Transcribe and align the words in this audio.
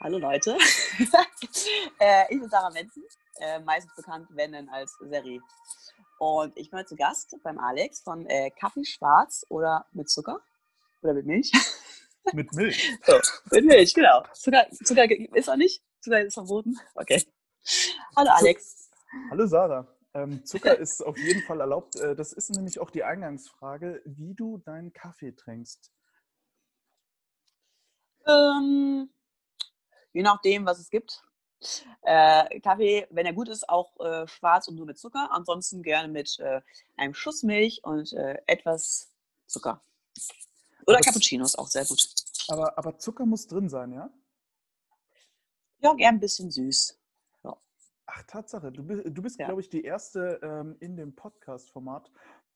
Hallo 0.00 0.18
Leute. 0.18 0.52
äh, 1.98 2.32
ich 2.32 2.38
bin 2.38 2.48
Sarah 2.48 2.70
Menzen, 2.70 3.02
äh, 3.40 3.58
meistens 3.58 3.92
bekannt, 3.96 4.28
wenn 4.30 4.52
denn 4.52 4.68
als 4.68 4.96
Seri. 5.00 5.40
Und 6.20 6.56
ich 6.56 6.70
bin 6.70 6.78
heute 6.78 6.90
zu 6.90 6.96
Gast 6.96 7.34
beim 7.42 7.58
Alex 7.58 8.02
von 8.02 8.24
äh, 8.26 8.52
Kaffee 8.52 8.84
schwarz 8.84 9.44
oder 9.48 9.86
mit 9.90 10.08
Zucker 10.08 10.40
oder 11.02 11.14
mit 11.14 11.26
Milch. 11.26 11.50
Mit 12.34 12.52
Milch. 12.52 12.94
So, 13.06 13.18
mit 13.52 13.64
Milch, 13.64 13.94
genau. 13.94 14.22
Zucker, 14.34 14.66
Zucker 14.84 15.10
ist 15.34 15.48
auch 15.48 15.56
nicht. 15.56 15.82
Zucker 16.02 16.20
ist 16.20 16.34
verboten. 16.34 16.76
Okay. 16.94 17.24
Hallo 18.14 18.30
Alex. 18.32 18.90
Hallo 19.30 19.46
Sarah. 19.46 19.88
Ähm, 20.12 20.44
Zucker 20.44 20.76
ist 20.78 21.00
auf 21.00 21.16
jeden 21.16 21.42
Fall 21.44 21.60
erlaubt. 21.60 21.96
Äh, 21.96 22.14
das 22.14 22.34
ist 22.34 22.50
nämlich 22.50 22.80
auch 22.80 22.90
die 22.90 23.02
Eingangsfrage, 23.02 24.02
wie 24.04 24.34
du 24.34 24.58
deinen 24.58 24.92
Kaffee 24.92 25.32
trinkst. 25.32 25.90
Ähm, 28.26 29.08
je 30.12 30.22
nachdem, 30.22 30.66
was 30.66 30.78
es 30.78 30.90
gibt. 30.90 31.24
Äh, 32.02 32.60
Kaffee, 32.60 33.06
wenn 33.10 33.26
er 33.26 33.32
gut 33.32 33.48
ist, 33.48 33.68
auch 33.68 33.98
äh, 34.00 34.26
schwarz 34.28 34.68
und 34.68 34.76
nur 34.76 34.86
mit 34.86 34.98
Zucker. 34.98 35.28
Ansonsten 35.32 35.82
gerne 35.82 36.08
mit 36.08 36.38
äh, 36.38 36.60
einem 36.96 37.14
Schuss 37.14 37.42
Milch 37.42 37.82
und 37.84 38.12
äh, 38.12 38.38
etwas 38.46 39.10
Zucker. 39.46 39.82
Oder 40.86 40.96
Aber- 40.98 41.04
Cappuccino 41.04 41.44
ist 41.44 41.58
auch 41.58 41.66
sehr 41.68 41.84
gut. 41.84 42.06
Aber, 42.48 42.78
aber 42.78 42.98
Zucker 42.98 43.26
muss 43.26 43.46
drin 43.46 43.68
sein, 43.68 43.92
ja? 43.92 44.10
Ja, 45.80 45.92
gern 45.94 46.16
ein 46.16 46.20
bisschen 46.20 46.50
süß. 46.50 46.94
Ach, 48.10 48.22
Tatsache. 48.22 48.72
Du 48.72 48.82
bist, 48.82 49.02
du 49.04 49.20
bist 49.22 49.38
Ja. 49.38 49.44
glaube 49.46 49.60
ich, 49.60 49.68
die 49.68 49.84
erste 49.84 50.40
ähm, 50.42 50.76
in 50.80 50.96
dem 50.96 51.14
Podcast-Format, 51.14 52.10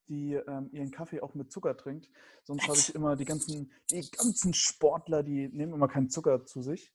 die 0.09 0.33
ähm, 0.33 0.71
ihren 0.73 0.91
Kaffee 0.91 1.21
auch 1.21 1.35
mit 1.35 1.53
Zucker 1.53 1.77
trinkt. 1.77 2.09
Sonst 2.45 2.67
habe 2.67 2.79
ich 2.79 2.95
immer 2.95 3.17
die 3.17 3.27
ganzen, 3.27 3.71
die 3.91 4.11
ganzen 4.11 4.55
Sportler, 4.55 5.23
die 5.23 5.49
nehmen 5.49 5.75
immer 5.75 5.89
keinen 5.89 6.09
Zucker 6.09 6.47
zu 6.47 6.63
sich. 6.63 6.95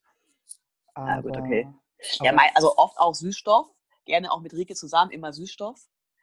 Ah, 0.98 1.22
gut, 1.22 1.38
okay. 1.38 1.68
Ja, 2.22 2.32
mein, 2.34 2.50
also 2.56 2.76
oft 2.78 2.98
auch 2.98 3.14
Süßstoff. 3.14 3.68
Gerne 4.06 4.32
auch 4.32 4.42
mit 4.42 4.54
Rike 4.54 4.76
zusammen, 4.76 5.12
immer 5.12 5.34
Süßstoff. 5.34 5.80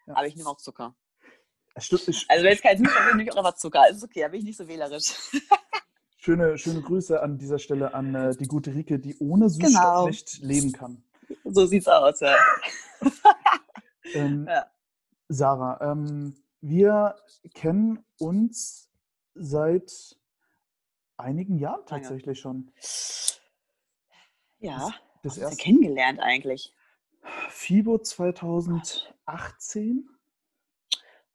Ja. 0.06 0.17
Aber 0.17 0.27
ich 0.27 0.36
nehme 0.36 0.48
auch 0.48 0.58
Zucker. 0.58 0.94
Also 1.75 1.97
wenn 1.98 2.53
es 2.53 2.62
kein 2.62 2.78
Süßstoff 2.78 3.06
ist, 3.06 3.14
nehme 3.14 3.22
ich 3.25 3.33
auch 3.33 3.36
einfach 3.39 3.55
Zucker. 3.55 3.89
Ist 3.89 4.02
okay, 4.05 4.20
da 4.22 4.28
bin 4.28 4.41
ich 4.41 4.47
nicht 4.47 4.56
so 4.56 4.67
wählerisch. 4.69 5.12
schöne, 6.19 6.56
schöne 6.58 6.80
Grüße 6.80 7.22
an 7.22 7.39
dieser 7.39 7.58
Stelle 7.58 7.95
an 7.95 8.14
äh, 8.14 8.36
die 8.36 8.47
gute 8.47 8.75
Rike, 8.75 8.98
die 8.98 9.17
ohne 9.19 9.48
Süßstoff 9.48 9.72
Genau. 9.72 10.06
nicht 10.06 10.39
leben 10.41 10.72
kann. 10.72 11.05
so 11.45 11.67
sieht's 11.67 11.89
aus, 11.89 12.20
ja. 12.20 12.36
Ähm, 14.12 14.47
Ja. 14.48 14.67
Sarah, 15.28 15.80
ähm, 15.92 16.36
wir 16.61 17.17
kennen 17.55 18.05
uns 18.19 18.91
seit 19.34 20.17
einigen 21.17 21.58
Jahren 21.58 21.84
tatsächlich 21.86 22.39
schon. 22.39 22.70
Ja, 24.65 24.95
Das 25.23 25.34
das 25.34 25.39
erste 25.39 25.62
kennengelernt 25.62 26.20
eigentlich. 26.20 26.75
FIBO 27.51 27.98
2018. 27.98 30.09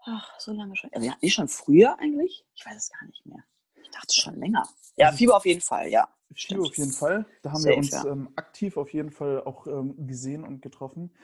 Ach, 0.06 0.40
so 0.40 0.54
lange 0.54 0.76
schon. 0.76 0.90
Also, 0.94 1.08
ja, 1.08 1.16
ist 1.22 1.34
schon 1.34 1.48
früher 1.48 1.98
eigentlich? 2.00 2.46
Ich 2.56 2.66
weiß 2.66 2.76
es 2.76 2.90
gar 2.90 3.06
nicht 3.06 3.26
mehr. 3.26 3.44
Ich 3.82 3.90
dachte 3.92 4.14
schon 4.14 4.36
länger. 4.36 4.68
Ja, 4.96 5.08
Also- 5.08 5.18
Fieber 5.18 5.38
auf 5.38 5.46
jeden 5.46 5.62
Fall, 5.62 5.90
ja. 5.90 6.08
FIBO 6.30 6.38
Stimmt. 6.40 6.68
auf 6.68 6.78
jeden 6.78 6.92
Fall. 6.92 7.26
Da 7.42 7.52
haben 7.52 7.62
Safe, 7.62 7.70
wir 7.74 7.78
uns 7.78 7.92
ja. 7.92 8.06
ähm, 8.06 8.30
aktiv 8.36 8.78
auf 8.78 8.94
jeden 8.94 9.12
Fall 9.12 9.44
auch 9.44 9.68
ähm, 9.68 9.96
gesehen 10.08 10.44
und 10.44 10.62
getroffen. 10.62 11.16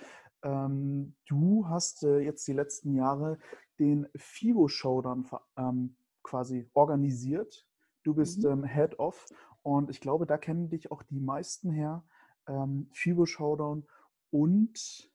Ähm, 0.44 1.16
du 1.28 1.68
hast 1.68 2.04
äh, 2.04 2.20
jetzt 2.20 2.48
die 2.48 2.54
letzten 2.54 2.96
Jahre 2.96 3.40
den 3.80 4.08
FIBO 4.16 4.68
Showdown 4.68 5.26
ver- 5.26 5.46
ähm, 5.58 5.96
quasi 6.24 6.70
organisiert. 6.74 7.68
Du 8.04 8.14
bist 8.14 8.44
Mhm. 8.44 8.52
ähm, 8.52 8.64
Head 8.66 9.00
of 9.00 9.26
und 9.66 9.90
ich 9.90 10.00
glaube, 10.00 10.28
da 10.28 10.38
kennen 10.38 10.70
dich 10.70 10.92
auch 10.92 11.02
die 11.02 11.20
meisten 11.20 11.72
her. 11.72 12.04
Ähm, 12.48 12.88
FIBO 12.94 13.26
Showdown 13.26 13.88
und 14.30 15.10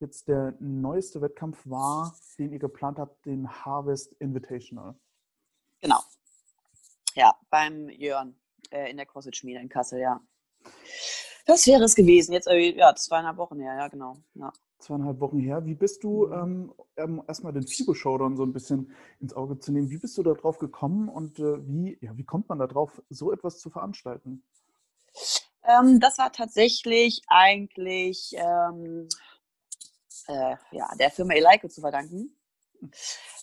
jetzt 0.00 0.26
der 0.26 0.56
neueste 0.58 1.20
Wettkampf 1.20 1.64
war, 1.66 2.16
den 2.36 2.52
ihr 2.52 2.58
geplant 2.58 2.98
habt, 2.98 3.24
den 3.26 3.48
Harvest 3.48 4.12
Invitational. 4.14 4.98
Genau. 5.80 6.00
Ja, 7.14 7.38
beim 7.48 7.88
Jörn 7.90 8.34
äh, 8.72 8.90
in 8.90 8.96
der 8.96 9.06
CrossFit-Schmiede 9.06 9.60
in 9.60 9.68
Kassel, 9.68 10.00
ja. 10.00 10.20
Das 11.46 11.64
wäre 11.68 11.84
es 11.84 11.94
gewesen. 11.94 12.32
Jetzt, 12.32 12.48
äh, 12.48 12.76
ja, 12.76 12.92
zweieinhalb 12.96 13.36
Wochen 13.36 13.60
her, 13.60 13.76
ja, 13.76 13.86
genau. 13.86 14.16
Ja. 14.34 14.52
Zweieinhalb 14.80 15.20
Wochen 15.20 15.38
her. 15.38 15.64
Wie 15.66 15.74
bist 15.74 16.02
du, 16.04 16.26
Mhm. 16.26 16.72
ähm, 16.96 17.22
erstmal 17.26 17.52
den 17.52 17.66
FIBO-Showdown 17.66 18.36
so 18.36 18.42
ein 18.42 18.52
bisschen 18.52 18.92
ins 19.20 19.34
Auge 19.34 19.58
zu 19.58 19.72
nehmen, 19.72 19.90
wie 19.90 19.98
bist 19.98 20.16
du 20.18 20.22
da 20.22 20.32
drauf 20.32 20.58
gekommen 20.58 21.08
und 21.08 21.38
äh, 21.38 21.66
wie, 21.66 21.98
ja, 22.00 22.16
wie 22.16 22.24
kommt 22.24 22.48
man 22.48 22.58
da 22.58 22.66
drauf, 22.66 23.02
so 23.10 23.32
etwas 23.32 23.58
zu 23.58 23.70
veranstalten? 23.70 24.42
Ähm, 25.64 26.00
das 26.00 26.18
war 26.18 26.32
tatsächlich 26.32 27.22
eigentlich 27.28 28.32
ähm, 28.34 29.08
äh, 30.26 30.56
ja, 30.72 30.88
der 30.98 31.10
Firma 31.10 31.34
Eleiko 31.34 31.68
zu 31.68 31.80
verdanken. 31.80 32.34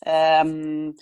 Ähm, 0.03 0.97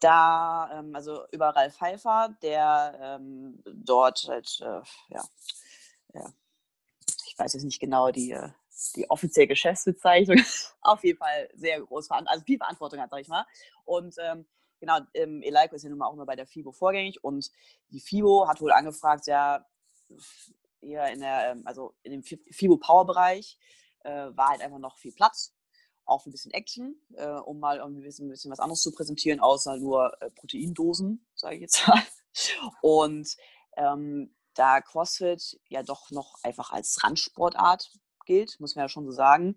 da, 0.00 0.70
ähm, 0.78 0.94
also 0.94 1.26
über 1.32 1.48
Ralf 1.48 1.76
Pfeiffer, 1.76 2.34
der 2.42 2.98
ähm, 3.00 3.62
dort 3.66 4.24
halt, 4.28 4.60
äh, 4.60 4.80
ja, 5.10 5.24
ja, 6.14 6.32
ich 7.26 7.38
weiß 7.38 7.52
jetzt 7.54 7.64
nicht 7.64 7.80
genau 7.80 8.10
die, 8.10 8.30
äh, 8.32 8.50
die 8.96 9.08
offizielle 9.10 9.48
Geschäftsbezeichnung, 9.48 10.38
auf 10.82 11.02
jeden 11.04 11.18
Fall 11.18 11.48
sehr 11.54 11.80
groß, 11.80 12.10
also 12.10 12.44
viel 12.44 12.58
Verantwortung 12.58 13.00
hat, 13.00 13.10
sag 13.10 13.20
ich 13.20 13.28
mal. 13.28 13.46
Und 13.84 14.16
ähm, 14.20 14.46
genau, 14.80 15.00
ähm, 15.14 15.42
Eleiko 15.42 15.74
ist 15.74 15.82
ja 15.82 15.90
nun 15.90 15.98
mal 15.98 16.06
auch 16.06 16.14
immer 16.14 16.26
bei 16.26 16.36
der 16.36 16.46
FIBO 16.46 16.72
vorgängig 16.72 17.22
und 17.22 17.50
die 17.90 18.00
FIBO 18.00 18.48
hat 18.48 18.60
wohl 18.60 18.72
angefragt, 18.72 19.26
ja, 19.26 19.66
eher 20.80 21.12
in 21.12 21.20
der, 21.20 21.52
ähm, 21.52 21.62
also 21.64 21.94
in 22.02 22.12
dem 22.12 22.22
Fi- 22.22 22.42
FIBO 22.50 22.76
Power 22.76 23.06
Bereich 23.06 23.58
äh, 24.04 24.10
war 24.10 24.50
halt 24.50 24.60
einfach 24.60 24.78
noch 24.78 24.96
viel 24.98 25.12
Platz, 25.12 25.54
auch 26.04 26.24
ein 26.26 26.32
bisschen 26.32 26.52
Action, 26.52 27.00
äh, 27.14 27.26
um 27.26 27.58
mal 27.58 27.80
ein 27.80 28.00
bisschen, 28.00 28.26
ein 28.26 28.30
bisschen 28.30 28.50
was 28.50 28.60
anderes 28.60 28.82
zu 28.82 28.92
präsentieren, 28.92 29.40
außer 29.40 29.76
nur 29.76 30.16
äh, 30.22 30.30
Proteindosen, 30.30 31.26
sage 31.34 31.56
ich 31.56 31.62
jetzt 31.62 31.86
mal. 31.86 32.02
Und 32.80 33.36
ähm, 33.76 34.34
da 34.54 34.80
CrossFit 34.80 35.60
ja 35.68 35.82
doch 35.82 36.10
noch 36.10 36.36
einfach 36.42 36.70
als 36.70 37.02
Randsportart 37.02 37.92
gilt, 38.28 38.60
muss 38.60 38.76
man 38.76 38.84
ja 38.84 38.88
schon 38.88 39.04
so 39.06 39.10
sagen, 39.12 39.56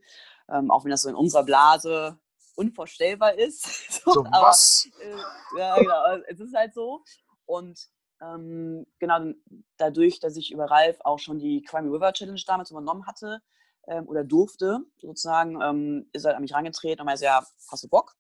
ähm, 0.50 0.72
auch 0.72 0.84
wenn 0.84 0.92
das 0.92 1.04
so 1.04 1.10
in 1.10 1.16
unserer 1.16 1.44
Blase 1.44 2.18
unvorstellbar 2.56 3.38
ist. 3.38 3.66
So, 4.04 4.26
aber- 4.26 4.48
was? 4.48 4.90
äh, 5.00 5.60
ja, 5.60 5.76
genau. 5.78 6.04
Es 6.28 6.40
ist 6.40 6.56
halt 6.56 6.74
so. 6.74 7.04
Und 7.46 7.88
ähm, 8.22 8.86
genau 9.00 9.34
dadurch, 9.78 10.20
dass 10.20 10.36
ich 10.38 10.52
über 10.52 10.66
Ralf 10.66 10.98
auch 11.02 11.20
schon 11.20 11.38
die 11.40 11.62
Crime 11.62 11.92
River 11.92 12.14
Challenge 12.14 12.42
damals 12.48 12.72
übernommen 12.72 13.06
hatte 13.06 13.42
ähm, 13.88 14.08
oder 14.08 14.24
durfte, 14.24 14.80
sozusagen, 15.00 15.62
ähm, 15.62 16.10
ist 16.14 16.26
er 16.26 16.36
an 16.36 16.42
mich 16.42 16.54
rangetreten 16.54 17.02
und 17.02 17.06
meinte, 17.06 17.26
ja, 17.26 17.46
hast 17.70 17.84
du 17.84 17.88
Bock? 17.90 18.16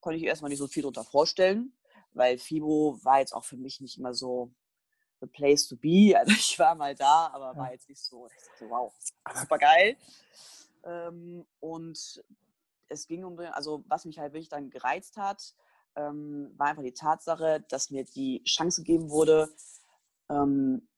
Konnte 0.00 0.16
ich 0.18 0.24
erstmal 0.24 0.48
nicht 0.48 0.58
so 0.58 0.66
viel 0.66 0.82
darunter 0.82 1.04
vorstellen, 1.04 1.76
weil 2.12 2.38
FIBO 2.38 2.98
war 3.02 3.20
jetzt 3.20 3.32
auch 3.34 3.44
für 3.44 3.56
mich 3.56 3.80
nicht 3.80 3.98
immer 3.98 4.14
so 4.14 4.50
the 5.22 5.26
place 5.26 5.66
to 5.68 5.76
be. 5.76 6.14
Also 6.18 6.32
ich 6.32 6.58
war 6.58 6.74
mal 6.74 6.94
da, 6.94 7.30
aber 7.32 7.56
war 7.56 7.72
jetzt 7.72 7.88
nicht 7.88 8.02
so, 8.02 8.28
dachte, 8.28 8.68
wow, 8.68 8.92
super 9.34 9.58
geil. 9.58 9.96
Ähm, 10.84 11.46
und 11.60 12.22
es 12.88 13.06
ging 13.06 13.24
um, 13.24 13.38
also 13.38 13.84
was 13.88 14.04
mich 14.04 14.18
halt 14.18 14.34
wirklich 14.34 14.50
dann 14.50 14.68
gereizt 14.68 15.16
hat, 15.16 15.54
ähm, 15.96 16.52
war 16.56 16.68
einfach 16.68 16.82
die 16.82 16.92
Tatsache, 16.92 17.64
dass 17.68 17.90
mir 17.90 18.04
die 18.04 18.42
Chance 18.44 18.82
gegeben 18.82 19.10
wurde, 19.10 19.48
ähm, 20.28 20.88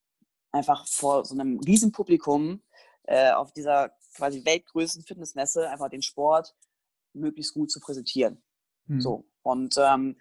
einfach 0.52 0.86
vor 0.86 1.24
so 1.24 1.34
einem 1.34 1.60
riesen 1.60 1.92
Publikum 1.92 2.62
äh, 3.04 3.32
auf 3.32 3.52
dieser 3.52 3.90
quasi 4.14 4.44
weltgrößten 4.44 5.02
Fitnessmesse 5.02 5.68
einfach 5.68 5.90
den 5.90 6.02
Sport 6.02 6.54
möglichst 7.12 7.54
gut 7.54 7.70
zu 7.70 7.80
präsentieren. 7.80 8.42
Hm. 8.86 9.00
So. 9.00 9.24
Und 9.42 9.76
ähm, 9.78 10.16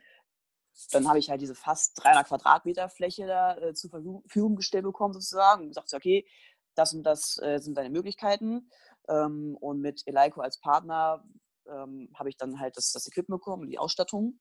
dann 0.91 1.07
habe 1.07 1.19
ich 1.19 1.29
halt 1.29 1.41
diese 1.41 1.55
fast 1.55 1.93
300 2.03 2.27
Quadratmeter 2.27 2.89
Fläche 2.89 3.27
da 3.27 3.57
äh, 3.57 3.73
zur 3.73 3.89
Verfügung 3.89 4.55
gestellt 4.55 4.83
bekommen, 4.83 5.13
sozusagen. 5.13 5.63
Und 5.63 5.67
gesagt, 5.69 5.93
okay, 5.93 6.27
das 6.75 6.93
und 6.93 7.03
das 7.03 7.39
äh, 7.41 7.59
sind 7.59 7.77
deine 7.77 7.89
Möglichkeiten. 7.89 8.69
Ähm, 9.07 9.57
und 9.59 9.81
mit 9.81 10.03
Eleiko 10.05 10.41
als 10.41 10.59
Partner 10.59 11.23
ähm, 11.67 12.09
habe 12.15 12.29
ich 12.29 12.37
dann 12.37 12.59
halt 12.59 12.77
das, 12.77 12.91
das 12.91 13.07
Equipment 13.07 13.41
bekommen 13.41 13.69
die 13.69 13.79
Ausstattung. 13.79 14.39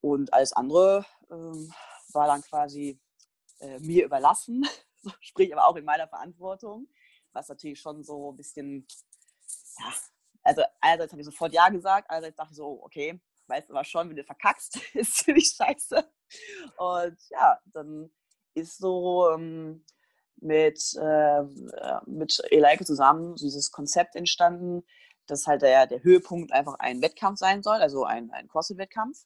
Und 0.00 0.32
alles 0.32 0.52
andere 0.52 1.04
ähm, 1.30 1.72
war 2.12 2.26
dann 2.26 2.42
quasi 2.42 3.00
äh, 3.60 3.78
mir 3.80 4.04
überlassen, 4.04 4.66
sprich 5.20 5.52
aber 5.52 5.66
auch 5.66 5.76
in 5.76 5.84
meiner 5.84 6.08
Verantwortung, 6.08 6.88
was 7.32 7.48
natürlich 7.48 7.80
schon 7.80 8.04
so 8.04 8.32
ein 8.32 8.36
bisschen, 8.36 8.86
ja, 9.78 9.92
also 10.42 10.62
einerseits 10.80 11.12
habe 11.12 11.22
ich 11.22 11.26
sofort 11.26 11.52
Ja 11.52 11.68
gesagt, 11.68 12.08
andererseits 12.10 12.36
dachte 12.36 12.52
ich 12.52 12.56
so, 12.56 12.82
okay, 12.84 13.20
weißt 13.48 13.70
aber 13.70 13.84
schon, 13.84 14.08
wenn 14.08 14.16
du 14.16 14.24
verkackst, 14.24 14.80
ist 14.94 15.16
ziemlich 15.18 15.54
scheiße. 15.56 16.08
Und 16.78 17.18
ja, 17.30 17.58
dann 17.66 18.10
ist 18.54 18.78
so 18.78 19.30
ähm, 19.32 19.84
mit, 20.36 20.80
äh, 20.96 21.40
äh, 21.40 22.00
mit 22.06 22.40
Eleike 22.50 22.84
zusammen 22.84 23.36
so 23.36 23.46
dieses 23.46 23.70
Konzept 23.70 24.16
entstanden, 24.16 24.84
dass 25.26 25.46
halt 25.46 25.62
der, 25.62 25.86
der 25.86 26.02
Höhepunkt 26.02 26.52
einfach 26.52 26.74
ein 26.78 27.02
Wettkampf 27.02 27.38
sein 27.38 27.62
soll, 27.62 27.76
also 27.76 28.04
ein, 28.04 28.30
ein 28.30 28.48
CrossFit-Wettkampf. 28.48 29.24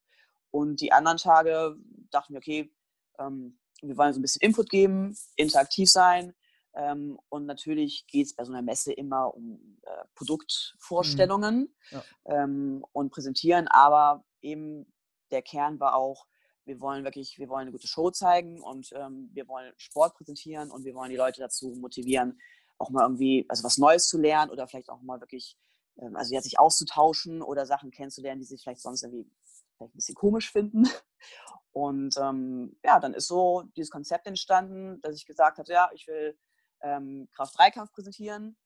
Und 0.51 0.81
die 0.81 0.93
anderen 0.93 1.19
Tage 1.19 1.77
dachten 2.11 2.35
wir, 2.35 2.39
okay, 2.39 2.73
ähm, 3.19 3.59
wir 3.83 3.97
wollen 3.97 4.13
so 4.13 4.19
ein 4.19 4.23
bisschen 4.23 4.43
Input 4.43 4.69
geben, 4.69 5.17
interaktiv 5.37 5.91
sein. 5.91 6.35
Ähm, 6.75 7.19
und 7.29 7.47
natürlich 7.47 8.07
geht 8.07 8.27
es 8.27 8.35
bei 8.37 8.45
so 8.45 8.53
einer 8.53 8.63
Messe 8.63 8.93
immer 8.93 9.35
um 9.35 9.79
äh, 9.83 9.91
mhm. 9.91 10.09
Produktvorstellungen 10.15 11.75
ja. 11.91 12.05
ähm, 12.27 12.85
und 12.93 13.11
präsentieren, 13.11 13.67
aber 13.69 14.25
eben 14.41 14.93
der 15.31 15.43
Kern 15.43 15.81
war 15.81 15.95
auch, 15.95 16.27
wir 16.65 16.81
wollen 16.81 17.05
wirklich, 17.05 17.39
wir 17.39 17.49
wollen 17.49 17.63
eine 17.63 17.73
gute 17.73 17.89
Show 17.89 18.11
zeigen 18.11 18.61
und 18.61 18.93
ähm, 18.95 19.31
wir 19.33 19.49
wollen 19.49 19.73
Sport 19.77 20.15
präsentieren 20.15 20.71
und 20.71 20.85
wir 20.85 20.95
wollen 20.95 21.11
die 21.11 21.17
Leute 21.17 21.41
dazu 21.41 21.75
motivieren, 21.75 22.39
auch 22.79 22.91
mal 22.91 23.03
irgendwie, 23.03 23.47
also 23.49 23.65
was 23.65 23.79
Neues 23.79 24.09
zu 24.09 24.19
lernen 24.19 24.51
oder 24.51 24.69
vielleicht 24.69 24.91
auch 24.91 25.03
mal 25.03 25.21
wirklich, 25.21 25.59
ähm, 25.99 26.15
also 26.15 26.35
ja, 26.35 26.41
sich 26.41 26.59
auszutauschen 26.59 27.43
oder 27.43 27.67
Sachen 27.67 27.91
kennenzulernen, 27.91 28.41
die 28.41 28.47
sie 28.47 28.59
vielleicht 28.59 28.83
sonst 28.83 29.03
irgendwie 29.03 29.29
vielleicht 29.77 29.95
ein 29.95 29.97
bisschen 29.97 30.15
komisch 30.15 30.53
finden. 30.53 30.85
Und 31.73 32.17
ähm, 32.19 32.77
ja, 32.85 32.99
dann 32.99 33.15
ist 33.15 33.29
so 33.29 33.63
dieses 33.77 33.91
Konzept 33.91 34.27
entstanden, 34.27 35.01
dass 35.03 35.15
ich 35.15 35.25
gesagt 35.25 35.59
habe, 35.59 35.73
ja, 35.73 35.89
ich 35.95 36.07
will 36.09 36.37
ähm, 36.83 37.29
Kraft-3-Kampf 37.35 37.93
präsentieren. 37.93 38.57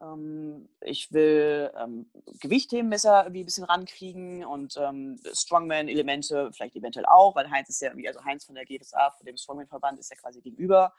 Ähm, 0.00 0.68
ich 0.80 1.12
will 1.12 1.70
ähm, 1.76 2.10
Gewichtheben 2.40 2.92
irgendwie 2.92 3.40
ein 3.40 3.44
bisschen 3.44 3.64
rankriegen 3.64 4.44
und 4.44 4.76
ähm, 4.76 5.20
Strongman-Elemente 5.32 6.50
vielleicht 6.52 6.76
eventuell 6.76 7.06
auch, 7.06 7.36
weil 7.36 7.50
Heinz 7.50 7.68
ist 7.68 7.80
ja 7.80 7.88
irgendwie, 7.88 8.08
also 8.08 8.24
Heinz 8.24 8.44
von 8.44 8.54
der 8.54 8.64
GFSA, 8.64 9.10
von 9.10 9.26
dem 9.26 9.36
Strongman-Verband, 9.36 9.98
ist 9.98 10.10
ja 10.10 10.16
quasi 10.16 10.40
gegenüber. 10.40 10.92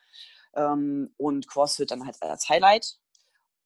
Ähm, 0.55 1.13
und 1.17 1.47
CrossFit 1.47 1.91
dann 1.91 2.05
halt 2.05 2.21
als 2.21 2.47
Highlight. 2.47 2.97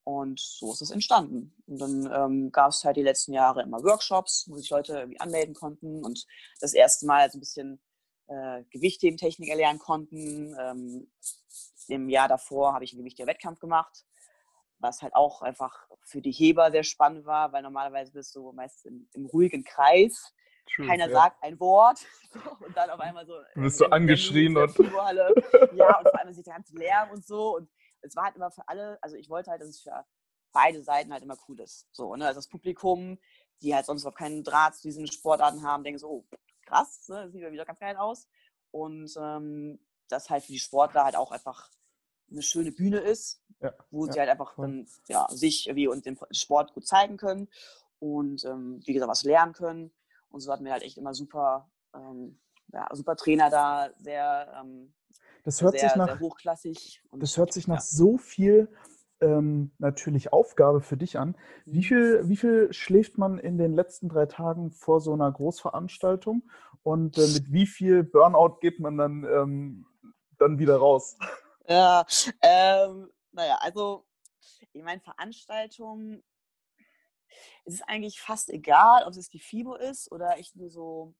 Und 0.03 0.39
so 0.39 0.71
ist 0.71 0.81
es 0.81 0.91
entstanden. 0.91 1.53
Und 1.67 1.79
dann 1.79 2.09
ähm, 2.13 2.51
gab 2.53 2.69
es 2.69 2.85
halt 2.85 2.95
die 2.95 3.03
letzten 3.03 3.33
Jahre 3.33 3.63
immer 3.63 3.83
Workshops, 3.83 4.45
wo 4.47 4.55
sich 4.55 4.69
Leute 4.69 4.99
irgendwie 4.99 5.19
anmelden 5.19 5.53
konnten 5.53 6.01
und 6.05 6.25
das 6.61 6.73
erste 6.73 7.05
Mal 7.05 7.29
so 7.29 7.37
ein 7.37 7.41
bisschen 7.41 7.81
äh, 8.27 8.63
Gewichtheben-Technik 8.69 9.49
erlernen 9.49 9.79
konnten. 9.79 10.55
Ähm, 10.57 11.11
Im 11.89 12.09
Jahr 12.09 12.27
davor 12.27 12.73
habe 12.73 12.83
ich 12.83 12.93
einen 12.93 12.99
Gewichtheber-Wettkampf 12.99 13.59
gemacht, 13.59 14.05
was 14.79 15.01
halt 15.01 15.15
auch 15.15 15.41
einfach 15.41 15.87
für 16.03 16.21
die 16.21 16.31
Heber 16.31 16.71
sehr 16.71 16.83
spannend 16.83 17.25
war, 17.25 17.51
weil 17.51 17.63
normalerweise 17.63 18.11
bist 18.11 18.35
du 18.35 18.51
meistens 18.51 18.85
im, 18.85 19.09
im 19.13 19.25
ruhigen 19.25 19.63
Kreis. 19.63 20.33
True, 20.75 20.85
Keiner 20.85 21.07
ja. 21.07 21.13
sagt 21.13 21.43
ein 21.43 21.59
Wort. 21.59 22.05
und 22.65 22.75
dann 22.75 22.89
auf 22.89 22.99
einmal 22.99 23.25
so. 23.25 23.33
Du 23.55 23.61
bist 23.61 23.77
so 23.77 23.85
angeschrien 23.85 24.57
und. 24.57 24.77
ja, 25.73 25.97
und 25.97 26.09
vor 26.09 26.19
allem 26.19 26.33
sich 26.33 26.43
der 26.43 26.55
ganze 26.55 26.75
Lärm 26.75 27.11
und 27.11 27.25
so. 27.25 27.55
Und 27.55 27.69
es 28.01 28.15
war 28.15 28.25
halt 28.25 28.35
immer 28.35 28.51
für 28.51 28.67
alle, 28.67 28.97
also 29.01 29.15
ich 29.15 29.29
wollte 29.29 29.49
halt, 29.49 29.61
dass 29.61 29.69
es 29.69 29.81
für 29.81 30.05
beide 30.51 30.83
Seiten 30.83 31.13
halt 31.13 31.23
immer 31.23 31.37
cool 31.47 31.59
ist. 31.59 31.87
So, 31.91 32.15
ne? 32.15 32.25
Also 32.25 32.39
das 32.39 32.47
Publikum, 32.47 33.17
die 33.61 33.73
halt 33.73 33.85
sonst 33.85 34.01
überhaupt 34.01 34.19
keinen 34.19 34.43
Draht 34.43 34.75
zu 34.75 34.83
diesen 34.83 35.07
Sportarten 35.07 35.63
haben, 35.63 35.83
denken 35.83 35.99
so, 35.99 36.09
oh, 36.09 36.25
krass, 36.65 37.07
ne? 37.09 37.29
sieht 37.31 37.41
ja 37.41 37.51
wieder 37.51 37.65
ganz 37.65 37.79
geil 37.79 37.95
aus. 37.95 38.27
Und 38.71 39.11
ähm, 39.19 39.79
das 40.07 40.29
halt 40.29 40.43
für 40.43 40.51
die 40.51 40.59
Sportler 40.59 41.03
halt 41.05 41.15
auch 41.15 41.31
einfach 41.31 41.69
eine 42.29 42.41
schöne 42.41 42.71
Bühne 42.71 42.99
ist, 42.99 43.41
ja, 43.61 43.73
wo 43.91 44.05
ja, 44.05 44.13
sie 44.13 44.19
halt 44.19 44.29
einfach 44.29 44.55
dann 44.57 44.87
ja, 45.07 45.27
sich 45.29 45.67
irgendwie 45.67 45.87
und 45.87 46.05
den 46.05 46.17
Sport 46.31 46.73
gut 46.73 46.85
zeigen 46.85 47.17
können 47.17 47.47
und 47.99 48.43
ähm, 48.45 48.81
wie 48.85 48.93
gesagt 48.93 49.09
was 49.09 49.23
lernen 49.23 49.53
können. 49.53 49.91
Und 50.29 50.41
so 50.41 50.51
hatten 50.51 50.65
wir 50.65 50.73
halt 50.73 50.83
echt 50.83 50.97
immer 50.97 51.13
super, 51.13 51.69
ähm, 51.95 52.39
ja, 52.73 52.87
super 52.93 53.15
Trainer 53.15 53.49
da, 53.49 53.89
sehr 53.97 54.53
ähm, 54.59 54.93
das 55.47 55.61
hört 55.61 55.79
sehr, 55.79 55.87
sich 55.87 55.95
nach, 55.95 56.19
hochklassig. 56.19 57.01
Und, 57.09 57.23
das 57.23 57.37
hört 57.37 57.53
sich 57.53 57.69
nach 57.69 57.79
so 57.79 58.17
viel 58.17 58.69
ähm, 59.21 59.71
natürlich 59.77 60.33
Aufgabe 60.33 60.81
für 60.81 60.97
dich 60.97 61.17
an. 61.17 61.37
Wie 61.65 61.77
mhm. 61.77 61.83
viel, 61.83 62.29
wie 62.29 62.35
viel 62.35 62.73
schläft 62.73 63.17
man 63.17 63.39
in 63.39 63.57
den 63.57 63.73
letzten 63.73 64.09
drei 64.09 64.25
Tagen 64.25 64.71
vor 64.71 64.99
so 64.99 65.13
einer 65.13 65.31
Großveranstaltung 65.31 66.43
und 66.83 67.17
äh, 67.17 67.27
mit 67.33 67.51
wie 67.51 67.65
viel 67.65 68.03
Burnout 68.03 68.57
geht 68.59 68.81
man 68.81 68.97
dann, 68.97 69.23
ähm, 69.23 69.85
dann 70.39 70.59
wieder 70.59 70.77
raus? 70.77 71.17
Ja, 71.67 72.05
ähm, 72.41 73.11
naja, 73.31 73.57
also 73.61 74.05
ich 74.73 74.83
meine, 74.83 75.01
Veranstaltungen, 75.01 76.23
es 77.65 77.75
ist 77.75 77.83
eigentlich 77.87 78.19
fast 78.19 78.49
egal, 78.49 79.03
ob 79.05 79.15
es 79.15 79.29
die 79.29 79.39
FIBO 79.39 79.75
ist 79.75 80.11
oder 80.11 80.37
echt 80.37 80.55
nur 80.55 80.69
so 80.69 81.13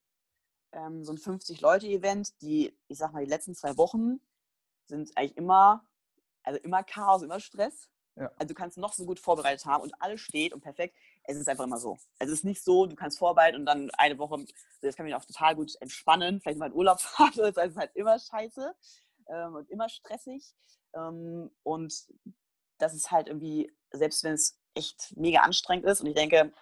ähm, 0.72 1.04
so 1.04 1.12
ein 1.14 1.18
50-Leute-Event, 1.18 2.42
die, 2.42 2.78
ich 2.88 2.98
sag 2.98 3.14
mal, 3.14 3.24
die 3.24 3.30
letzten 3.30 3.56
zwei 3.56 3.78
Wochen 3.78 4.20
sind 4.86 5.16
eigentlich 5.18 5.38
immer, 5.38 5.86
also 6.44 6.60
immer 6.62 6.84
Chaos, 6.84 7.24
immer 7.24 7.40
Stress. 7.40 7.90
Ja. 8.16 8.32
Also 8.38 8.48
du 8.48 8.54
kannst 8.56 8.78
noch 8.78 8.94
so 8.94 9.06
gut 9.06 9.20
vorbereitet 9.20 9.66
haben 9.66 9.84
und 9.84 9.94
alles 10.02 10.22
steht 10.22 10.54
und 10.54 10.62
perfekt. 10.62 10.96
Es 11.24 11.38
ist 11.38 11.48
einfach 11.48 11.66
immer 11.66 11.78
so. 11.78 11.98
Es 12.20 12.30
ist 12.30 12.44
nicht 12.44 12.64
so, 12.64 12.88
du 12.88 12.96
kannst 12.96 13.20
vorbereiten 13.20 13.58
und 13.58 13.66
dann 13.66 13.92
eine 13.92 14.18
Woche, 14.18 14.44
das 14.82 14.96
kann 14.96 15.06
mich 15.06 15.14
auch 15.14 15.26
total 15.26 15.56
gut 15.56 15.76
entspannen, 15.82 16.42
vielleicht 16.42 16.58
mal 16.58 16.68
in 16.68 16.74
Urlaub 16.74 17.00
fahren. 17.02 17.32
Das 17.36 17.56
ist 17.58 17.78
halt 17.78 17.96
immer 17.96 18.18
scheiße 18.18 18.76
ähm, 19.30 19.56
und 19.56 19.70
immer 19.70 19.90
stressig. 19.90 20.54
Ähm, 20.94 21.52
und 21.64 22.08
das 22.78 22.94
ist 22.94 23.12
halt 23.12 23.28
irgendwie, 23.28 23.72
selbst 23.92 24.24
wenn 24.24 24.34
es 24.34 24.60
echt 24.74 25.16
mega 25.18 25.42
anstrengend 25.42 25.86
ist 25.86 26.02
und 26.02 26.08
ich 26.08 26.16
denke, 26.16 26.54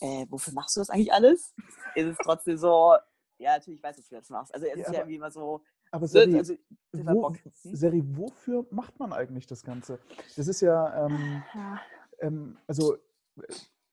äh, 0.00 0.26
wofür 0.28 0.52
machst 0.52 0.76
du 0.76 0.80
das 0.80 0.90
eigentlich 0.90 1.12
alles? 1.12 1.54
Ist 1.94 2.06
es 2.06 2.18
trotzdem 2.18 2.56
so, 2.56 2.96
ja, 3.38 3.56
natürlich 3.56 3.82
weiß 3.82 3.98
ich, 3.98 4.04
wofür 4.04 4.18
du 4.18 4.22
das 4.22 4.30
machst. 4.30 4.54
Also 4.54 4.66
es 4.66 4.78
ja, 4.78 4.84
ist 4.84 4.92
ja 4.92 4.98
irgendwie 5.00 5.16
immer 5.16 5.30
so. 5.30 5.62
Aber 5.90 6.06
Seri, 6.06 6.36
also, 6.36 6.54
wo, 6.92 7.30
hm? 7.30 7.40
Seri, 7.52 8.02
wofür 8.04 8.66
macht 8.70 8.98
man 8.98 9.12
eigentlich 9.12 9.46
das 9.46 9.62
Ganze? 9.62 9.98
Das 10.36 10.46
ist 10.48 10.60
ja, 10.60 11.06
ähm, 11.06 11.42
ja. 11.54 11.80
Ähm, 12.20 12.58
also 12.66 12.96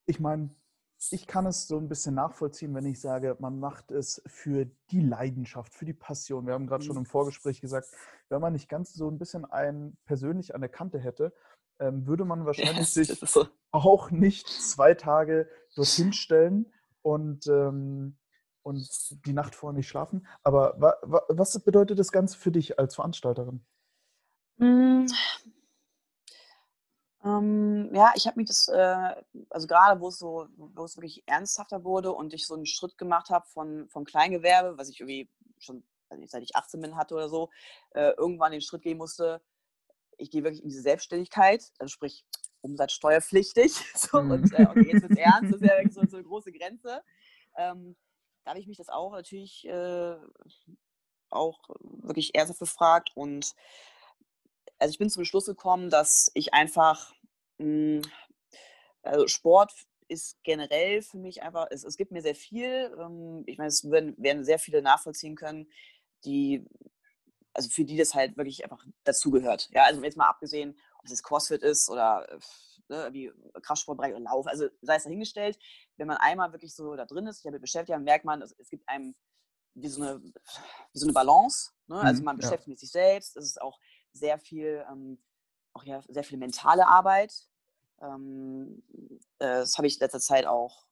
ich 0.06 0.20
meine, 0.20 0.50
ich 1.12 1.28
kann 1.28 1.46
es 1.46 1.68
so 1.68 1.78
ein 1.78 1.88
bisschen 1.88 2.16
nachvollziehen, 2.16 2.74
wenn 2.76 2.86
ich 2.86 3.00
sage, 3.00 3.36
man 3.40 3.60
macht 3.60 3.92
es 3.92 4.22
für 4.26 4.66
die 4.92 5.02
Leidenschaft, 5.02 5.74
für 5.74 5.86
die 5.86 5.94
Passion. 5.94 6.46
Wir 6.46 6.54
haben 6.54 6.68
gerade 6.68 6.84
schon 6.84 6.98
im 6.98 7.06
Vorgespräch 7.06 7.62
gesagt, 7.62 7.90
wenn 8.30 8.42
man 8.42 8.54
nicht 8.54 8.70
ganz 8.70 8.94
so 8.94 9.10
ein 9.10 9.18
bisschen 9.18 9.46
einen 9.46 9.98
persönlich 10.06 10.56
an 10.56 10.62
der 10.62 10.70
Kante 10.70 11.00
hätte, 11.00 11.34
ähm, 11.80 12.08
würde 12.08 12.26
man 12.26 12.46
wahrscheinlich 12.46 12.96
yes, 12.96 13.08
sich 13.08 13.20
so. 13.20 13.48
auch 13.72 14.12
nicht 14.12 14.48
zwei 14.48 14.94
Tage 14.94 15.50
dorthin 15.76 16.14
stellen 16.14 16.72
und 17.02 17.48
ähm, 17.48 18.18
und 18.64 19.26
die 19.28 19.34
Nacht 19.34 19.54
vorher 19.54 19.78
nicht 19.78 19.88
schlafen. 19.88 20.26
Aber 20.42 20.74
wa, 20.82 20.96
wa, 21.04 21.22
was 21.30 21.64
bedeutet 21.64 22.00
das 22.00 22.12
Ganze 22.12 22.36
für 22.36 22.52
dich 22.52 22.80
als 22.80 22.96
Veranstalterin? 22.96 23.64
Ähm, 27.26 27.90
ja, 27.94 28.14
ich 28.16 28.28
habe 28.28 28.40
mich 28.40 28.48
das, 28.48 28.68
äh, 28.68 29.16
also 29.50 29.66
gerade 29.66 30.00
wo 30.00 30.10
es 30.10 30.20
so, 30.20 30.48
wo 30.58 30.84
es 30.84 30.96
wirklich 30.96 31.24
ernsthafter 31.26 31.84
wurde 31.84 32.12
und 32.12 32.34
ich 32.34 32.46
so 32.46 32.54
einen 32.54 32.68
Schritt 32.68 33.00
gemacht 33.00 33.30
habe 33.32 33.48
von, 33.48 33.90
vom 33.90 34.06
Kleingewerbe, 34.06 34.78
was 34.78 34.90
ich 34.90 35.00
irgendwie 35.00 35.28
schon, 35.58 35.84
also 36.10 36.24
seit 36.28 36.44
ich 36.44 36.56
18 36.56 36.82
bin 36.82 36.96
hatte 36.96 37.16
oder 37.16 37.28
so, 37.28 37.50
äh, 37.92 38.12
irgendwann 38.12 38.52
den 38.52 38.62
Schritt 38.62 38.84
gehen 38.84 39.00
musste, 39.00 39.42
ich 40.18 40.30
gehe 40.30 40.44
wirklich 40.44 40.62
in 40.62 40.70
diese 40.70 40.84
Selbstständigkeit, 40.84 41.72
also 41.80 41.90
sprich 41.90 42.26
umsatzsteuerpflichtig. 42.62 43.74
So, 43.96 44.22
mhm. 44.22 44.32
und 44.32 44.54
äh, 44.54 44.68
okay, 44.70 44.92
jetzt 44.92 45.02
wird 45.02 45.14
es 45.14 45.18
ernst, 45.18 45.54
das 45.54 45.62
ist 45.62 45.68
ja 45.68 45.78
wirklich 45.78 45.94
so, 45.94 46.06
so 46.06 46.18
eine 46.18 46.26
große 46.26 46.52
Grenze. 46.52 47.02
Ähm, 47.58 47.96
da 48.44 48.52
habe 48.52 48.60
ich 48.60 48.68
mich 48.68 48.78
das 48.78 48.90
auch 48.90 49.14
natürlich 49.14 49.66
äh, 49.68 50.16
auch 51.32 51.60
wirklich 51.80 52.36
ernsthaft 52.36 52.60
gefragt 52.60 53.10
und 53.16 53.56
also 54.78 54.92
ich 54.92 54.98
bin 54.98 55.10
zum 55.10 55.26
Schluss 55.26 55.46
gekommen, 55.46 55.90
dass 55.90 56.30
ich 56.34 56.54
einfach 56.54 57.14
also 59.04 59.28
Sport 59.28 59.74
ist 60.08 60.38
generell 60.44 61.02
für 61.02 61.18
mich 61.18 61.42
einfach, 61.42 61.68
es, 61.72 61.84
es 61.84 61.98
gibt 61.98 62.12
mir 62.12 62.22
sehr 62.22 62.36
viel. 62.36 62.96
Ähm, 63.00 63.44
ich 63.48 63.58
meine, 63.58 63.70
es 63.70 63.90
werden, 63.90 64.16
werden 64.18 64.44
sehr 64.44 64.60
viele 64.60 64.82
nachvollziehen 64.82 65.36
können, 65.36 65.68
die, 66.26 66.68
also 67.54 67.70
für 67.70 67.86
die 67.86 67.98
das 67.98 68.14
halt 68.14 68.38
wirklich 68.38 68.64
einfach 68.64 68.86
dazugehört. 69.04 69.70
Ja, 69.72 69.84
also 69.84 70.04
jetzt 70.04 70.18
mal 70.18 70.30
abgesehen, 70.30 70.78
ob 71.00 71.06
es 71.06 71.24
CrossFit 71.24 71.64
ist 71.64 71.90
oder 71.90 72.28
ne, 72.90 73.10
wie 73.12 73.32
Kraftsportbereich 73.62 74.14
oder 74.14 74.24
Lauf, 74.24 74.48
also 74.48 74.68
sei 74.82 74.96
es 74.96 75.04
dahingestellt, 75.04 75.58
wenn 75.98 76.08
man 76.08 76.18
einmal 76.18 76.52
wirklich 76.52 76.76
so 76.76 76.96
da 76.96 77.06
drin 77.06 77.28
ist, 77.28 77.38
sich 77.38 77.44
damit 77.44 77.62
beschäftigt, 77.62 77.96
dann 77.96 78.04
merkt 78.04 78.26
man, 78.26 78.42
es 78.42 78.70
gibt 78.70 78.88
einem 78.88 79.16
wie 79.76 79.88
so 79.90 80.02
eine, 80.02 80.22
wie 80.22 81.00
so 81.00 81.06
eine 81.06 81.14
Balance. 81.14 81.72
Ne? 81.88 82.00
Also 82.00 82.22
mhm, 82.22 82.26
man 82.26 82.38
beschäftigt 82.38 82.68
ja. 82.68 82.72
mit 82.72 82.80
sich 82.80 82.92
selbst, 82.92 83.36
es 83.36 83.46
ist 83.46 83.62
auch 83.62 83.80
sehr 84.14 84.40
viel, 84.40 84.86
ähm, 84.90 85.22
auch 85.76 85.84
ja, 85.84 86.02
sehr 86.08 86.24
viel 86.24 86.38
mentale 86.38 86.88
Arbeit. 86.88 87.34
Ähm, 88.02 88.82
äh, 89.40 89.60
das 89.60 89.78
habe 89.78 89.88
ich 89.88 89.96
in 89.96 90.00
letzter 90.00 90.20
Zeit 90.20 90.46
auch, 90.46 90.88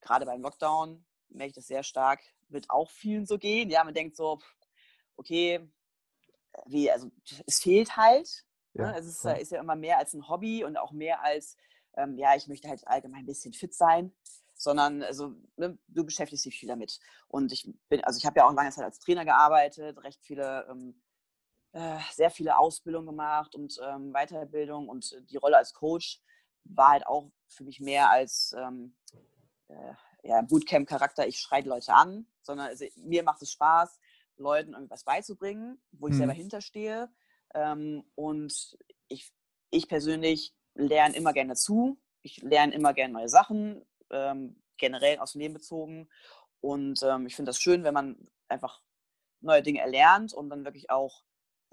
gerade 0.00 0.26
beim 0.26 0.42
Lockdown, 0.42 1.04
merke 1.30 1.48
ich 1.48 1.54
das 1.54 1.66
sehr 1.66 1.82
stark, 1.82 2.20
wird 2.48 2.70
auch 2.70 2.90
vielen 2.90 3.26
so 3.26 3.38
gehen. 3.38 3.70
Ja, 3.70 3.82
man 3.82 3.94
denkt 3.94 4.16
so, 4.16 4.38
okay, 5.16 5.66
wie, 6.66 6.90
also 6.90 7.10
es 7.46 7.60
fehlt 7.60 7.96
halt. 7.96 8.44
Ja, 8.74 8.92
ne? 8.92 8.98
Es 8.98 9.06
ist, 9.06 9.24
ja. 9.24 9.32
ist, 9.32 9.52
ja 9.52 9.60
immer 9.60 9.76
mehr 9.76 9.98
als 9.98 10.12
ein 10.14 10.28
Hobby 10.28 10.64
und 10.64 10.76
auch 10.76 10.92
mehr 10.92 11.22
als, 11.22 11.56
ähm, 11.96 12.16
ja, 12.18 12.36
ich 12.36 12.46
möchte 12.46 12.68
halt 12.68 12.86
allgemein 12.86 13.22
ein 13.22 13.26
bisschen 13.26 13.52
fit 13.52 13.74
sein, 13.74 14.12
sondern 14.54 15.02
also, 15.02 15.34
ne, 15.56 15.78
du 15.88 16.04
beschäftigst 16.04 16.44
dich 16.44 16.58
viel 16.58 16.68
damit. 16.68 17.00
Und 17.28 17.52
ich 17.52 17.72
bin, 17.88 18.04
also 18.04 18.18
ich 18.18 18.26
habe 18.26 18.38
ja 18.38 18.46
auch 18.46 18.52
lange 18.52 18.70
Zeit 18.70 18.84
als 18.84 18.98
Trainer 18.98 19.24
gearbeitet, 19.24 20.02
recht 20.02 20.20
viele, 20.22 20.66
ähm, 20.70 21.02
äh, 21.74 21.98
sehr 22.12 22.30
viele 22.30 22.56
Ausbildungen 22.56 23.06
gemacht 23.06 23.54
und 23.54 23.78
ähm, 23.82 24.12
Weiterbildung 24.12 24.88
und 24.88 25.16
die 25.28 25.36
Rolle 25.36 25.56
als 25.58 25.74
Coach 25.74 26.20
war 26.64 26.90
halt 26.90 27.06
auch 27.06 27.30
für 27.48 27.64
mich 27.64 27.80
mehr 27.80 28.10
als 28.10 28.54
ähm, 28.56 28.96
äh, 29.68 29.94
ja, 30.22 30.40
Bootcamp-Charakter, 30.42 31.26
ich 31.26 31.38
schreie 31.38 31.62
Leute 31.64 31.92
an, 31.92 32.26
sondern 32.42 32.68
also, 32.68 32.86
mir 32.96 33.22
macht 33.24 33.42
es 33.42 33.50
Spaß, 33.52 33.98
Leuten 34.36 34.72
irgendwas 34.72 35.04
beizubringen, 35.04 35.82
wo 35.92 36.06
ich 36.08 36.14
Mhm. 36.14 36.18
selber 36.18 36.32
hinterstehe. 36.32 37.12
Ähm, 37.54 38.04
und 38.14 38.78
ich, 39.08 39.32
ich 39.70 39.88
persönlich 39.88 40.54
lerne 40.74 41.14
immer 41.16 41.32
gerne 41.32 41.50
dazu. 41.50 41.98
Ich 42.22 42.38
lerne 42.42 42.72
immer 42.72 42.94
gerne 42.94 43.12
neue 43.12 43.28
Sachen, 43.28 43.84
ähm, 44.10 44.62
generell 44.76 45.18
aus 45.18 45.32
dem 45.32 45.40
Leben 45.40 45.54
bezogen. 45.54 46.08
Und 46.60 47.02
ähm, 47.02 47.26
ich 47.26 47.36
finde 47.36 47.50
das 47.50 47.60
schön, 47.60 47.84
wenn 47.84 47.94
man 47.94 48.28
einfach 48.48 48.80
neue 49.40 49.62
Dinge 49.62 49.80
erlernt 49.80 50.32
und 50.32 50.48
dann 50.48 50.64
wirklich 50.64 50.90
auch 50.90 51.24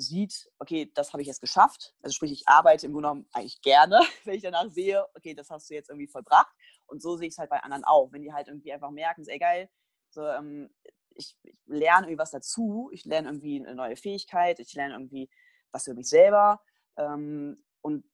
sieht, 0.01 0.51
okay, 0.59 0.91
das 0.93 1.13
habe 1.13 1.21
ich 1.21 1.27
jetzt 1.27 1.41
geschafft. 1.41 1.93
Also 2.01 2.13
sprich, 2.13 2.31
ich 2.31 2.47
arbeite 2.47 2.85
im 2.85 2.93
Grunde 2.93 3.09
genommen 3.09 3.29
eigentlich 3.31 3.61
gerne, 3.61 3.99
wenn 4.25 4.35
ich 4.35 4.43
danach 4.43 4.69
sehe, 4.69 5.05
okay, 5.15 5.33
das 5.33 5.49
hast 5.49 5.69
du 5.69 5.73
jetzt 5.73 5.89
irgendwie 5.89 6.07
vollbracht. 6.07 6.53
Und 6.87 7.01
so 7.01 7.15
sehe 7.15 7.27
ich 7.27 7.33
es 7.33 7.37
halt 7.37 7.49
bei 7.49 7.61
anderen 7.61 7.83
auch. 7.83 8.11
Wenn 8.11 8.21
die 8.21 8.33
halt 8.33 8.47
irgendwie 8.47 8.73
einfach 8.73 8.91
merken, 8.91 9.23
so, 9.23 9.31
ey 9.31 9.39
geil, 9.39 9.69
so, 10.09 10.25
ähm, 10.25 10.69
ich, 11.15 11.37
ich 11.43 11.55
lerne 11.65 12.07
irgendwie 12.07 12.19
was 12.19 12.31
dazu, 12.31 12.89
ich 12.91 13.05
lerne 13.05 13.29
irgendwie 13.29 13.59
eine 13.59 13.75
neue 13.75 13.95
Fähigkeit, 13.95 14.59
ich 14.59 14.73
lerne 14.73 14.93
irgendwie 14.95 15.29
was 15.71 15.87
über 15.87 15.95
mich 15.95 16.09
selber. 16.09 16.61
Ähm, 16.97 17.63
und 17.81 18.05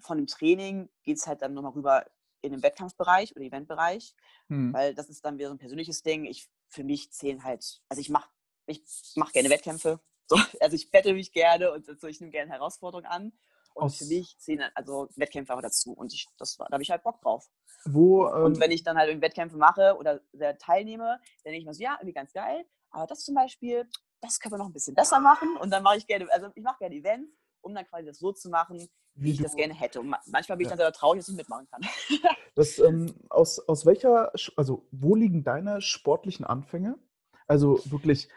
von 0.00 0.16
dem 0.16 0.26
Training 0.26 0.88
geht 1.02 1.18
es 1.18 1.26
halt 1.26 1.42
dann 1.42 1.54
nochmal 1.54 1.72
rüber 1.72 2.06
in 2.42 2.52
den 2.52 2.62
Wettkampfbereich 2.62 3.36
oder 3.36 3.44
Eventbereich, 3.44 4.14
Hm. 4.48 4.72
weil 4.72 4.94
das 4.94 5.08
ist 5.08 5.24
dann 5.24 5.38
wieder 5.38 5.48
so 5.48 5.54
ein 5.54 5.58
persönliches 5.58 6.02
Ding. 6.02 6.24
Ich, 6.24 6.48
für 6.68 6.84
mich 6.84 7.12
zählen 7.12 7.44
halt, 7.44 7.82
also 7.88 8.00
ich 8.00 8.08
mache 8.08 8.28
ich 8.66 8.82
mach 9.16 9.32
gerne 9.32 9.50
Wettkämpfe, 9.50 10.00
so, 10.30 10.36
also 10.60 10.74
ich 10.76 10.92
wette 10.92 11.12
mich 11.12 11.32
gerne 11.32 11.72
und 11.72 11.86
so, 12.00 12.06
ich 12.06 12.20
nehme 12.20 12.30
gerne 12.30 12.50
Herausforderungen 12.50 13.06
an. 13.06 13.32
Und 13.72 13.84
Aus- 13.84 13.98
für 13.98 14.06
mich 14.06 14.36
zählen 14.38 14.68
also 14.74 15.08
Wettkämpfe 15.16 15.54
auch 15.54 15.62
dazu. 15.62 15.92
Und 15.92 16.12
ich, 16.12 16.26
das, 16.38 16.58
war- 16.58 16.66
da 16.68 16.74
habe 16.74 16.82
ich 16.82 16.90
halt 16.90 17.02
Bock 17.04 17.20
drauf. 17.20 17.48
Wo, 17.84 18.26
Und 18.26 18.56
ähm, 18.56 18.60
wenn 18.60 18.70
ich 18.72 18.82
dann 18.82 18.96
halt 18.96 19.20
Wettkämpfe 19.20 19.56
mache 19.56 19.96
oder 19.96 20.20
sehr 20.32 20.58
teilnehme, 20.58 21.04
dann 21.44 21.52
denke 21.52 21.58
ich 21.60 21.66
mir 21.66 21.74
so, 21.74 21.82
ja, 21.82 21.94
irgendwie 21.94 22.12
ganz 22.12 22.32
geil. 22.32 22.64
Aber 22.90 23.06
das 23.06 23.24
zum 23.24 23.34
Beispiel, 23.36 23.88
das 24.20 24.40
können 24.40 24.54
wir 24.54 24.58
noch 24.58 24.66
ein 24.66 24.72
bisschen 24.72 24.94
besser 24.96 25.20
machen. 25.20 25.56
Und 25.56 25.70
dann 25.70 25.82
mache 25.84 25.98
ich 25.98 26.06
gerne, 26.06 26.26
also 26.32 26.48
ich 26.54 26.62
mache 26.64 26.78
gerne 26.80 26.96
Events, 26.96 27.30
um 27.60 27.74
dann 27.74 27.86
quasi 27.86 28.06
das 28.06 28.18
so 28.18 28.32
zu 28.32 28.50
machen, 28.50 28.88
wie 29.14 29.30
ich 29.32 29.40
das 29.40 29.54
gerne 29.54 29.72
hätte. 29.74 30.00
Und 30.00 30.08
ma- 30.08 30.20
manchmal 30.26 30.58
bin 30.58 30.64
ich 30.66 30.70
dann 30.70 30.78
selber 30.78 30.92
traurig, 30.92 31.20
dass 31.20 31.28
ich 31.28 31.36
mitmachen 31.36 31.66
kann. 31.70 31.82
Das, 32.56 32.78
ähm, 32.80 33.14
aus, 33.30 33.60
aus 33.60 33.86
welcher, 33.86 34.32
also 34.56 34.86
wo 34.90 35.14
liegen 35.14 35.44
deine 35.44 35.80
sportlichen 35.80 36.44
Anfänge? 36.44 36.98
Also 37.46 37.80
wirklich 37.84 38.28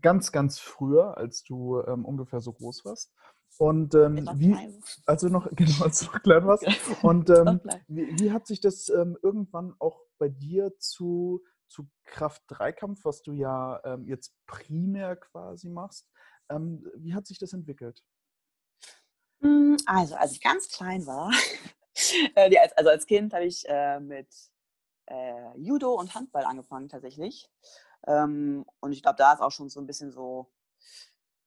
ganz, 0.00 0.32
ganz 0.32 0.58
früher, 0.58 1.16
als 1.16 1.44
du 1.44 1.80
ähm, 1.82 2.04
ungefähr 2.04 2.40
so 2.40 2.52
groß 2.52 2.84
warst. 2.84 3.12
Und 3.56 3.94
ähm, 3.94 4.28
wie, 4.34 4.52
klein. 4.52 4.82
also 5.06 5.28
noch, 5.28 5.48
genau, 5.56 5.84
als 5.84 6.00
du 6.00 6.06
noch 6.06 6.22
klein 6.22 6.46
warst. 6.46 6.64
Und 7.02 7.30
ähm, 7.30 7.60
wie, 7.88 8.06
wie 8.20 8.32
hat 8.32 8.46
sich 8.46 8.60
das 8.60 8.88
ähm, 8.88 9.16
irgendwann 9.22 9.74
auch 9.78 10.00
bei 10.18 10.28
dir 10.28 10.76
zu, 10.78 11.42
zu 11.68 11.88
Kraft-3-Kampf, 12.04 13.04
was 13.04 13.22
du 13.22 13.32
ja 13.32 13.80
ähm, 13.84 14.06
jetzt 14.06 14.34
primär 14.46 15.16
quasi 15.16 15.68
machst, 15.70 16.08
ähm, 16.50 16.86
wie 16.96 17.14
hat 17.14 17.26
sich 17.26 17.38
das 17.38 17.52
entwickelt? 17.52 18.02
Mm, 19.40 19.76
Also, 19.86 20.14
als 20.16 20.32
ich 20.32 20.40
ganz 20.40 20.68
klein 20.68 21.06
war, 21.06 21.30
äh, 22.34 22.56
als- 22.58 22.72
also 22.72 22.90
als 22.90 23.06
Kind 23.06 23.32
habe 23.34 23.44
ich 23.44 23.64
äh, 23.68 24.00
mit 24.00 24.28
äh, 25.06 25.56
Judo 25.58 25.94
und 25.94 26.14
Handball 26.14 26.44
angefangen 26.44 26.88
tatsächlich. 26.88 27.48
Ähm, 28.06 28.64
und 28.80 28.92
ich 28.92 29.02
glaube, 29.02 29.16
da 29.16 29.32
ist 29.32 29.40
auch 29.40 29.52
schon 29.52 29.68
so 29.68 29.80
ein 29.80 29.86
bisschen 29.86 30.10
so, 30.10 30.50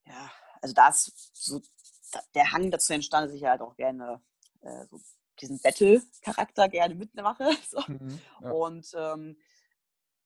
ja, 0.05 0.31
also 0.61 0.73
da 0.73 0.89
ist 0.89 1.31
so 1.33 1.61
der 2.35 2.51
Hang 2.51 2.71
dazu 2.71 2.93
entstanden, 2.93 3.29
dass 3.29 3.35
ich 3.35 3.45
halt 3.45 3.61
auch 3.61 3.75
gerne 3.75 4.21
äh, 4.61 4.85
so 4.87 4.99
diesen 5.39 5.59
Battle-Charakter 5.59 6.69
gerne 6.69 6.95
mitmache. 6.95 7.49
So. 7.69 7.81
Ja. 8.41 8.51
Und 8.51 8.91
ähm, 8.95 9.37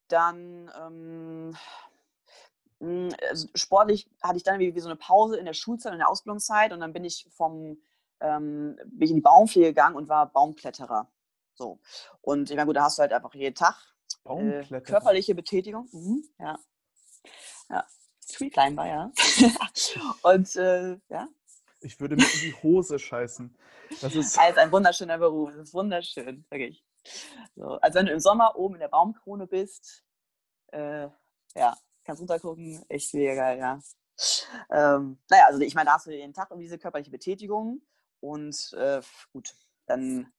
dann 0.07 0.71
ähm, 0.79 1.57
mh, 2.79 3.15
also 3.29 3.47
sportlich 3.55 4.09
hatte 4.21 4.37
ich 4.37 4.43
dann 4.43 4.59
wie, 4.59 4.75
wie 4.75 4.79
so 4.79 4.89
eine 4.89 4.95
Pause 4.95 5.37
in 5.37 5.45
der 5.45 5.53
Schulzeit, 5.53 5.93
in 5.93 5.99
der 5.99 6.09
Ausbildungszeit 6.09 6.73
und 6.73 6.79
dann 6.79 6.93
bin 6.93 7.05
ich 7.05 7.27
vom 7.31 7.77
ähm, 8.21 8.77
bin 8.85 9.03
ich 9.03 9.09
in 9.11 9.17
die 9.17 9.21
Baumpflege 9.21 9.67
gegangen 9.67 9.95
und 9.95 10.07
war 10.07 10.31
Baumkletterer. 10.31 11.11
So. 11.53 11.79
Und 12.21 12.49
ich 12.49 12.55
meine, 12.55 12.65
gut, 12.65 12.75
da 12.75 12.83
hast 12.83 12.97
du 12.97 13.01
halt 13.01 13.13
einfach 13.13 13.33
jeden 13.33 13.55
Tag 13.55 13.75
äh, 14.25 14.81
körperliche 14.81 15.35
Betätigung. 15.35 15.87
Mhm, 15.91 16.23
ja. 16.39 16.59
Ja. 17.69 17.85
Tree 18.27 18.49
Climber, 18.49 18.87
ja. 18.87 19.11
und 20.23 20.55
äh, 20.55 20.97
ja, 21.09 21.27
Ich 21.81 21.99
würde 21.99 22.15
mir 22.15 22.23
in 22.23 22.39
die 22.41 22.55
Hose 22.63 22.97
scheißen. 22.97 23.55
Das 24.01 24.15
ist. 24.15 24.37
Also 24.39 24.59
ein 24.59 24.71
wunderschöner 24.71 25.17
Beruf. 25.17 25.51
Das 25.51 25.69
ist 25.69 25.73
wunderschön, 25.73 26.45
wirklich. 26.49 26.83
So, 27.55 27.75
also 27.81 27.99
wenn 27.99 28.07
du 28.07 28.13
im 28.13 28.19
Sommer 28.19 28.55
oben 28.55 28.75
in 28.75 28.79
der 28.79 28.87
Baumkrone 28.87 29.45
bist, 29.45 30.03
äh, 30.71 31.07
ja, 31.55 31.77
kannst 32.03 32.21
runtergucken, 32.21 32.83
echt 32.89 33.13
mega 33.13 33.35
geil, 33.35 33.59
ja. 33.59 33.79
Ähm, 34.71 35.19
naja, 35.29 35.45
also 35.47 35.59
ich 35.59 35.75
meine, 35.75 35.87
da 35.87 35.93
hast 35.95 36.07
du 36.07 36.11
jeden 36.11 36.33
Tag 36.33 36.49
irgendwie 36.49 36.65
diese 36.65 36.79
körperliche 36.79 37.11
Betätigung 37.11 37.81
und 38.21 38.73
äh, 38.73 39.01
gut, 39.33 39.55
dann 39.85 40.33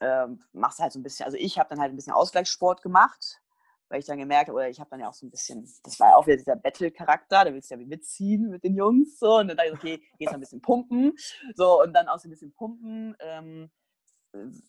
ähm, 0.00 0.42
machst 0.52 0.78
halt 0.78 0.92
so 0.92 0.98
ein 0.98 1.02
bisschen, 1.02 1.24
also 1.24 1.36
ich 1.36 1.58
habe 1.58 1.68
dann 1.68 1.80
halt 1.80 1.92
ein 1.92 1.96
bisschen 1.96 2.12
Ausgleichssport 2.12 2.82
gemacht, 2.82 3.40
weil 3.88 4.00
ich 4.00 4.06
dann 4.06 4.18
gemerkt 4.18 4.48
habe, 4.48 4.56
oder 4.56 4.68
ich 4.68 4.80
habe 4.80 4.90
dann 4.90 5.00
ja 5.00 5.08
auch 5.08 5.14
so 5.14 5.26
ein 5.26 5.30
bisschen, 5.30 5.68
das 5.82 6.00
war 6.00 6.10
ja 6.10 6.16
auch 6.16 6.26
wieder 6.26 6.36
dieser 6.36 6.56
Battle-Charakter, 6.56 7.44
da 7.44 7.52
willst 7.52 7.70
du 7.70 7.76
ja 7.76 7.84
mitziehen 7.84 8.50
mit 8.50 8.64
den 8.64 8.74
Jungs, 8.74 9.18
so, 9.18 9.38
und 9.38 9.48
dann 9.48 9.56
dachte 9.56 9.70
ich, 9.70 9.74
okay, 9.74 10.02
gehst 10.18 10.32
ein 10.32 10.40
bisschen 10.40 10.60
pumpen, 10.60 11.14
so, 11.54 11.82
und 11.82 11.92
dann 11.92 12.08
aus 12.08 12.22
dem 12.22 12.30
bisschen 12.30 12.52
pumpen 12.52 13.16
ähm, 13.20 13.70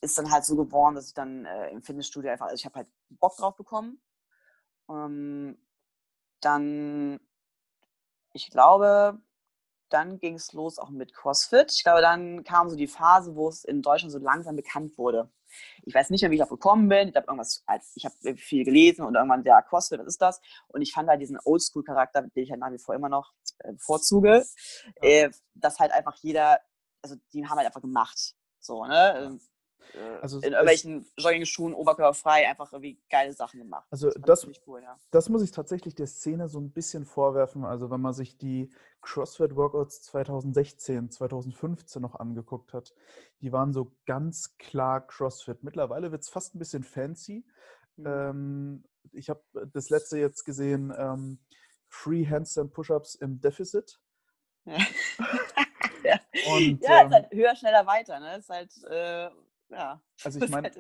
ist 0.02 0.18
dann 0.18 0.32
halt 0.32 0.46
so 0.46 0.56
geworden, 0.56 0.96
dass 0.96 1.08
ich 1.08 1.14
dann 1.14 1.46
äh, 1.46 1.70
im 1.70 1.82
Fitnessstudio 1.82 2.32
einfach, 2.32 2.46
also 2.46 2.56
ich 2.56 2.66
habe 2.66 2.76
halt 2.76 2.90
Bock 3.10 3.36
drauf 3.38 3.56
bekommen. 3.56 4.02
Ähm, 4.90 5.58
dann, 6.42 7.20
ich 8.34 8.50
glaube, 8.50 9.20
dann 9.90 10.20
ging 10.20 10.36
es 10.36 10.54
los 10.54 10.80
auch 10.80 10.90
mit 10.90 11.14
CrossFit. 11.14 11.72
Ich 11.74 11.84
glaube, 11.84 12.02
dann 12.02 12.44
kam 12.44 12.70
so 12.70 12.76
die 12.76 12.88
Phase, 12.88 13.36
wo 13.36 13.50
es 13.50 13.64
in 13.64 13.82
Deutschland 13.82 14.12
so 14.12 14.20
langsam 14.20 14.56
bekannt 14.56 14.98
wurde. 14.98 15.30
Ich 15.84 15.94
weiß 15.94 16.10
nicht 16.10 16.22
mehr, 16.22 16.32
wie 16.32 16.36
ich 16.36 16.40
darauf 16.40 16.52
gekommen 16.52 16.90
bin. 16.90 17.10
Ich 17.10 17.16
habe 17.16 17.28
irgendwas, 17.28 17.64
als 17.66 17.92
ich 17.96 18.06
habe 18.06 18.36
viel 18.36 18.66
gelesen 18.66 19.06
und 19.06 19.16
irgendwann, 19.16 19.44
ja, 19.44 19.62
CrossFit, 19.62 20.00
was 20.00 20.08
ist 20.08 20.22
das? 20.22 20.42
Und 20.68 20.82
ich 20.82 20.92
fand 20.92 21.10
halt 21.10 21.22
diesen 21.22 21.40
Oldschool-Charakter, 21.44 22.24
den 22.24 22.44
ich 22.44 22.52
halt 22.52 22.60
nach 22.60 22.72
wie 22.72 22.80
vor 22.80 22.96
immer 22.96 23.10
noch 23.10 23.32
äh, 23.60 23.72
bevorzuge, 23.74 24.46
äh, 25.02 25.30
dass 25.56 25.80
halt 25.80 25.92
einfach 25.92 26.16
jeder, 26.18 26.60
also 27.02 27.16
die 27.34 27.46
haben 27.46 27.58
halt 27.58 27.68
einfach 27.68 27.82
gemacht. 27.82 28.36
So, 28.60 28.86
ne? 28.86 29.40
Also 30.22 30.38
in 30.40 30.52
irgendwelchen 30.54 31.06
Jogging-Schuhen, 31.18 31.74
oberkörperfrei, 31.74 32.48
einfach 32.48 32.72
irgendwie 32.74 33.00
geile 33.10 33.34
Sachen 33.34 33.60
gemacht. 33.60 33.88
Also 33.90 34.10
das- 34.10 34.42
ziemlich 34.42 34.62
cool, 34.68 34.82
ja. 34.82 34.98
Das 35.12 35.30
muss 35.30 35.42
ich 35.42 35.52
tatsächlich 35.52 35.96
der 35.96 36.08
Szene 36.08 36.48
so 36.48 36.60
ein 36.60 36.72
bisschen 36.72 37.06
vorwerfen. 37.06 37.66
Also 37.66 37.90
wenn 37.90 38.02
man 38.02 38.14
sich 38.14 38.38
die 38.38 38.72
CrossFit-Workouts 39.02 40.02
2016, 40.04 41.12
2015 41.12 42.02
noch 42.02 42.16
angeguckt 42.16 42.74
hat, 42.74 42.94
die 43.42 43.52
waren 43.52 43.74
so 43.74 43.96
ganz 44.06 44.58
klar 44.58 45.06
CrossFit. 45.06 45.64
Mittlerweile 45.64 46.12
wird 46.12 46.24
es 46.24 46.30
fast 46.30 46.56
ein 46.56 46.60
bisschen 46.60 46.84
fancy. 46.84 47.46
Mhm. 47.96 48.06
Ähm, 48.08 48.84
ich 49.14 49.30
habe 49.30 49.42
das 49.74 49.90
letzte 49.90 50.18
jetzt 50.18 50.44
gesehen, 50.44 50.94
ähm, 50.98 51.40
Free 51.88 52.28
Handstand 52.28 52.74
Push-Ups 52.74 53.16
im 53.16 53.40
Defizit. 53.40 54.00
Ja. 54.66 54.78
ja, 56.04 56.20
Und, 56.54 56.84
ja 56.84 57.02
ähm, 57.02 57.08
ist 57.08 57.14
halt 57.14 57.32
höher, 57.32 57.56
schneller, 57.56 57.86
weiter. 57.86 58.20
Ne? 58.20 58.38
Ist 58.38 58.50
halt, 58.50 58.72
äh, 58.90 59.30
ja, 59.70 60.02
Also 60.24 60.40
ich 60.42 60.50
meine, 60.50 60.70
halt. 60.70 60.78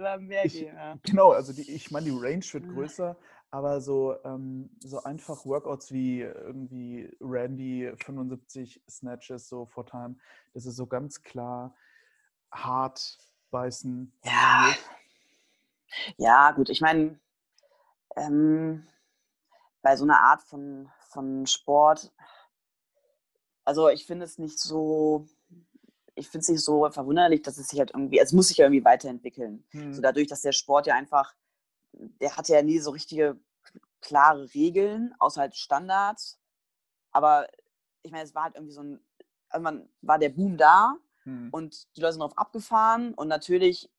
Ja. 0.53 0.97
Genau, 1.03 1.31
also 1.31 1.53
die, 1.53 1.69
ich 1.71 1.91
meine, 1.91 2.05
die 2.05 2.17
Range 2.17 2.45
wird 2.51 2.65
Mhm. 2.65 2.73
größer, 2.73 3.17
aber 3.51 3.81
so, 3.81 4.15
ähm, 4.23 4.69
so 4.79 5.03
einfach 5.03 5.45
Workouts 5.45 5.91
wie 5.91 6.21
irgendwie 6.21 7.09
Randy 7.21 7.91
75 7.97 8.81
Snatches 8.89 9.47
so 9.47 9.65
vor 9.65 9.85
Time, 9.85 10.15
das 10.53 10.65
ist 10.65 10.75
so 10.75 10.87
ganz 10.87 11.23
klar 11.23 11.75
hart 12.51 13.17
beißen. 13.51 14.11
Ja. 14.23 14.75
Ja, 16.17 16.51
gut, 16.51 16.69
ich 16.69 16.81
meine, 16.81 17.19
ähm, 18.15 18.85
bei 19.81 19.95
so 19.95 20.03
einer 20.03 20.19
Art 20.19 20.43
von, 20.43 20.89
von 21.09 21.45
Sport, 21.47 22.11
also 23.65 23.89
ich 23.89 24.05
finde 24.05 24.25
es 24.25 24.37
nicht 24.37 24.59
so, 24.59 25.27
ich 26.17 26.27
finde 26.29 26.41
es 26.41 26.49
nicht 26.49 26.63
so 26.63 26.89
verwunderlich, 26.89 27.43
dass 27.43 27.57
es 27.57 27.67
sich 27.67 27.79
halt 27.79 27.91
irgendwie, 27.91 28.19
es 28.19 28.33
muss 28.33 28.47
sich 28.49 28.57
ja 28.57 28.65
irgendwie 28.65 28.83
weiterentwickeln. 28.83 29.63
So 29.71 29.79
Hm. 29.79 30.01
dadurch, 30.01 30.27
dass 30.27 30.41
der 30.41 30.51
Sport 30.51 30.87
ja 30.87 30.95
einfach, 30.95 31.33
der 31.93 32.35
hatte 32.35 32.53
ja 32.53 32.61
nie 32.61 32.79
so 32.79 32.91
richtige 32.91 33.39
klare 34.01 34.53
Regeln, 34.53 35.13
außer 35.19 35.41
halt 35.41 35.55
Standards. 35.55 36.39
Aber 37.11 37.47
ich 38.03 38.11
meine, 38.11 38.23
es 38.23 38.35
war 38.35 38.43
halt 38.45 38.55
irgendwie 38.55 38.73
so 38.73 38.81
ein, 38.81 38.99
irgendwann 39.53 39.89
war 40.01 40.19
der 40.19 40.29
Boom 40.29 40.57
da 40.57 40.95
Hm. 41.23 41.49
und 41.51 41.87
die 41.95 42.01
Leute 42.01 42.13
sind 42.13 42.21
darauf 42.21 42.37
abgefahren 42.37 43.13
und 43.13 43.27
natürlich 43.27 43.89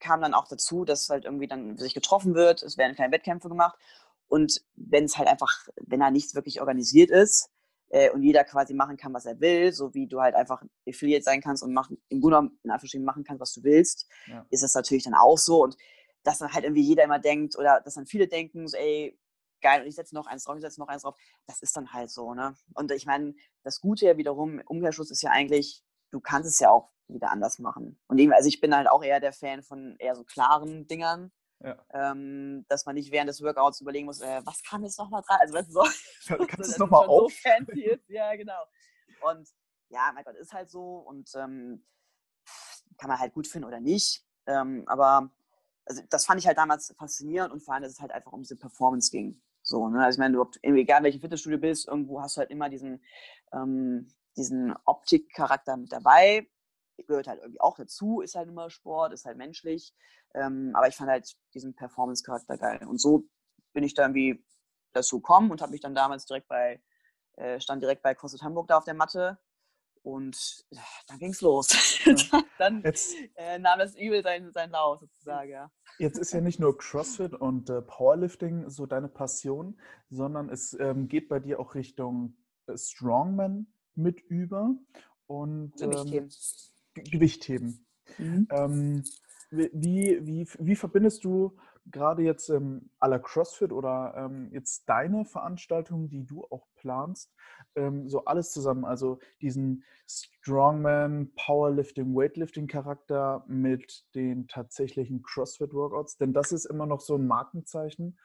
kam 0.00 0.20
dann 0.20 0.34
auch 0.34 0.48
dazu, 0.48 0.84
dass 0.84 1.08
halt 1.08 1.24
irgendwie 1.24 1.46
dann 1.46 1.78
sich 1.78 1.94
getroffen 1.94 2.34
wird, 2.34 2.62
es 2.62 2.76
werden 2.76 2.96
keine 2.96 3.12
Wettkämpfe 3.12 3.48
gemacht 3.48 3.78
und 4.26 4.64
wenn 4.74 5.04
es 5.04 5.16
halt 5.16 5.28
einfach, 5.28 5.68
wenn 5.76 6.00
da 6.00 6.10
nichts 6.10 6.34
wirklich 6.34 6.60
organisiert 6.60 7.10
ist 7.10 7.51
äh, 7.92 8.10
und 8.10 8.22
jeder 8.22 8.42
quasi 8.44 8.74
machen 8.74 8.96
kann, 8.96 9.14
was 9.14 9.24
er 9.26 9.38
will, 9.40 9.72
so 9.72 9.94
wie 9.94 10.06
du 10.08 10.20
halt 10.20 10.34
einfach 10.34 10.62
Affiliate 10.88 11.22
sein 11.22 11.40
kannst 11.40 11.62
und 11.62 11.72
machen, 11.72 12.02
im 12.08 12.20
Grunde 12.20 12.36
genommen 12.38 12.58
in 12.64 12.70
Anführungsstrichen 12.70 13.04
machen 13.04 13.22
kannst, 13.24 13.40
was 13.40 13.52
du 13.52 13.62
willst, 13.62 14.08
Ja. 14.26 14.44
ist 14.50 14.62
das 14.62 14.74
natürlich 14.74 15.04
dann 15.04 15.14
auch 15.14 15.38
so 15.38 15.62
und 15.62 15.76
dass 16.24 16.38
dann 16.38 16.52
halt 16.52 16.64
irgendwie 16.64 16.82
jeder 16.82 17.04
immer 17.04 17.18
denkt 17.18 17.56
oder 17.56 17.80
dass 17.80 17.94
dann 17.94 18.06
viele 18.06 18.28
denken, 18.28 18.66
so, 18.68 18.76
ey, 18.76 19.18
geil 19.60 19.82
und 19.82 19.86
ich 19.88 19.94
setze 19.94 20.14
noch 20.14 20.26
eins 20.26 20.44
drauf, 20.44 20.56
ich 20.56 20.62
setze 20.62 20.80
noch 20.80 20.88
eins 20.88 21.02
drauf. 21.02 21.16
Das 21.46 21.60
ist 21.62 21.76
dann 21.76 21.92
halt 21.92 22.10
so, 22.10 22.34
ne? 22.34 22.54
Und 22.74 22.90
ich 22.92 23.06
meine, 23.06 23.34
das 23.62 23.80
Gute 23.80 24.06
ja 24.06 24.16
wiederum, 24.16 24.60
Umkehrschluss 24.66 25.10
ist 25.10 25.22
ja 25.22 25.30
eigentlich, 25.30 25.82
du 26.10 26.20
kannst 26.20 26.48
es 26.48 26.58
ja 26.58 26.70
auch 26.70 26.90
wieder 27.08 27.30
anders 27.30 27.58
machen. 27.58 27.98
Und 28.08 28.18
eben, 28.18 28.32
also 28.32 28.48
ich 28.48 28.60
bin 28.60 28.74
halt 28.74 28.88
auch 28.88 29.02
eher 29.04 29.20
der 29.20 29.32
Fan 29.32 29.62
von 29.62 29.96
eher 29.98 30.14
so 30.16 30.24
klaren 30.24 30.86
Dingern. 30.86 31.30
Ja. 31.62 31.76
Ähm, 31.92 32.64
dass 32.68 32.86
man 32.86 32.96
nicht 32.96 33.12
während 33.12 33.28
des 33.28 33.42
Workouts 33.42 33.80
überlegen 33.80 34.06
muss, 34.06 34.20
äh, 34.20 34.40
was 34.44 34.62
kam 34.62 34.82
jetzt 34.82 34.98
nochmal 34.98 35.22
dran? 35.22 35.38
Also, 35.40 35.54
weißt 35.54 35.68
du, 35.68 35.72
so, 35.72 36.36
kannst 36.38 36.58
du 36.58 36.62
es 36.62 36.78
nochmal 36.78 37.06
auf? 37.06 37.32
So 37.32 37.38
fancy 37.38 38.00
Ja, 38.08 38.34
genau. 38.34 38.64
Und 39.20 39.48
ja, 39.90 40.10
mein 40.14 40.24
Gott, 40.24 40.36
ist 40.36 40.52
halt 40.52 40.70
so 40.70 40.96
und 40.98 41.30
ähm, 41.36 41.84
kann 42.98 43.08
man 43.08 43.18
halt 43.18 43.32
gut 43.32 43.46
finden 43.46 43.68
oder 43.68 43.80
nicht. 43.80 44.24
Ähm, 44.46 44.84
aber 44.86 45.30
also 45.84 46.02
das 46.10 46.26
fand 46.26 46.40
ich 46.40 46.46
halt 46.46 46.58
damals 46.58 46.94
faszinierend 46.98 47.52
und 47.52 47.60
vor 47.60 47.74
allem, 47.74 47.82
dass 47.82 47.92
es 47.92 48.00
halt 48.00 48.12
einfach 48.12 48.32
um 48.32 48.42
diese 48.42 48.56
Performance 48.56 49.10
ging. 49.10 49.40
So, 49.62 49.88
ne? 49.88 50.04
Also 50.04 50.16
ich 50.16 50.18
meine, 50.18 50.34
du, 50.36 50.44
egal 50.62 51.02
welche 51.02 51.20
Fitnessstudio 51.20 51.58
bist, 51.58 51.88
irgendwo 51.88 52.20
hast 52.20 52.36
du 52.36 52.40
halt 52.40 52.50
immer 52.50 52.68
diesen, 52.68 53.02
ähm, 53.52 54.12
diesen 54.36 54.74
Optikcharakter 54.84 55.76
mit 55.76 55.92
dabei. 55.92 56.48
Gehört 57.06 57.28
halt 57.28 57.40
irgendwie 57.40 57.60
auch 57.60 57.76
dazu, 57.76 58.20
ist 58.20 58.34
halt 58.34 58.48
immer 58.48 58.70
Sport, 58.70 59.12
ist 59.12 59.24
halt 59.24 59.36
menschlich. 59.36 59.94
Ähm, 60.34 60.72
aber 60.74 60.88
ich 60.88 60.96
fand 60.96 61.10
halt 61.10 61.34
diesen 61.54 61.74
Performance-Charakter 61.74 62.56
geil. 62.56 62.86
Und 62.86 63.00
so 63.00 63.24
bin 63.72 63.84
ich 63.84 63.94
da 63.94 64.02
irgendwie 64.02 64.44
dazu 64.92 65.20
gekommen 65.20 65.50
und 65.50 65.62
habe 65.62 65.72
mich 65.72 65.80
dann 65.80 65.94
damals 65.94 66.26
direkt 66.26 66.48
bei, 66.48 66.82
äh, 67.36 67.60
stand 67.60 67.82
direkt 67.82 68.02
bei 68.02 68.14
CrossFit 68.14 68.42
Hamburg 68.42 68.68
da 68.68 68.78
auf 68.78 68.84
der 68.84 68.94
Matte 68.94 69.38
und 70.02 70.64
ja, 70.70 70.82
dann 71.06 71.18
ging 71.18 71.30
es 71.30 71.40
los. 71.40 71.68
dann 72.58 72.82
jetzt, 72.82 73.14
äh, 73.34 73.58
nahm 73.58 73.78
das 73.78 73.96
Übel 73.96 74.22
seinen, 74.22 74.52
seinen 74.52 74.72
Lauf 74.72 75.00
sozusagen. 75.00 75.50
Ja. 75.50 75.70
Jetzt 75.98 76.18
ist 76.18 76.32
ja 76.32 76.40
nicht 76.40 76.60
nur 76.60 76.76
CrossFit 76.76 77.34
und 77.34 77.70
äh, 77.70 77.82
Powerlifting 77.82 78.68
so 78.68 78.86
deine 78.86 79.08
Passion, 79.08 79.80
sondern 80.10 80.48
es 80.48 80.78
ähm, 80.78 81.08
geht 81.08 81.28
bei 81.28 81.38
dir 81.38 81.60
auch 81.60 81.74
Richtung 81.74 82.36
äh, 82.66 82.76
Strongman 82.76 83.72
mit 83.94 84.20
über 84.20 84.74
und 85.26 85.80
ähm, 85.80 86.28
Gewichtheben. 86.94 87.10
Gewichtheben. 87.10 87.86
Mhm. 88.18 88.48
Ähm, 88.50 89.04
wie, 89.50 90.18
wie, 90.22 90.48
wie 90.58 90.76
verbindest 90.76 91.24
du 91.24 91.56
gerade 91.90 92.22
jetzt 92.22 92.48
ähm, 92.48 92.90
aller 93.00 93.18
CrossFit 93.18 93.72
oder 93.72 94.14
ähm, 94.16 94.50
jetzt 94.52 94.88
deine 94.88 95.24
Veranstaltungen, 95.24 96.08
die 96.08 96.24
du 96.24 96.44
auch 96.44 96.66
planst, 96.76 97.34
ähm, 97.74 98.08
so 98.08 98.24
alles 98.24 98.52
zusammen, 98.52 98.84
also 98.84 99.18
diesen 99.40 99.84
Strongman, 100.06 101.32
Powerlifting, 101.34 102.14
Weightlifting 102.14 102.66
Charakter 102.66 103.44
mit 103.48 104.04
den 104.14 104.46
tatsächlichen 104.46 105.22
CrossFit 105.22 105.74
Workouts, 105.74 106.16
denn 106.16 106.32
das 106.32 106.52
ist 106.52 106.66
immer 106.66 106.86
noch 106.86 107.00
so 107.00 107.16
ein 107.16 107.26
Markenzeichen, 107.26 108.18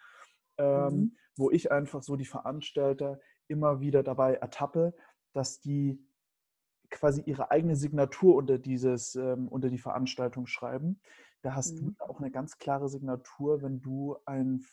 ähm, 0.57 0.93
mhm. 0.93 1.17
wo 1.35 1.49
ich 1.49 1.71
einfach 1.71 2.03
so 2.03 2.15
die 2.15 2.25
Veranstalter 2.25 3.19
immer 3.47 3.79
wieder 3.79 4.03
dabei 4.03 4.35
ertappe, 4.35 4.93
dass 5.33 5.59
die 5.61 5.99
quasi 6.89 7.21
ihre 7.25 7.51
eigene 7.51 7.75
Signatur 7.75 8.35
unter 8.35 8.57
dieses 8.57 9.15
ähm, 9.15 9.47
unter 9.47 9.69
die 9.69 9.77
Veranstaltung 9.77 10.47
schreiben. 10.47 10.99
Da 11.41 11.53
hast 11.53 11.73
mhm. 11.73 11.95
du 11.97 12.03
auch 12.03 12.19
eine 12.19 12.31
ganz 12.31 12.57
klare 12.57 12.89
Signatur, 12.89 13.61
wenn 13.61 13.81
du 13.81 14.17
ein, 14.25 14.65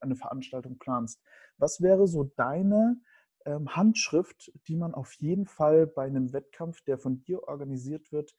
eine 0.00 0.16
Veranstaltung 0.16 0.78
planst. 0.78 1.22
Was 1.56 1.80
wäre 1.80 2.06
so 2.06 2.24
deine 2.36 3.00
ähm, 3.46 3.74
Handschrift, 3.74 4.52
die 4.68 4.76
man 4.76 4.94
auf 4.94 5.12
jeden 5.14 5.46
Fall 5.46 5.86
bei 5.86 6.04
einem 6.04 6.32
Wettkampf, 6.32 6.82
der 6.82 6.98
von 6.98 7.22
dir 7.24 7.48
organisiert 7.48 8.12
wird, 8.12 8.34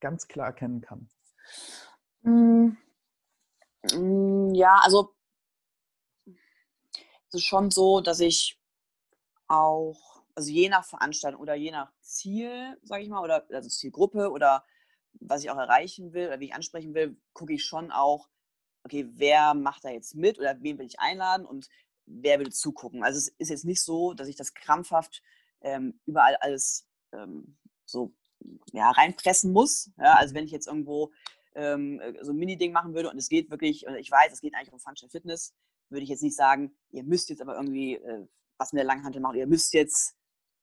ganz 0.00 0.28
klar 0.28 0.46
erkennen 0.48 0.80
kann? 0.80 1.08
Mm, 2.22 2.76
ja, 4.54 4.78
also 4.82 5.14
es 7.28 7.34
ist 7.34 7.44
schon 7.44 7.70
so, 7.70 8.00
dass 8.00 8.20
ich 8.20 8.60
auch, 9.48 10.11
also 10.34 10.50
je 10.50 10.68
nach 10.68 10.84
Veranstaltung 10.84 11.40
oder 11.40 11.54
je 11.54 11.70
nach 11.70 11.92
Ziel, 12.00 12.78
sage 12.82 13.02
ich 13.02 13.08
mal, 13.08 13.22
oder 13.22 13.46
also 13.50 13.68
Zielgruppe 13.68 14.30
oder 14.30 14.64
was 15.20 15.42
ich 15.42 15.50
auch 15.50 15.58
erreichen 15.58 16.12
will 16.12 16.28
oder 16.28 16.40
wie 16.40 16.46
ich 16.46 16.54
ansprechen 16.54 16.94
will, 16.94 17.16
gucke 17.32 17.52
ich 17.52 17.64
schon 17.64 17.90
auch, 17.90 18.28
okay, 18.84 19.06
wer 19.12 19.54
macht 19.54 19.84
da 19.84 19.90
jetzt 19.90 20.14
mit 20.14 20.38
oder 20.38 20.60
wen 20.62 20.78
will 20.78 20.86
ich 20.86 21.00
einladen 21.00 21.46
und 21.46 21.68
wer 22.06 22.38
will 22.38 22.50
zugucken. 22.50 23.04
Also 23.04 23.18
es 23.18 23.28
ist 23.38 23.50
jetzt 23.50 23.64
nicht 23.64 23.82
so, 23.82 24.14
dass 24.14 24.28
ich 24.28 24.36
das 24.36 24.54
krampfhaft 24.54 25.22
ähm, 25.60 26.00
überall 26.06 26.36
alles 26.36 26.86
ähm, 27.12 27.56
so 27.84 28.12
ja, 28.72 28.90
reinpressen 28.90 29.52
muss. 29.52 29.90
Ja, 29.98 30.14
also 30.14 30.34
wenn 30.34 30.44
ich 30.44 30.50
jetzt 30.50 30.66
irgendwo 30.66 31.12
ähm, 31.54 32.00
äh, 32.00 32.24
so 32.24 32.32
ein 32.32 32.38
Mini-Ding 32.38 32.72
machen 32.72 32.94
würde 32.94 33.10
und 33.10 33.18
es 33.18 33.28
geht 33.28 33.50
wirklich, 33.50 33.86
ich 33.98 34.10
weiß, 34.10 34.32
es 34.32 34.40
geht 34.40 34.54
eigentlich 34.54 34.72
um 34.72 34.80
Functional 34.80 35.10
Fitness, 35.10 35.54
würde 35.90 36.02
ich 36.04 36.08
jetzt 36.08 36.22
nicht 36.22 36.36
sagen, 36.36 36.74
ihr 36.90 37.04
müsst 37.04 37.28
jetzt 37.28 37.42
aber 37.42 37.54
irgendwie 37.54 37.96
äh, 37.96 38.26
was 38.58 38.72
mit 38.72 38.80
der 38.80 38.86
Langhantel 38.86 39.20
machen, 39.20 39.36
ihr 39.36 39.46
müsst 39.46 39.74
jetzt 39.74 40.16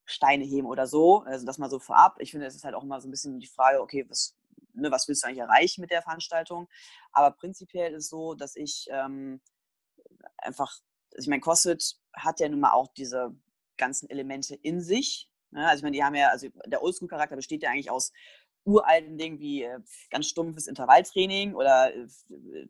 Steine 0.10 0.44
heben 0.44 0.68
oder 0.68 0.88
so. 0.88 1.22
Also 1.22 1.46
das 1.46 1.58
mal 1.58 1.70
so 1.70 1.80
vorab. 1.80 2.18
Ich 2.20 2.32
finde, 2.32 2.48
es 2.48 2.56
ist 2.56 2.64
halt 2.64 2.76
auch 2.76 2.84
immer 2.84 3.00
so 3.00 3.08
ein 3.08 3.12
bisschen 3.12 3.40
die 3.40 3.48
Frage, 3.48 3.82
okay, 3.82 4.06
was, 4.10 4.36
ne, 4.74 4.92
was 4.92 5.08
willst 5.08 5.24
du 5.24 5.28
eigentlich 5.28 5.40
erreichen 5.40 5.82
mit 5.82 5.92
der 5.92 6.02
Veranstaltung? 6.02 6.68
Aber 7.12 7.32
prinzipiell 7.32 7.94
ist 7.94 8.06
es 8.06 8.10
so, 8.10 8.34
dass 8.34 8.56
ich 8.56 8.88
ähm, 8.92 9.42
einfach 10.38 10.80
also 11.16 11.26
ich 11.26 11.30
meine, 11.30 11.42
CrossFit 11.42 11.98
hat 12.14 12.40
ja 12.40 12.50
nun 12.50 12.60
mal 12.60 12.72
auch 12.72 12.88
diese 12.94 13.36
ganzen 13.78 14.10
Elemente 14.10 14.56
in 14.56 14.82
sich. 14.82 15.30
Ne? 15.52 15.68
Also 15.68 15.80
ich 15.80 15.84
meine, 15.84 15.96
die 15.96 16.04
haben 16.04 16.16
ja, 16.16 16.30
also 16.30 16.48
der 16.66 16.84
Oldschool-Charakter 16.84 17.36
besteht 17.36 17.64
ja 17.64 17.70
eigentlich 17.70 17.92
aus 17.92 18.12
uralten 18.66 19.18
Dingen 19.18 19.40
wie 19.40 19.64
äh, 19.64 19.80
ganz 20.10 20.28
stumpfes 20.28 20.68
Intervalltraining 20.68 21.56
oder 21.56 21.94
äh, 21.96 22.08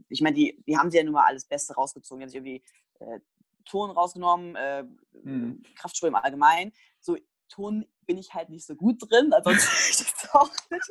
ich 0.08 0.22
meine, 0.22 0.36
die, 0.36 0.64
die 0.66 0.78
haben 0.78 0.92
sie 0.92 0.98
ja 0.98 1.04
nun 1.04 1.14
mal 1.14 1.26
alles 1.26 1.46
Beste 1.46 1.74
rausgezogen. 1.74 2.20
Die 2.20 2.24
haben 2.24 2.30
sich 2.30 2.38
irgendwie 2.38 2.64
äh, 3.00 3.20
Ton 3.66 3.92
rausgenommen, 3.92 4.56
äh, 4.56 4.84
mhm. 5.24 5.64
Kraftsport 5.76 6.10
im 6.10 6.16
Allgemeinen. 6.16 6.72
So, 7.02 7.18
Ton 7.50 7.86
bin 8.06 8.18
ich 8.18 8.34
halt 8.34 8.50
nicht 8.50 8.66
so 8.66 8.76
gut 8.76 9.02
drin, 9.10 9.34
ansonsten 9.34 9.70
ich 9.90 10.34
auch 10.34 10.50
nicht 10.70 10.86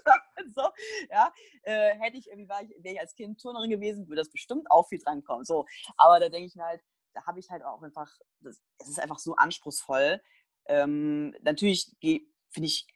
so, 0.54 0.62
ja, 1.10 1.32
äh, 1.62 1.94
hätte 1.98 2.16
ich 2.16 2.28
irgendwie, 2.28 2.48
wäre 2.48 2.64
ich, 2.64 2.70
wär 2.82 2.92
ich 2.92 3.00
als 3.00 3.14
Kind 3.14 3.40
Turnerin 3.40 3.70
gewesen, 3.70 4.08
würde 4.08 4.20
das 4.22 4.30
bestimmt 4.30 4.70
auch 4.70 4.88
viel 4.88 4.98
drankommen. 4.98 5.44
So, 5.44 5.66
aber 5.96 6.20
da 6.20 6.28
denke 6.28 6.46
ich 6.46 6.56
mir 6.56 6.64
halt, 6.64 6.82
da 7.14 7.26
habe 7.26 7.40
ich 7.40 7.50
halt 7.50 7.64
auch 7.64 7.82
einfach, 7.82 8.10
das, 8.40 8.60
es 8.78 8.88
ist 8.88 9.00
einfach 9.00 9.18
so 9.18 9.34
anspruchsvoll. 9.34 10.20
Ähm, 10.66 11.34
natürlich 11.42 11.90
finde 12.00 12.66
ich 12.66 12.86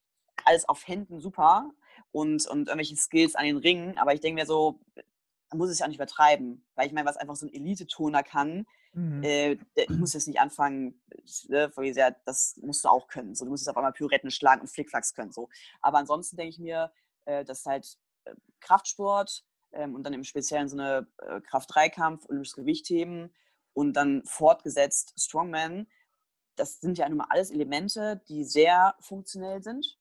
alles 0.44 0.68
auf 0.68 0.86
Händen 0.86 1.20
super 1.20 1.70
und, 2.10 2.46
und 2.46 2.68
irgendwelche 2.68 2.96
Skills 2.96 3.34
an 3.34 3.44
den 3.44 3.56
Ringen, 3.56 3.98
aber 3.98 4.14
ich 4.14 4.20
denke 4.20 4.40
mir 4.40 4.46
so, 4.46 4.80
man 5.50 5.58
muss 5.58 5.70
es 5.70 5.78
ja 5.78 5.86
auch 5.86 5.88
nicht 5.88 5.98
übertreiben, 5.98 6.64
weil 6.74 6.86
ich 6.86 6.92
meine, 6.92 7.06
was 7.06 7.16
einfach 7.16 7.36
so 7.36 7.46
ein 7.46 7.52
Elite-Toner 7.52 8.22
kann, 8.22 8.66
mhm. 8.92 9.22
äh, 9.22 9.58
ich 9.74 9.88
muss 9.90 10.12
jetzt 10.12 10.26
nicht 10.26 10.40
anfangen, 10.40 11.00
äh, 11.48 11.68
das 12.24 12.56
musst 12.62 12.84
du 12.84 12.88
auch 12.88 13.08
können. 13.08 13.34
So, 13.34 13.44
du 13.44 13.50
musst 13.50 13.62
jetzt 13.62 13.70
auf 13.70 13.76
einmal 13.76 13.92
Pyretten 13.92 14.30
schlagen 14.30 14.62
und 14.62 14.68
Flickflacks 14.68 15.14
können. 15.14 15.32
So. 15.32 15.48
Aber 15.80 15.98
ansonsten 15.98 16.36
denke 16.36 16.50
ich 16.50 16.58
mir, 16.58 16.92
äh, 17.24 17.44
dass 17.44 17.66
halt 17.66 17.98
äh, 18.24 18.34
Kraftsport 18.60 19.44
ähm, 19.72 19.94
und 19.94 20.04
dann 20.04 20.12
im 20.12 20.24
Speziellen 20.24 20.68
so 20.68 20.76
eine 20.76 21.06
äh, 21.18 21.40
Kraft-3-Kampf, 21.40 22.26
olympisches 22.28 22.56
Gewichtheben 22.56 23.34
und 23.72 23.94
dann 23.94 24.22
fortgesetzt 24.24 25.14
Strongman. 25.16 25.86
Das 26.56 26.80
sind 26.80 26.98
ja 26.98 27.08
nun 27.08 27.18
mal 27.18 27.28
alles 27.30 27.50
Elemente, 27.50 28.22
die 28.28 28.44
sehr 28.44 28.94
funktionell 29.00 29.62
sind. 29.62 29.98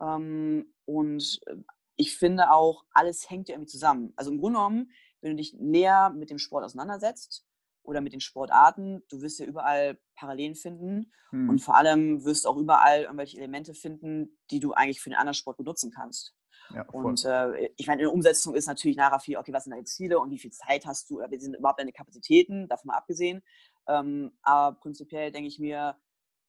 Ähm, 0.00 0.72
und 0.84 1.40
äh, 1.46 1.56
ich 1.96 2.16
finde 2.16 2.50
auch, 2.50 2.84
alles 2.92 3.30
hängt 3.30 3.48
ja 3.48 3.54
irgendwie 3.54 3.70
zusammen. 3.70 4.12
Also 4.16 4.30
im 4.30 4.38
Grunde 4.38 4.58
genommen, 4.58 4.92
wenn 5.20 5.30
du 5.32 5.36
dich 5.36 5.54
näher 5.54 6.10
mit 6.10 6.30
dem 6.30 6.38
Sport 6.38 6.64
auseinandersetzt 6.64 7.46
oder 7.86 8.00
mit 8.00 8.12
den 8.12 8.20
Sportarten, 8.20 9.02
du 9.08 9.22
wirst 9.22 9.38
ja 9.38 9.46
überall 9.46 9.98
Parallelen 10.14 10.54
finden 10.54 11.12
hm. 11.30 11.48
und 11.48 11.60
vor 11.60 11.76
allem 11.76 12.24
wirst 12.24 12.44
du 12.44 12.48
auch 12.48 12.56
überall 12.56 13.02
irgendwelche 13.02 13.38
Elemente 13.38 13.74
finden, 13.74 14.38
die 14.50 14.60
du 14.60 14.72
eigentlich 14.72 15.00
für 15.00 15.10
den 15.10 15.18
anderen 15.18 15.34
Sport 15.34 15.56
benutzen 15.56 15.90
kannst. 15.90 16.34
Ja, 16.74 16.82
und 16.90 17.24
äh, 17.24 17.70
ich 17.76 17.86
meine, 17.86 18.02
in 18.02 18.06
der 18.06 18.14
Umsetzung 18.14 18.54
ist 18.54 18.66
natürlich 18.66 18.96
nachher 18.96 19.20
viel, 19.20 19.36
okay, 19.36 19.52
was 19.52 19.64
sind 19.64 19.72
deine 19.72 19.84
Ziele 19.84 20.18
und 20.18 20.30
wie 20.30 20.38
viel 20.38 20.50
Zeit 20.50 20.84
hast 20.84 21.08
du, 21.10 21.18
oder 21.18 21.30
wie 21.30 21.38
sind 21.38 21.54
überhaupt 21.54 21.80
deine 21.80 21.92
Kapazitäten, 21.92 22.68
davon 22.68 22.88
mal 22.88 22.96
abgesehen. 22.96 23.42
Ähm, 23.88 24.32
aber 24.42 24.78
prinzipiell 24.80 25.30
denke 25.30 25.48
ich 25.48 25.58
mir, 25.58 25.96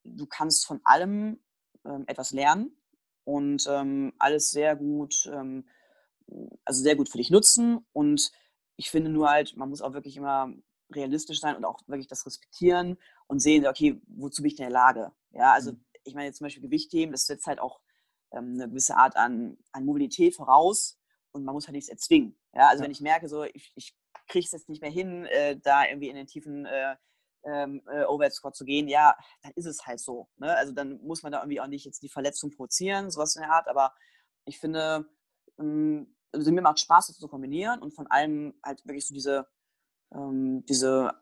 du 0.04 0.26
kannst 0.26 0.66
von 0.66 0.80
allem 0.84 1.40
ähm, 1.84 2.04
etwas 2.06 2.32
lernen 2.32 2.76
und 3.24 3.66
ähm, 3.68 4.12
alles 4.18 4.50
sehr 4.50 4.74
gut, 4.74 5.30
ähm, 5.32 5.68
also 6.64 6.82
sehr 6.82 6.96
gut 6.96 7.08
für 7.08 7.18
dich 7.18 7.30
nutzen. 7.30 7.86
Und 7.92 8.32
ich 8.76 8.90
finde 8.90 9.10
nur 9.10 9.30
halt, 9.30 9.56
man 9.56 9.68
muss 9.68 9.82
auch 9.82 9.92
wirklich 9.92 10.16
immer 10.16 10.52
realistisch 10.90 11.40
sein 11.40 11.56
und 11.56 11.64
auch 11.64 11.80
wirklich 11.86 12.08
das 12.08 12.26
respektieren 12.26 12.98
und 13.26 13.40
sehen, 13.40 13.66
okay, 13.66 14.00
wozu 14.06 14.42
bin 14.42 14.52
ich 14.52 14.58
in 14.58 14.64
der 14.64 14.70
Lage? 14.70 15.12
Ja, 15.30 15.52
also 15.52 15.72
mhm. 15.72 15.84
ich 16.04 16.14
meine 16.14 16.26
jetzt 16.26 16.38
zum 16.38 16.46
Beispiel 16.46 16.62
Gewichtheben, 16.62 17.12
das 17.12 17.26
setzt 17.26 17.46
halt 17.46 17.60
auch 17.60 17.80
ähm, 18.32 18.54
eine 18.54 18.68
gewisse 18.68 18.96
Art 18.96 19.16
an, 19.16 19.58
an 19.72 19.84
Mobilität 19.84 20.34
voraus 20.34 20.98
und 21.32 21.44
man 21.44 21.54
muss 21.54 21.66
halt 21.66 21.74
nichts 21.74 21.90
erzwingen. 21.90 22.38
Ja, 22.54 22.68
also 22.68 22.80
ja. 22.80 22.84
wenn 22.84 22.90
ich 22.90 23.00
merke, 23.00 23.28
so 23.28 23.44
ich, 23.44 23.72
ich 23.74 23.96
kriege 24.28 24.44
es 24.44 24.52
jetzt 24.52 24.68
nicht 24.68 24.82
mehr 24.82 24.90
hin, 24.90 25.26
äh, 25.26 25.58
da 25.58 25.86
irgendwie 25.86 26.08
in 26.08 26.16
den 26.16 26.26
tiefen 26.26 26.66
äh, 26.66 26.96
ähm, 27.44 27.82
äh, 27.90 28.04
Overhead 28.04 28.32
Squat 28.32 28.56
zu 28.56 28.64
gehen, 28.64 28.88
ja, 28.88 29.16
dann 29.42 29.52
ist 29.54 29.66
es 29.66 29.86
halt 29.86 30.00
so. 30.00 30.28
Ne? 30.36 30.54
Also 30.56 30.72
dann 30.72 31.00
muss 31.02 31.22
man 31.22 31.32
da 31.32 31.40
irgendwie 31.40 31.60
auch 31.60 31.66
nicht 31.66 31.84
jetzt 31.84 32.02
die 32.02 32.08
Verletzung 32.08 32.50
provozieren, 32.50 33.10
sowas 33.10 33.36
in 33.36 33.42
der 33.42 33.52
Art, 33.52 33.68
aber 33.68 33.94
ich 34.44 34.58
finde, 34.58 35.08
ähm, 35.58 36.14
also 36.32 36.52
mir 36.52 36.62
macht 36.62 36.80
Spaß, 36.80 37.08
das 37.08 37.18
zu 37.18 37.28
kombinieren 37.28 37.80
und 37.80 37.94
von 37.94 38.06
allem 38.08 38.58
halt 38.62 38.84
wirklich 38.84 39.06
so 39.06 39.14
diese 39.14 39.46
ähm, 40.12 40.64
diese 40.66 41.12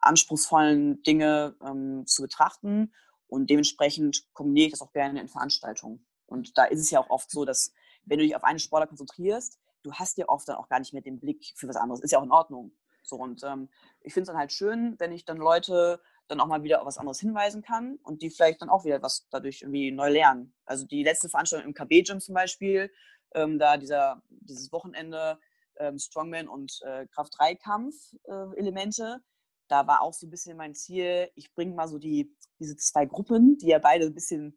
anspruchsvollen 0.00 1.02
Dinge 1.02 1.56
ähm, 1.64 2.06
zu 2.06 2.22
betrachten 2.22 2.92
und 3.26 3.50
dementsprechend 3.50 4.26
kombiniere 4.32 4.66
ich 4.66 4.72
das 4.72 4.82
auch 4.82 4.92
gerne 4.92 5.20
in 5.20 5.28
Veranstaltungen. 5.28 6.06
Und 6.26 6.56
da 6.58 6.64
ist 6.64 6.80
es 6.80 6.90
ja 6.90 7.00
auch 7.00 7.10
oft 7.10 7.30
so, 7.30 7.44
dass 7.44 7.72
wenn 8.04 8.18
du 8.18 8.24
dich 8.24 8.36
auf 8.36 8.44
eine 8.44 8.58
Sportler 8.58 8.86
konzentrierst, 8.86 9.58
du 9.82 9.92
hast 9.92 10.18
ja 10.18 10.28
oft 10.28 10.48
dann 10.48 10.56
auch 10.56 10.68
gar 10.68 10.78
nicht 10.78 10.92
mehr 10.92 11.02
den 11.02 11.20
Blick 11.20 11.52
für 11.56 11.68
was 11.68 11.76
anderes. 11.76 12.00
Ist 12.00 12.12
ja 12.12 12.18
auch 12.18 12.24
in 12.24 12.32
Ordnung. 12.32 12.72
So, 13.02 13.16
und 13.16 13.42
ähm, 13.42 13.68
ich 14.02 14.12
finde 14.12 14.24
es 14.24 14.28
dann 14.28 14.38
halt 14.38 14.52
schön, 14.52 14.96
wenn 14.98 15.12
ich 15.12 15.24
dann 15.24 15.38
Leute 15.38 16.00
dann 16.26 16.40
auch 16.40 16.46
mal 16.46 16.62
wieder 16.62 16.80
auf 16.80 16.86
was 16.86 16.98
anderes 16.98 17.20
hinweisen 17.20 17.62
kann 17.62 17.98
und 18.02 18.20
die 18.20 18.28
vielleicht 18.28 18.60
dann 18.60 18.68
auch 18.68 18.84
wieder 18.84 19.02
was 19.02 19.26
dadurch 19.30 19.62
irgendwie 19.62 19.90
neu 19.90 20.10
lernen. 20.10 20.52
Also 20.66 20.86
die 20.86 21.02
letzte 21.02 21.30
Veranstaltung 21.30 21.68
im 21.68 21.74
KB-Gym 21.74 22.20
zum 22.20 22.34
Beispiel, 22.34 22.92
ähm, 23.34 23.58
da 23.58 23.78
dieser, 23.78 24.22
dieses 24.28 24.70
Wochenende 24.72 25.38
ähm, 25.78 25.98
Strongman 25.98 26.48
und 26.48 26.80
äh, 26.82 27.06
Kraft-3-Kampf-Elemente, 27.08 29.18
äh, 29.18 29.22
da 29.68 29.86
war 29.86 30.02
auch 30.02 30.14
so 30.14 30.26
ein 30.26 30.30
bisschen 30.30 30.56
mein 30.56 30.74
Ziel, 30.74 31.30
ich 31.34 31.52
bringe 31.52 31.74
mal 31.74 31.88
so 31.88 31.98
die, 31.98 32.34
diese 32.58 32.76
zwei 32.76 33.06
Gruppen, 33.06 33.58
die 33.58 33.68
ja 33.68 33.78
beide 33.78 34.06
ein 34.06 34.14
bisschen, 34.14 34.56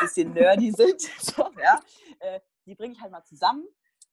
bisschen 0.00 0.32
nerdy 0.32 0.72
sind, 0.76 1.00
so, 1.20 1.50
ja, 1.62 1.80
äh, 2.20 2.40
die 2.66 2.74
bringe 2.74 2.94
ich 2.94 3.00
halt 3.00 3.12
mal 3.12 3.24
zusammen, 3.24 3.66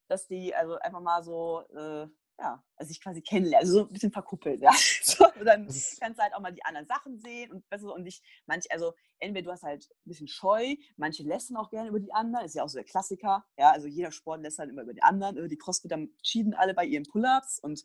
dass 0.08 0.28
die 0.28 0.54
also 0.56 0.78
einfach 0.80 1.02
mal 1.02 1.24
so 1.24 1.62
äh, 1.70 2.08
ja, 2.40 2.64
also 2.78 2.88
sich 2.88 3.02
quasi 3.02 3.22
kennenlernen, 3.22 3.68
also 3.68 3.80
so 3.80 3.88
ein 3.88 3.94
bisschen 3.94 4.12
verkuppelt, 4.12 4.62
ja. 4.62 4.72
So, 5.04 5.26
und 5.26 5.46
dann 5.46 5.66
kannst 5.66 6.20
du 6.20 6.24
halt 6.24 6.34
auch 6.34 6.40
mal 6.40 6.54
die 6.54 6.64
anderen 6.64 6.88
Sachen 6.88 7.20
sehen 7.20 7.52
und 7.52 7.68
besser 7.70 7.94
und 7.94 8.06
dich, 8.06 8.22
manch, 8.46 8.72
also 8.72 8.94
entweder 9.20 9.46
du 9.46 9.52
hast 9.52 9.64
halt 9.64 9.90
ein 9.90 10.10
bisschen 10.10 10.28
scheu, 10.28 10.76
manche 10.96 11.24
lästern 11.24 11.58
auch 11.58 11.70
gerne 11.70 11.90
über 11.90 12.00
die 12.00 12.14
anderen, 12.14 12.46
ist 12.46 12.56
ja 12.56 12.64
auch 12.64 12.70
so 12.70 12.78
der 12.78 12.86
Klassiker, 12.86 13.46
ja, 13.58 13.72
also 13.72 13.88
jeder 13.88 14.12
Sport 14.12 14.42
lässt 14.42 14.60
halt 14.60 14.70
immer 14.70 14.84
über 14.84 14.94
die 14.94 15.04
anderen, 15.04 15.38
über 15.38 15.48
die 15.48 15.58
Crossfitter 15.58 15.98
cheaten 16.24 16.54
alle 16.54 16.74
bei 16.74 16.86
ihren 16.86 17.04
Pull-Ups 17.04 17.60
und 17.60 17.84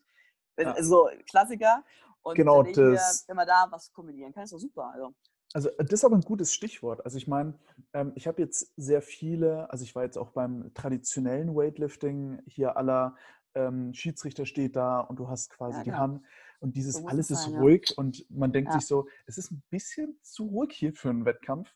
ja. 0.58 0.72
also 0.72 1.08
Klassiker. 1.28 1.84
Und 2.22 2.36
genau, 2.36 2.62
das, 2.62 2.76
wir, 2.76 3.28
wenn 3.28 3.36
man 3.36 3.46
da 3.46 3.66
was 3.70 3.92
kombinieren 3.92 4.32
kann, 4.32 4.44
ist 4.44 4.52
doch 4.52 4.58
super. 4.58 4.90
Also. 4.94 5.14
Also 5.52 5.70
das 5.78 5.92
ist 5.92 6.04
aber 6.04 6.16
ein 6.16 6.22
gutes 6.22 6.52
Stichwort. 6.52 7.04
Also 7.04 7.16
ich 7.16 7.28
meine, 7.28 7.56
ähm, 7.92 8.12
ich 8.16 8.26
habe 8.26 8.42
jetzt 8.42 8.72
sehr 8.76 9.02
viele, 9.02 9.70
also 9.70 9.84
ich 9.84 9.94
war 9.94 10.02
jetzt 10.02 10.18
auch 10.18 10.30
beim 10.30 10.74
traditionellen 10.74 11.54
Weightlifting 11.54 12.42
hier 12.46 12.76
aller 12.76 13.16
ähm, 13.54 13.92
Schiedsrichter 13.94 14.46
steht 14.46 14.76
da 14.76 15.00
und 15.00 15.18
du 15.18 15.28
hast 15.28 15.50
quasi 15.50 15.78
ja, 15.78 15.84
die 15.84 15.92
Hand 15.92 16.22
und 16.60 16.76
dieses 16.76 16.96
so 16.96 17.06
alles 17.06 17.30
ist 17.30 17.44
sein, 17.44 17.56
ruhig 17.56 17.90
ja. 17.90 17.94
und 17.96 18.24
man 18.30 18.52
denkt 18.52 18.70
ja. 18.72 18.78
sich 18.78 18.88
so, 18.88 19.06
es 19.26 19.38
ist 19.38 19.50
ein 19.50 19.62
bisschen 19.70 20.18
zu 20.22 20.46
ruhig 20.46 20.72
hier 20.72 20.92
für 20.92 21.10
einen 21.10 21.24
Wettkampf. 21.24 21.72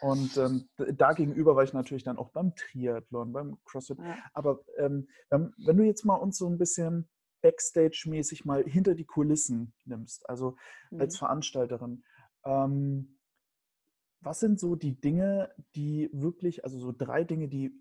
Und 0.00 0.36
ähm, 0.36 0.68
da 0.96 1.12
gegenüber 1.12 1.54
war 1.54 1.62
ich 1.62 1.72
natürlich 1.72 2.02
dann 2.02 2.18
auch 2.18 2.30
beim 2.30 2.56
Triathlon, 2.56 3.32
beim 3.32 3.58
CrossFit. 3.64 3.98
Aber 4.32 4.60
ähm, 4.76 5.06
wenn 5.30 5.76
du 5.76 5.84
jetzt 5.84 6.04
mal 6.04 6.16
uns 6.16 6.38
so 6.38 6.48
ein 6.48 6.58
bisschen 6.58 7.08
Backstage-mäßig 7.42 8.44
mal 8.44 8.64
hinter 8.64 8.96
die 8.96 9.04
Kulissen 9.04 9.74
nimmst, 9.84 10.28
also 10.28 10.56
mhm. 10.90 11.02
als 11.02 11.18
Veranstalterin, 11.18 12.02
ähm, 12.44 13.18
was 14.20 14.40
sind 14.40 14.58
so 14.58 14.74
die 14.74 15.00
Dinge, 15.00 15.54
die 15.74 16.10
wirklich, 16.12 16.64
also 16.64 16.78
so 16.78 16.92
drei 16.92 17.22
Dinge, 17.24 17.48
die 17.48 17.72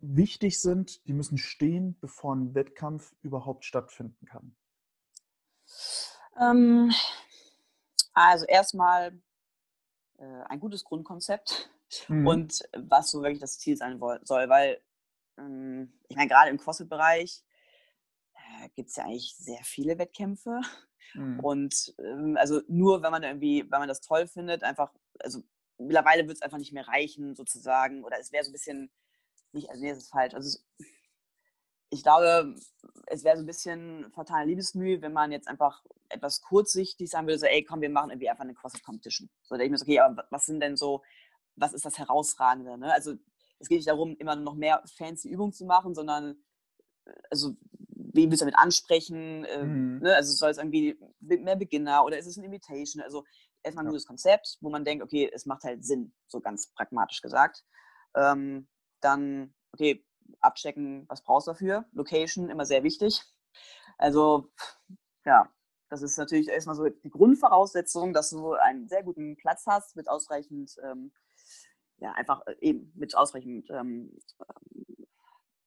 wichtig 0.00 0.60
sind, 0.60 1.06
die 1.06 1.12
müssen 1.12 1.38
stehen, 1.38 1.98
bevor 2.00 2.34
ein 2.34 2.54
Wettkampf 2.54 3.14
überhaupt 3.22 3.64
stattfinden 3.64 4.26
kann? 4.26 4.56
Ähm, 6.40 6.92
also 8.12 8.46
erstmal 8.46 9.20
äh, 10.18 10.42
ein 10.48 10.60
gutes 10.60 10.84
Grundkonzept 10.84 11.70
mhm. 12.08 12.26
und 12.26 12.62
was 12.76 13.10
so 13.10 13.22
wirklich 13.22 13.40
das 13.40 13.58
Ziel 13.58 13.76
sein 13.76 14.00
soll, 14.22 14.48
weil 14.48 14.80
ähm, 15.38 15.92
ich 16.08 16.16
meine, 16.16 16.28
gerade 16.28 16.50
im 16.50 16.58
CrossFit-Bereich 16.58 17.42
äh, 18.34 18.68
gibt 18.74 18.90
es 18.90 18.96
ja 18.96 19.04
eigentlich 19.04 19.34
sehr 19.36 19.62
viele 19.64 19.98
Wettkämpfe. 19.98 20.60
Mhm. 21.14 21.40
Und 21.40 21.94
ähm, 21.98 22.36
also 22.38 22.62
nur 22.68 23.02
wenn 23.02 23.10
man 23.10 23.22
irgendwie, 23.22 23.62
wenn 23.70 23.80
man 23.80 23.88
das 23.88 24.00
toll 24.00 24.26
findet, 24.26 24.62
einfach, 24.62 24.92
also 25.20 25.42
mittlerweile 25.78 26.26
wird 26.26 26.36
es 26.36 26.42
einfach 26.42 26.58
nicht 26.58 26.72
mehr 26.72 26.86
reichen, 26.86 27.34
sozusagen, 27.34 28.04
oder 28.04 28.18
es 28.18 28.32
wäre 28.32 28.44
so 28.44 28.50
ein 28.50 28.54
bisschen 28.54 28.90
nicht, 29.52 29.70
also 29.70 29.82
nee, 29.82 29.90
das 29.90 29.98
ist 29.98 30.10
falsch. 30.10 30.34
Also 30.34 30.58
ich 31.90 32.02
glaube, 32.02 32.54
es 33.06 33.24
wäre 33.24 33.36
so 33.36 33.42
ein 33.42 33.46
bisschen 33.46 34.10
fatale 34.12 34.46
Liebesmühe, 34.46 35.02
wenn 35.02 35.12
man 35.12 35.32
jetzt 35.32 35.48
einfach 35.48 35.82
etwas 36.08 36.40
kurzsichtig 36.40 37.10
sagen 37.10 37.26
würde, 37.26 37.38
so, 37.38 37.46
ey, 37.46 37.64
komm, 37.64 37.80
wir 37.80 37.90
machen 37.90 38.10
irgendwie 38.10 38.28
einfach 38.28 38.44
eine 38.44 38.54
CrossFit-Competition. 38.54 39.28
So, 39.42 39.54
da 39.54 39.58
denke 39.58 39.66
ich 39.66 39.70
mir 39.72 39.78
so, 39.78 39.84
okay, 39.84 40.00
aber 40.00 40.24
was 40.30 40.46
sind 40.46 40.60
denn 40.60 40.76
so, 40.76 41.02
was 41.56 41.72
ist 41.72 41.84
das 41.84 41.98
Herausragende? 41.98 42.78
Ne? 42.78 42.92
Also 42.92 43.14
es 43.58 43.68
geht 43.68 43.78
nicht 43.78 43.88
darum, 43.88 44.16
immer 44.18 44.36
noch 44.36 44.54
mehr 44.54 44.82
fancy 44.96 45.28
Übungen 45.28 45.52
zu 45.52 45.64
machen, 45.64 45.94
sondern 45.94 46.36
äh, 47.06 47.12
also 47.30 47.56
wen 48.12 48.30
willst 48.30 48.40
du 48.40 48.46
damit 48.46 48.58
ansprechen? 48.58 49.46
Ähm, 49.48 49.94
mhm. 49.94 49.98
ne? 50.02 50.14
Also 50.14 50.32
soll 50.32 50.50
es 50.50 50.58
irgendwie 50.58 50.98
mehr 51.20 51.56
Beginner 51.56 52.04
oder 52.04 52.18
ist 52.18 52.26
es 52.26 52.36
ein 52.36 52.44
Invitation? 52.44 53.02
Also 53.02 53.24
erstmal 53.62 53.84
ein 53.84 53.88
ja. 53.88 53.90
gutes 53.90 54.06
Konzept, 54.06 54.58
wo 54.60 54.70
man 54.70 54.84
denkt, 54.84 55.02
okay, 55.04 55.30
es 55.32 55.46
macht 55.46 55.64
halt 55.64 55.84
Sinn, 55.84 56.12
so 56.28 56.40
ganz 56.40 56.72
pragmatisch 56.72 57.20
gesagt. 57.20 57.64
Ähm, 58.14 58.68
dann, 59.00 59.54
okay, 59.72 60.04
abchecken, 60.40 61.08
was 61.08 61.22
brauchst 61.22 61.46
du 61.46 61.52
dafür. 61.52 61.84
Location, 61.92 62.50
immer 62.50 62.66
sehr 62.66 62.82
wichtig. 62.82 63.22
Also, 63.98 64.50
ja, 65.24 65.50
das 65.88 66.02
ist 66.02 66.16
natürlich 66.16 66.48
erstmal 66.48 66.76
so 66.76 66.88
die 66.88 67.10
Grundvoraussetzung, 67.10 68.12
dass 68.12 68.30
du 68.30 68.52
einen 68.52 68.88
sehr 68.88 69.02
guten 69.02 69.36
Platz 69.36 69.66
hast 69.66 69.96
mit 69.96 70.08
ausreichend, 70.08 70.76
ähm, 70.84 71.12
ja, 71.98 72.12
einfach 72.12 72.46
äh, 72.46 72.56
eben 72.60 72.92
mit 72.94 73.16
ausreichend 73.16 73.68
ähm, 73.70 74.16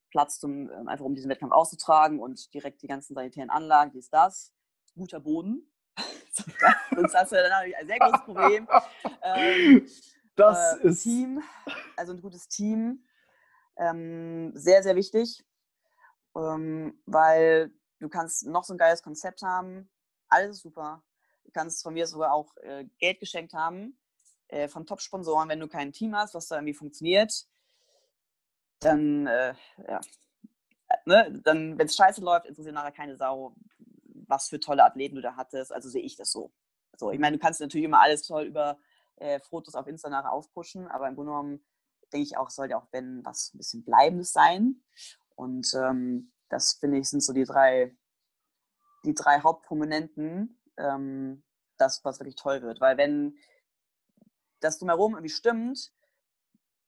Platz, 0.09 0.39
zum, 0.39 0.69
ähm, 0.71 0.87
einfach 0.87 1.05
um 1.05 1.13
diesen 1.13 1.29
Wettkampf 1.29 1.51
auszutragen 1.51 2.19
und 2.19 2.53
direkt 2.53 2.81
die 2.81 2.87
ganzen 2.87 3.15
sanitären 3.15 3.49
Anlagen, 3.49 3.91
die 3.91 3.99
ist 3.99 4.13
das. 4.13 4.53
Guter 4.95 5.19
Boden. 5.19 5.69
Sonst 6.95 7.15
hast 7.15 7.31
du 7.31 7.35
dann 7.35 7.49
natürlich 7.49 7.77
ein 7.77 7.87
sehr 7.87 7.99
großes 7.99 8.25
Problem. 8.25 8.67
Ähm, 9.21 9.87
das 10.35 10.77
äh, 10.77 10.87
ist. 10.87 11.03
Team, 11.03 11.43
also 11.97 12.13
ein 12.13 12.21
gutes 12.21 12.47
Team 12.47 13.03
ähm, 13.77 14.51
sehr, 14.55 14.83
sehr 14.83 14.95
wichtig, 14.95 15.45
ähm, 16.35 16.99
weil 17.05 17.71
du 17.99 18.09
kannst 18.09 18.45
noch 18.45 18.63
so 18.63 18.73
ein 18.73 18.77
geiles 18.77 19.01
Konzept 19.01 19.41
haben, 19.41 19.89
alles 20.27 20.57
ist 20.57 20.63
super. 20.63 21.03
Du 21.43 21.51
kannst 21.51 21.83
von 21.83 21.93
mir 21.93 22.07
sogar 22.07 22.33
auch 22.33 22.55
äh, 22.57 22.85
Geld 22.97 23.19
geschenkt 23.19 23.53
haben 23.53 23.97
äh, 24.47 24.67
von 24.67 24.85
Top-Sponsoren, 24.85 25.49
wenn 25.49 25.59
du 25.59 25.67
kein 25.67 25.91
Team 25.91 26.15
hast, 26.15 26.33
was 26.33 26.47
da 26.47 26.55
irgendwie 26.55 26.73
funktioniert, 26.73 27.45
dann, 28.79 29.27
äh, 29.27 29.53
ja, 29.87 30.01
ne, 31.05 31.41
dann, 31.43 31.77
wenn 31.77 31.87
es 31.87 31.95
scheiße 31.95 32.21
läuft, 32.21 32.45
interessiert 32.45 32.75
nachher 32.75 32.91
keine 32.91 33.17
Sau, 33.17 33.55
was 34.27 34.49
für 34.49 34.59
tolle 34.59 34.83
Athleten 34.83 35.15
du 35.15 35.21
da 35.21 35.35
hattest. 35.35 35.71
Also 35.71 35.89
sehe 35.89 36.01
ich 36.01 36.15
das 36.15 36.31
so. 36.31 36.51
So, 36.97 37.11
ich 37.11 37.19
meine, 37.19 37.37
du 37.37 37.41
kannst 37.41 37.59
natürlich 37.59 37.85
immer 37.85 38.01
alles 38.01 38.23
toll 38.23 38.43
über 38.43 38.77
äh, 39.17 39.39
Fotos 39.39 39.75
auf 39.75 39.87
Insta 39.87 40.09
nachher 40.09 40.31
aufpushen, 40.31 40.87
aber 40.87 41.07
im 41.07 41.15
Grunde 41.15 41.31
genommen 41.31 41.65
denke 42.13 42.25
ich 42.25 42.37
auch, 42.37 42.49
sollte 42.49 42.77
auch, 42.77 42.87
wenn 42.91 43.25
was 43.25 43.53
ein 43.53 43.57
bisschen 43.57 43.83
Bleibendes 43.83 44.31
sein. 44.31 44.81
Und 45.35 45.73
ähm, 45.73 46.31
das 46.49 46.73
finde 46.73 46.99
ich 46.99 47.09
sind 47.09 47.21
so 47.21 47.33
die 47.33 47.45
drei, 47.45 47.95
die 49.03 49.13
drei 49.13 49.39
Hauptprominenten, 49.39 50.59
ähm, 50.77 51.43
das, 51.77 52.03
was 52.05 52.19
wirklich 52.19 52.35
toll 52.35 52.61
wird. 52.61 52.79
Weil 52.79 52.97
wenn 52.97 53.37
das 54.59 54.79
drumherum 54.79 55.13
irgendwie 55.13 55.33
stimmt, 55.33 55.91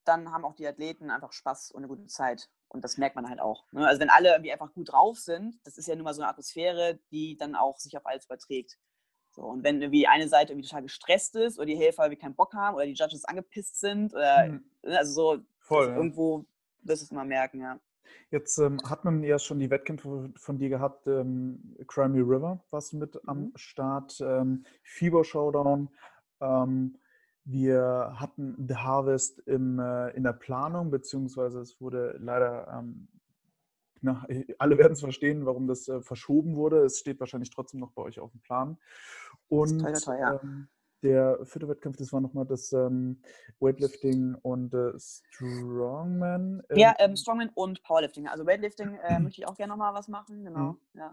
dann 0.06 0.32
haben 0.32 0.46
auch 0.46 0.56
die 0.56 0.68
Athleten 0.68 1.10
einfach 1.10 1.34
Spaß 1.34 1.72
und 1.72 1.80
eine 1.80 1.88
gute 1.88 2.06
Zeit. 2.06 2.50
Und 2.68 2.84
das 2.84 2.98
merkt 2.98 3.16
man 3.16 3.30
halt 3.30 3.40
auch. 3.40 3.66
Ne? 3.72 3.88
Also 3.88 4.00
wenn 4.00 4.10
alle 4.10 4.32
irgendwie 4.32 4.52
einfach 4.52 4.74
gut 4.74 4.92
drauf 4.92 5.18
sind, 5.18 5.60
das 5.64 5.78
ist 5.78 5.88
ja 5.88 5.96
nun 5.96 6.04
mal 6.04 6.14
so 6.14 6.22
eine 6.22 6.30
Atmosphäre, 6.30 7.00
die 7.12 7.36
dann 7.38 7.56
auch 7.56 7.78
sich 7.78 7.98
auf 7.98 8.06
alles 8.06 8.26
überträgt. 8.26 8.78
So, 9.36 9.42
und 9.42 9.64
wenn 9.64 9.82
irgendwie 9.82 10.08
eine 10.08 10.30
Seite 10.30 10.54
irgendwie 10.54 10.70
total 10.70 10.84
gestresst 10.84 11.36
ist 11.36 11.58
oder 11.58 11.66
die 11.66 11.76
Helfer 11.76 12.04
irgendwie 12.04 12.22
keinen 12.22 12.36
Bock 12.36 12.54
haben 12.54 12.76
oder 12.76 12.86
die 12.86 12.94
Judges 12.94 13.26
angepisst 13.26 13.82
sind 13.82 14.14
oder 14.14 14.48
mhm. 14.48 14.64
also 14.84 15.12
so 15.12 15.44
Voll, 15.60 15.90
ja. 15.90 15.96
irgendwo 15.96 16.46
wirst 16.84 17.02
du 17.02 17.06
es 17.06 17.12
mal 17.12 17.26
merken, 17.26 17.60
ja. 17.60 17.78
Jetzt 18.32 18.58
ähm, 18.60 18.80
hat 18.86 19.04
man 19.04 19.24
ja 19.24 19.38
schon 19.38 19.60
die 19.60 19.70
Wettkämpfe 19.70 20.32
von 20.38 20.58
dir 20.58 20.70
gehabt. 20.70 21.08
Ähm, 21.08 21.76
Crimey 21.88 22.22
River 22.22 22.64
warst 22.70 22.94
du 22.94 22.98
mit 22.98 23.16
mhm. 23.16 23.30
am 23.30 23.52
Start. 23.56 24.22
Ähm, 24.22 24.64
Fieber 24.84 25.26
Showdown. 25.26 25.90
Ähm, 26.40 26.98
wir 27.44 28.14
hatten 28.16 28.56
The 28.68 28.76
Harvest 28.76 29.40
im, 29.48 29.80
äh, 29.80 30.12
in 30.12 30.24
der 30.24 30.34
Planung, 30.34 30.92
beziehungsweise 30.92 31.60
es 31.60 31.82
wurde 31.82 32.18
leider 32.20 32.68
ähm, 32.80 33.08
na, 34.06 34.24
äh, 34.30 34.46
alle 34.60 34.78
werden 34.78 34.94
es 34.94 35.02
verstehen, 35.02 35.46
warum 35.46 35.68
das 35.68 35.88
äh, 35.88 36.02
verschoben 36.02 36.56
wurde. 36.56 36.86
Es 36.86 37.00
steht 37.00 37.20
wahrscheinlich 37.20 37.50
trotzdem 37.50 37.80
noch 37.80 37.92
bei 37.92 38.04
euch 38.04 38.20
auf 38.20 38.32
dem 38.32 38.42
Plan. 38.42 38.78
Und 39.48 39.80
toll, 39.80 39.94
toll, 39.94 40.18
ja. 40.20 40.40
ähm, 40.42 40.68
der 41.04 41.40
vierte 41.44 41.68
Wettkampf, 41.68 41.98
das 41.98 42.14
war 42.14 42.22
nochmal 42.22 42.46
das 42.46 42.72
ähm, 42.72 43.22
Weightlifting 43.60 44.36
und 44.42 44.74
äh, 44.74 44.94
Strongman. 44.98 46.64
Ähm, 46.70 46.78
ja, 46.78 46.96
ähm, 47.00 47.16
Strongman 47.16 47.50
und 47.56 47.84
Powerlifting. 47.84 48.28
Also 48.28 48.46
Weightlifting 48.46 48.96
äh, 48.96 49.20
möchte 49.20 49.42
ich 49.42 49.48
auch 49.48 49.56
gerne 49.56 49.72
nochmal 49.72 49.94
was 49.94 50.08
machen, 50.08 50.44
genau. 50.46 50.74
Mhm. 50.74 50.78
Ja. 50.94 51.12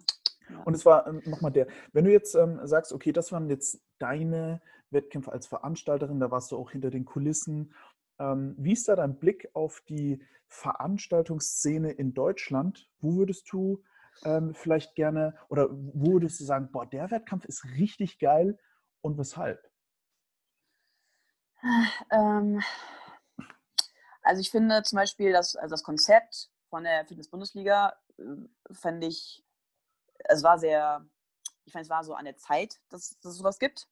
Ja. 0.51 0.63
Und 0.65 0.75
es 0.75 0.85
war 0.85 1.07
ähm, 1.07 1.23
nochmal 1.25 1.53
der, 1.53 1.67
wenn 1.93 2.05
du 2.05 2.13
jetzt 2.13 2.35
ähm, 2.35 2.61
sagst, 2.65 2.93
okay, 2.93 3.13
das 3.13 3.33
waren 3.33 3.49
jetzt 3.49 3.81
deine 3.99 4.61
Wettkämpfe 4.91 5.33
als 5.33 5.47
Veranstalterin, 5.47 6.21
da 6.21 6.31
warst 6.31 6.53
du 6.53 6.57
auch 6.59 6.71
hinter 6.71 6.91
den 6.91 7.05
Kulissen. 7.05 7.73
Ähm, 8.19 8.55
wie 8.59 8.73
ist 8.73 8.89
da 8.89 8.97
dein 8.97 9.19
Blick 9.19 9.49
auf 9.55 9.83
die 9.89 10.25
Veranstaltungsszene 10.49 11.93
in 11.93 12.15
Deutschland? 12.15 12.89
Wo 13.01 13.17
würdest 13.17 13.51
du 13.53 13.83
ähm, 14.25 14.55
vielleicht 14.55 14.95
gerne, 14.95 15.35
oder 15.49 15.69
wo 15.71 16.13
würdest 16.13 16.41
du 16.41 16.45
sagen, 16.45 16.71
boah, 16.71 16.87
der 16.87 17.11
Wettkampf 17.11 17.45
ist 17.47 17.65
richtig 17.79 18.19
geil 18.19 18.59
und 19.01 19.19
weshalb? 19.19 19.71
Ähm, 22.11 22.63
also 24.23 24.41
ich 24.41 24.51
finde 24.51 24.83
zum 24.83 24.97
Beispiel 24.97 25.33
das, 25.33 25.57
also 25.57 25.73
das 25.73 25.83
Konzept 25.83 26.51
von 26.69 26.85
der 26.85 27.07
Fitness-Bundesliga 27.07 27.97
äh, 28.19 28.23
fände 28.73 29.07
ich, 29.07 29.45
es 30.25 30.43
war 30.43 30.59
sehr, 30.59 31.07
ich 31.65 31.73
fand 31.73 31.85
es 31.85 31.91
war 31.91 32.05
so 32.05 32.15
an 32.15 32.25
der 32.25 32.37
Zeit, 32.37 32.81
dass, 32.89 33.19
dass 33.21 33.33
es 33.33 33.39
sowas 33.39 33.59
gibt. 33.59 33.89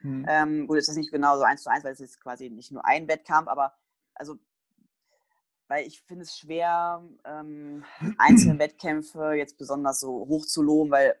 Mhm. 0.00 0.26
Ähm, 0.28 0.66
gut, 0.66 0.78
es 0.78 0.88
ist 0.88 0.96
nicht 0.96 1.10
genau 1.10 1.36
so 1.36 1.42
eins 1.42 1.62
zu 1.62 1.70
eins, 1.70 1.84
weil 1.84 1.92
es 1.92 2.00
ist 2.00 2.20
quasi 2.20 2.50
nicht 2.50 2.72
nur 2.72 2.84
ein 2.84 3.08
Wettkampf, 3.08 3.48
aber 3.48 3.74
also 4.14 4.38
weil 5.68 5.86
ich 5.86 6.00
finde 6.02 6.22
es 6.22 6.36
schwer, 6.38 7.02
ähm, 7.24 7.84
einzelne 8.18 8.58
Wettkämpfe 8.58 9.32
jetzt 9.32 9.58
besonders 9.58 10.00
so 10.00 10.26
hoch 10.28 10.46
zu 10.46 10.62
loben, 10.62 10.90
weil 10.90 11.16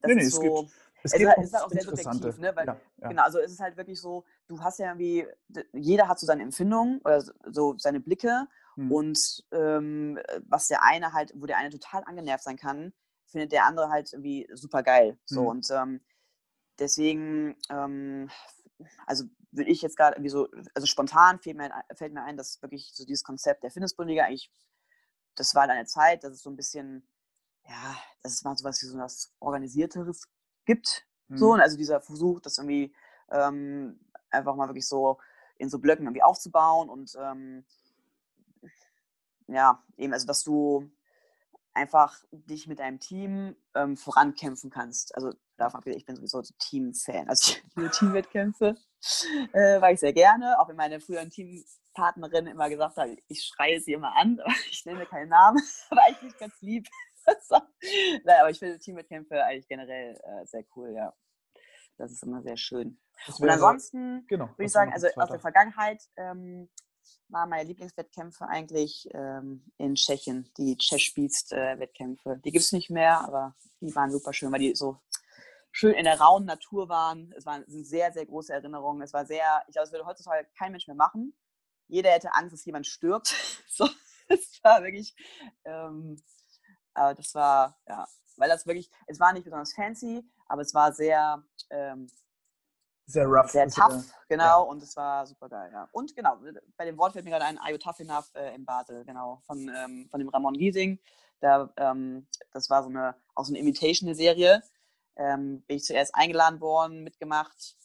das 0.00 0.08
nee, 0.08 0.14
nee, 0.16 0.22
ist 0.22 0.34
so. 0.34 0.68
Es, 1.04 1.12
es, 1.14 1.20
es 1.20 1.44
ist 1.46 1.52
halt 1.54 1.64
auch 1.64 1.70
sehr 1.70 1.82
subjektiv, 1.82 2.38
ne? 2.38 2.54
Weil, 2.54 2.66
ja, 2.66 2.80
ja. 2.98 3.08
Genau, 3.08 3.22
also 3.22 3.40
es 3.40 3.50
ist 3.50 3.58
halt 3.58 3.76
wirklich 3.76 4.00
so, 4.00 4.24
du 4.46 4.60
hast 4.60 4.78
ja 4.78 4.86
irgendwie, 4.86 5.26
jeder 5.72 6.06
hat 6.06 6.20
so 6.20 6.26
seine 6.26 6.44
Empfindungen 6.44 7.00
oder 7.04 7.24
so 7.50 7.76
seine 7.76 7.98
Blicke 7.98 8.46
hm. 8.76 8.92
und 8.92 9.44
ähm, 9.50 10.20
was 10.46 10.68
der 10.68 10.84
eine 10.84 11.12
halt, 11.12 11.32
wo 11.34 11.46
der 11.46 11.56
eine 11.56 11.70
total 11.70 12.04
angenervt 12.04 12.44
sein 12.44 12.56
kann, 12.56 12.92
findet 13.26 13.50
der 13.50 13.66
andere 13.66 13.88
halt 13.88 14.12
irgendwie 14.12 14.48
super 14.52 14.84
geil. 14.84 15.18
So 15.24 15.40
hm. 15.40 15.46
und 15.48 15.70
ähm, 15.72 16.00
deswegen, 16.82 17.56
ähm, 17.70 18.30
also 19.06 19.24
würde 19.52 19.70
ich 19.70 19.82
jetzt 19.82 19.96
gerade 19.96 20.28
so, 20.28 20.48
also 20.74 20.86
spontan 20.86 21.38
fällt 21.38 21.56
mir, 21.56 21.70
fällt 21.94 22.12
mir 22.12 22.24
ein, 22.24 22.36
dass 22.36 22.60
wirklich 22.62 22.90
so 22.94 23.04
dieses 23.04 23.24
Konzept 23.24 23.62
der 23.62 23.70
Fitnessbundesliga 23.70 24.24
eigentlich, 24.24 24.50
das 25.34 25.54
war 25.54 25.64
in 25.64 25.70
einer 25.70 25.86
Zeit, 25.86 26.24
dass 26.24 26.32
es 26.32 26.42
so 26.42 26.50
ein 26.50 26.56
bisschen, 26.56 27.06
ja, 27.68 27.96
dass 28.22 28.32
es 28.32 28.44
mal 28.44 28.56
sowas 28.56 28.82
wie 28.82 28.86
so 28.86 28.98
was 28.98 29.32
Organisierteres 29.40 30.28
gibt. 30.64 31.06
Mhm. 31.28 31.36
So, 31.36 31.52
und 31.52 31.60
also 31.60 31.76
dieser 31.76 32.00
Versuch, 32.00 32.40
das 32.40 32.58
irgendwie 32.58 32.94
ähm, 33.30 34.00
einfach 34.30 34.56
mal 34.56 34.68
wirklich 34.68 34.88
so 34.88 35.18
in 35.58 35.68
so 35.68 35.78
Blöcken 35.78 36.06
irgendwie 36.06 36.22
aufzubauen 36.22 36.88
und 36.88 37.16
ähm, 37.18 37.64
ja, 39.46 39.82
eben, 39.96 40.12
also 40.12 40.26
dass 40.26 40.42
du 40.42 40.90
einfach 41.74 42.22
dich 42.32 42.66
mit 42.66 42.78
deinem 42.78 43.00
Team 43.00 43.56
ähm, 43.74 43.96
vorankämpfen 43.96 44.70
kannst. 44.70 45.14
Also 45.14 45.32
davon 45.62 45.78
abgesehen, 45.78 45.98
ich 45.98 46.06
bin 46.06 46.16
sowieso 46.16 46.42
so 46.42 46.54
Team-Fan. 46.58 47.28
Also 47.28 47.52
ich 47.52 47.76
liebe 47.76 47.90
Teamwettkämpfe, 47.90 48.76
äh, 49.52 49.80
war 49.80 49.92
ich 49.92 50.00
sehr 50.00 50.12
gerne, 50.12 50.58
auch 50.60 50.68
wenn 50.68 50.76
meine 50.76 51.00
früheren 51.00 51.30
Teampartnerin 51.30 52.46
immer 52.46 52.68
gesagt 52.68 52.96
hat, 52.96 53.08
ich 53.28 53.44
schreie 53.44 53.80
sie 53.80 53.92
immer 53.92 54.16
an, 54.16 54.40
aber 54.44 54.54
ich 54.70 54.84
nenne 54.84 55.06
keinen 55.06 55.28
Namen, 55.28 55.60
aber 55.90 56.02
eigentlich 56.04 56.36
ganz 56.38 56.60
lieb. 56.60 56.88
Nein, 58.24 58.40
aber 58.40 58.50
ich 58.50 58.58
finde 58.58 58.78
Teamwettkämpfe 58.78 59.42
eigentlich 59.44 59.68
generell 59.68 60.20
äh, 60.24 60.46
sehr 60.46 60.64
cool, 60.74 60.92
ja. 60.92 61.14
Das 61.98 62.10
ist 62.10 62.24
immer 62.24 62.42
sehr 62.42 62.56
schön. 62.56 62.98
Und 63.38 63.48
ansonsten 63.48 64.26
genau, 64.26 64.48
würde 64.48 64.64
ich 64.64 64.72
sagen, 64.72 64.92
also 64.92 65.06
aus 65.14 65.28
der 65.28 65.38
Vergangenheit 65.38 66.02
ähm, 66.16 66.68
waren 67.28 67.48
meine 67.48 67.68
Lieblingswettkämpfe 67.68 68.46
eigentlich 68.48 69.08
ähm, 69.12 69.64
in 69.78 69.94
Tschechien, 69.94 70.50
die 70.56 70.76
Tschech-Spielst-Wettkämpfe. 70.76 72.40
die 72.44 72.50
gibt 72.50 72.64
es 72.64 72.72
nicht 72.72 72.90
mehr, 72.90 73.20
aber 73.20 73.54
die 73.80 73.94
waren 73.94 74.10
super 74.10 74.32
schön, 74.32 74.52
weil 74.52 74.60
die 74.60 74.74
so 74.74 74.98
schön 75.72 75.94
in 75.94 76.04
der 76.04 76.20
rauen 76.20 76.44
Natur 76.44 76.88
waren. 76.88 77.32
Es 77.36 77.46
waren 77.46 77.64
sind 77.66 77.86
sehr, 77.86 78.12
sehr 78.12 78.26
große 78.26 78.52
Erinnerungen. 78.52 79.02
Es 79.02 79.12
war 79.12 79.24
sehr, 79.24 79.62
ich 79.66 79.72
glaube, 79.72 79.86
es 79.86 79.92
würde 79.92 80.06
heutzutage 80.06 80.46
kein 80.56 80.70
Mensch 80.70 80.86
mehr 80.86 80.96
machen. 80.96 81.34
Jeder 81.88 82.10
hätte 82.10 82.34
Angst, 82.34 82.52
dass 82.52 82.64
jemand 82.64 82.86
stirbt. 82.86 83.34
so, 83.68 83.88
es 84.28 84.62
war 84.62 84.82
wirklich, 84.82 85.14
ähm, 85.64 86.22
aber 86.94 87.14
das 87.14 87.34
war, 87.34 87.80
ja, 87.88 88.06
weil 88.36 88.48
das 88.48 88.66
wirklich, 88.66 88.90
es 89.06 89.18
war 89.18 89.32
nicht 89.32 89.44
besonders 89.44 89.74
fancy, 89.74 90.22
aber 90.46 90.62
es 90.62 90.74
war 90.74 90.92
sehr, 90.92 91.42
ähm, 91.70 92.08
sehr 93.06 93.26
rough. 93.26 93.50
Sehr 93.50 93.68
tough, 93.68 94.12
genau, 94.28 94.44
ja. 94.44 94.56
und 94.58 94.82
es 94.82 94.96
war 94.96 95.26
super 95.26 95.48
geil, 95.48 95.70
ja. 95.72 95.88
Und 95.92 96.14
genau, 96.14 96.38
bei 96.76 96.84
dem 96.84 96.96
Wort 96.98 97.12
fällt 97.12 97.24
mir 97.24 97.32
gerade 97.32 97.46
ein, 97.46 97.58
Are 97.58 97.72
You 97.72 97.78
Tough 97.78 97.98
Enough 98.00 98.30
äh, 98.34 98.54
in 98.54 98.64
Basel, 98.64 99.04
genau, 99.04 99.42
von, 99.46 99.58
ähm, 99.74 100.08
von 100.10 100.20
dem 100.20 100.28
Ramon 100.28 100.54
Giesing. 100.54 101.00
Da, 101.40 101.72
ähm, 101.76 102.28
das 102.52 102.70
war 102.70 102.84
so 102.84 102.88
eine, 102.88 103.16
auch 103.34 103.44
so 103.44 103.52
eine 103.52 103.58
Imitation-Serie. 103.58 104.62
Ähm, 105.16 105.62
bin 105.62 105.76
ich 105.76 105.84
zuerst 105.84 106.14
eingeladen 106.14 106.60
worden, 106.60 107.02
mitgemacht, 107.02 107.76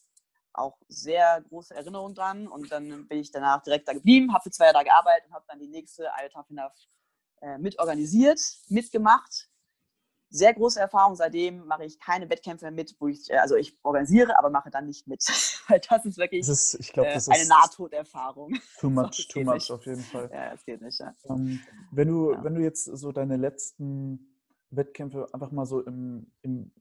auch 0.53 0.77
sehr 0.87 1.41
große 1.41 1.75
Erinnerung 1.75 2.13
dran. 2.13 2.47
Und 2.47 2.71
dann 2.71 3.07
bin 3.07 3.19
ich 3.19 3.31
danach 3.31 3.61
direkt 3.63 3.87
da 3.87 3.93
geblieben, 3.93 4.33
habe 4.33 4.43
für 4.43 4.51
zwei 4.51 4.65
Jahre 4.65 4.79
da 4.79 4.83
gearbeitet 4.83 5.27
und 5.27 5.33
habe 5.33 5.45
dann 5.47 5.59
die 5.59 5.67
nächste 5.67 6.09
Enough 6.49 6.73
äh, 7.41 7.57
mitorganisiert, 7.57 8.39
mitgemacht 8.69 9.49
sehr 10.29 10.53
große 10.53 10.79
Erfahrung. 10.79 11.15
Seitdem 11.15 11.65
mache 11.65 11.85
ich 11.85 11.99
keine 11.99 12.29
Wettkämpfe 12.29 12.71
mit, 12.71 12.95
wo 12.99 13.07
ich, 13.07 13.29
äh, 13.29 13.37
also 13.37 13.55
ich 13.55 13.77
organisiere, 13.83 14.37
aber 14.37 14.49
mache 14.49 14.69
dann 14.69 14.85
nicht 14.85 15.07
mit. 15.07 15.23
Weil 15.67 15.81
das 15.87 16.05
ist 16.05 16.17
wirklich 16.17 16.45
das 16.45 16.73
ist, 16.73 16.93
glaub, 16.93 17.05
das 17.05 17.27
äh, 17.27 17.31
eine 17.31 17.47
Nahtoderfahrung. 17.47 18.55
Too 18.79 18.89
much, 18.89 19.27
too 19.31 19.41
much 19.41 19.53
nicht. 19.55 19.71
auf 19.71 19.85
jeden 19.85 20.01
Fall. 20.01 20.29
Ja, 20.31 20.51
das 20.51 20.65
geht 20.65 20.81
nicht. 20.81 20.99
Ja. 20.99 21.13
Ähm, 21.29 21.59
wenn, 21.91 22.07
du, 22.07 22.33
ja. 22.33 22.43
wenn 22.43 22.55
du 22.55 22.61
jetzt 22.61 22.85
so 22.85 23.11
deine 23.11 23.37
letzten 23.37 24.35
Wettkämpfe 24.69 25.27
einfach 25.33 25.51
mal 25.51 25.65
so 25.65 25.81
im, 25.81 26.31
im, 26.41 26.71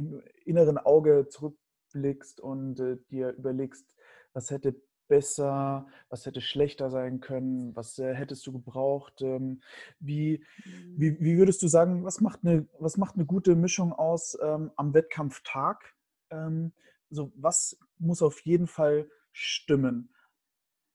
im 0.00 0.22
inneren 0.44 0.78
Auge 0.78 1.28
zurückblickst 1.28 2.40
und 2.40 2.80
äh, 2.80 2.96
dir 3.10 3.32
überlegst, 3.32 3.94
was 4.32 4.50
hätte 4.50 4.80
besser, 5.08 5.86
was 6.08 6.24
hätte 6.24 6.40
schlechter 6.40 6.88
sein 6.88 7.20
können, 7.20 7.74
was 7.74 7.98
äh, 7.98 8.14
hättest 8.14 8.46
du 8.46 8.52
gebraucht? 8.52 9.20
Ähm, 9.22 9.60
wie, 9.98 10.44
mhm. 10.64 10.94
wie, 10.96 11.20
wie, 11.20 11.36
würdest 11.36 11.62
du 11.62 11.68
sagen, 11.68 12.04
was 12.04 12.20
macht 12.20 12.40
eine, 12.44 12.66
was 12.78 12.96
macht 12.96 13.16
eine 13.16 13.26
gute 13.26 13.56
Mischung 13.56 13.92
aus 13.92 14.38
ähm, 14.40 14.70
am 14.76 14.94
Wettkampftag? 14.94 15.94
Ähm, 16.30 16.72
so, 17.10 17.32
was 17.34 17.76
muss 17.98 18.22
auf 18.22 18.40
jeden 18.40 18.68
Fall 18.68 19.10
stimmen 19.32 20.14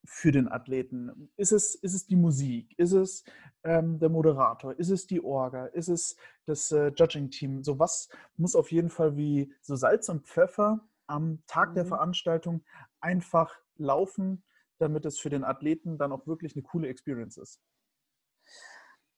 für 0.06 0.32
den 0.32 0.48
Athleten? 0.52 1.30
Ist 1.38 1.52
es, 1.52 1.76
ist 1.76 1.94
es 1.94 2.06
die 2.06 2.16
Musik? 2.16 2.74
Ist 2.78 2.94
es 2.94 3.24
ähm, 3.64 4.00
der 4.00 4.10
Moderator? 4.10 4.74
Ist 4.74 4.90
es 4.90 5.08
die 5.08 5.24
Orga? 5.24 5.66
Ist 5.68 5.90
es 5.90 6.16
das 6.46 6.72
äh, 6.72 6.92
Judging-Team? 6.96 7.64
So, 7.64 7.80
was 7.80 8.10
muss 8.38 8.56
auf 8.56 8.72
jeden 8.72 8.90
Fall 8.90 9.18
wie 9.18 9.54
so 9.62 9.76
Salz 9.76 10.10
und 10.10 10.26
Pfeffer 10.26 10.88
am 11.08 11.44
Tag 11.48 11.72
mhm. 11.72 11.76
der 11.76 11.86
Veranstaltung 11.86 12.64
einfach 13.00 13.54
laufen, 13.78 14.44
damit 14.78 15.06
es 15.06 15.20
für 15.20 15.30
den 15.30 15.44
Athleten 15.44 15.98
dann 15.98 16.12
auch 16.12 16.28
wirklich 16.28 16.56
eine 16.56 16.64
coole 16.64 16.88
Experience 16.88 17.38
ist? 17.38 17.60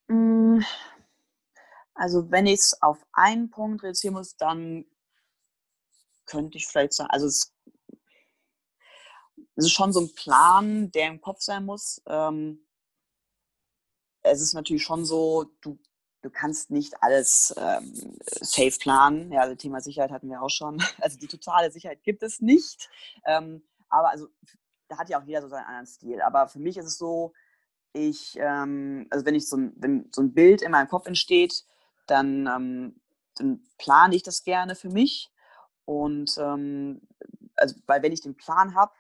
Mm, 0.08 0.60
also 1.94 2.32
wenn 2.32 2.46
ich 2.46 2.60
es 2.60 2.82
auf 2.82 3.04
einen 3.12 3.50
Punkt 3.50 3.84
reduzieren 3.84 4.16
muss, 4.16 4.38
dann 4.38 4.86
könnte 6.26 6.58
ich 6.58 6.68
vielleicht 6.68 6.94
sagen, 6.94 7.10
also 7.10 7.26
es, 7.26 7.54
es 9.58 9.66
ist 9.66 9.72
schon 9.72 9.92
so 9.92 10.02
ein 10.02 10.14
Plan, 10.14 10.92
der 10.92 11.08
im 11.08 11.20
Kopf 11.20 11.42
sein 11.42 11.66
muss. 11.66 12.02
Ähm, 12.06 12.64
es 14.22 14.40
ist 14.40 14.54
natürlich 14.54 14.84
schon 14.84 15.04
so, 15.04 15.46
du, 15.62 15.80
du 16.22 16.30
kannst 16.30 16.70
nicht 16.70 17.02
alles 17.02 17.56
ähm, 17.58 18.20
safe 18.24 18.78
planen. 18.80 19.32
Ja, 19.32 19.42
also 19.42 19.56
Thema 19.56 19.82
Sicherheit 19.82 20.12
hatten 20.12 20.30
wir 20.30 20.42
auch 20.42 20.50
schon. 20.50 20.82
Also 21.02 21.18
die 21.18 21.28
totale 21.28 21.72
Sicherheit 21.72 22.04
gibt 22.04 22.22
es 22.22 22.40
nicht. 22.40 22.88
Ähm, 23.26 23.64
aber 23.90 24.12
also, 24.12 24.28
da 24.90 25.00
hat 25.00 25.10
ja 25.10 25.20
auch 25.20 25.26
jeder 25.26 25.42
so 25.42 25.48
seinen 25.48 25.66
anderen 25.66 25.88
Stil. 25.88 26.22
Aber 26.22 26.48
für 26.48 26.60
mich 26.60 26.78
ist 26.78 26.86
es 26.86 26.98
so, 27.00 27.34
ich, 27.94 28.38
ähm, 28.40 29.08
also 29.10 29.26
wenn 29.26 29.34
ich 29.34 29.50
so 29.50 29.58
ein, 29.58 29.74
wenn 29.76 30.08
so 30.14 30.22
ein 30.22 30.34
Bild 30.36 30.62
in 30.62 30.72
meinem 30.72 30.88
Kopf 30.88 31.08
entsteht, 31.08 31.66
dann, 32.06 32.46
ähm, 32.46 33.02
dann 33.36 33.64
plane 33.80 34.16
ich 34.16 34.22
das 34.22 34.44
gerne 34.44 34.76
für 34.76 34.90
mich. 34.90 35.32
Und 35.86 36.38
ähm, 36.38 37.02
also, 37.56 37.76
weil 37.88 38.04
wenn 38.04 38.12
ich 38.12 38.22
den 38.22 38.38
Plan 38.38 38.76
habe, 38.76 38.94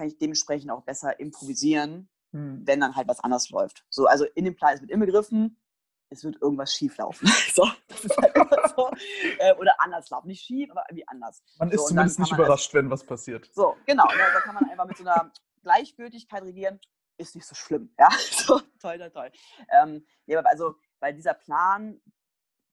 kann 0.00 0.08
ich 0.08 0.16
dementsprechend 0.16 0.70
auch 0.70 0.82
besser 0.82 1.20
improvisieren, 1.20 2.08
hm. 2.32 2.62
wenn 2.64 2.80
dann 2.80 2.96
halt 2.96 3.06
was 3.06 3.20
anders 3.20 3.50
läuft. 3.50 3.84
So, 3.90 4.06
also 4.06 4.24
in 4.34 4.46
dem 4.46 4.56
Plan 4.56 4.72
ist 4.72 4.80
mit 4.80 4.90
inbegriffen, 4.90 5.60
es 6.08 6.24
wird 6.24 6.40
irgendwas 6.40 6.74
schief 6.74 6.96
laufen. 6.96 7.26
so, 7.54 7.68
das 7.88 8.06
ist 8.06 8.16
halt 8.16 8.34
immer 8.34 8.68
so. 8.74 8.90
Äh, 9.38 9.54
oder 9.56 9.74
anders 9.78 10.08
laufen. 10.08 10.28
Nicht 10.28 10.42
schief, 10.42 10.70
aber 10.70 10.84
irgendwie 10.88 11.06
anders. 11.06 11.42
Man 11.58 11.70
ist 11.70 11.82
so, 11.82 11.88
zumindest 11.88 12.18
nicht 12.18 12.32
überrascht, 12.32 12.72
wenn 12.72 12.88
was 12.88 13.04
passiert. 13.04 13.50
So, 13.52 13.76
genau. 13.84 14.06
Da, 14.06 14.32
da 14.32 14.40
kann 14.40 14.54
man 14.54 14.70
einfach 14.70 14.86
mit 14.86 14.96
so 14.96 15.04
einer 15.04 15.30
Gleichgültigkeit 15.62 16.44
regieren. 16.44 16.80
Ist 17.18 17.34
nicht 17.34 17.46
so 17.46 17.54
schlimm. 17.54 17.94
Ja, 17.98 18.08
so, 18.30 18.58
toll, 18.80 18.96
toll, 18.96 19.10
toll. 19.10 19.30
Ähm, 19.70 20.06
ja, 20.24 20.40
also, 20.40 20.76
weil 21.00 21.12
dieser 21.12 21.34
Plan 21.34 22.00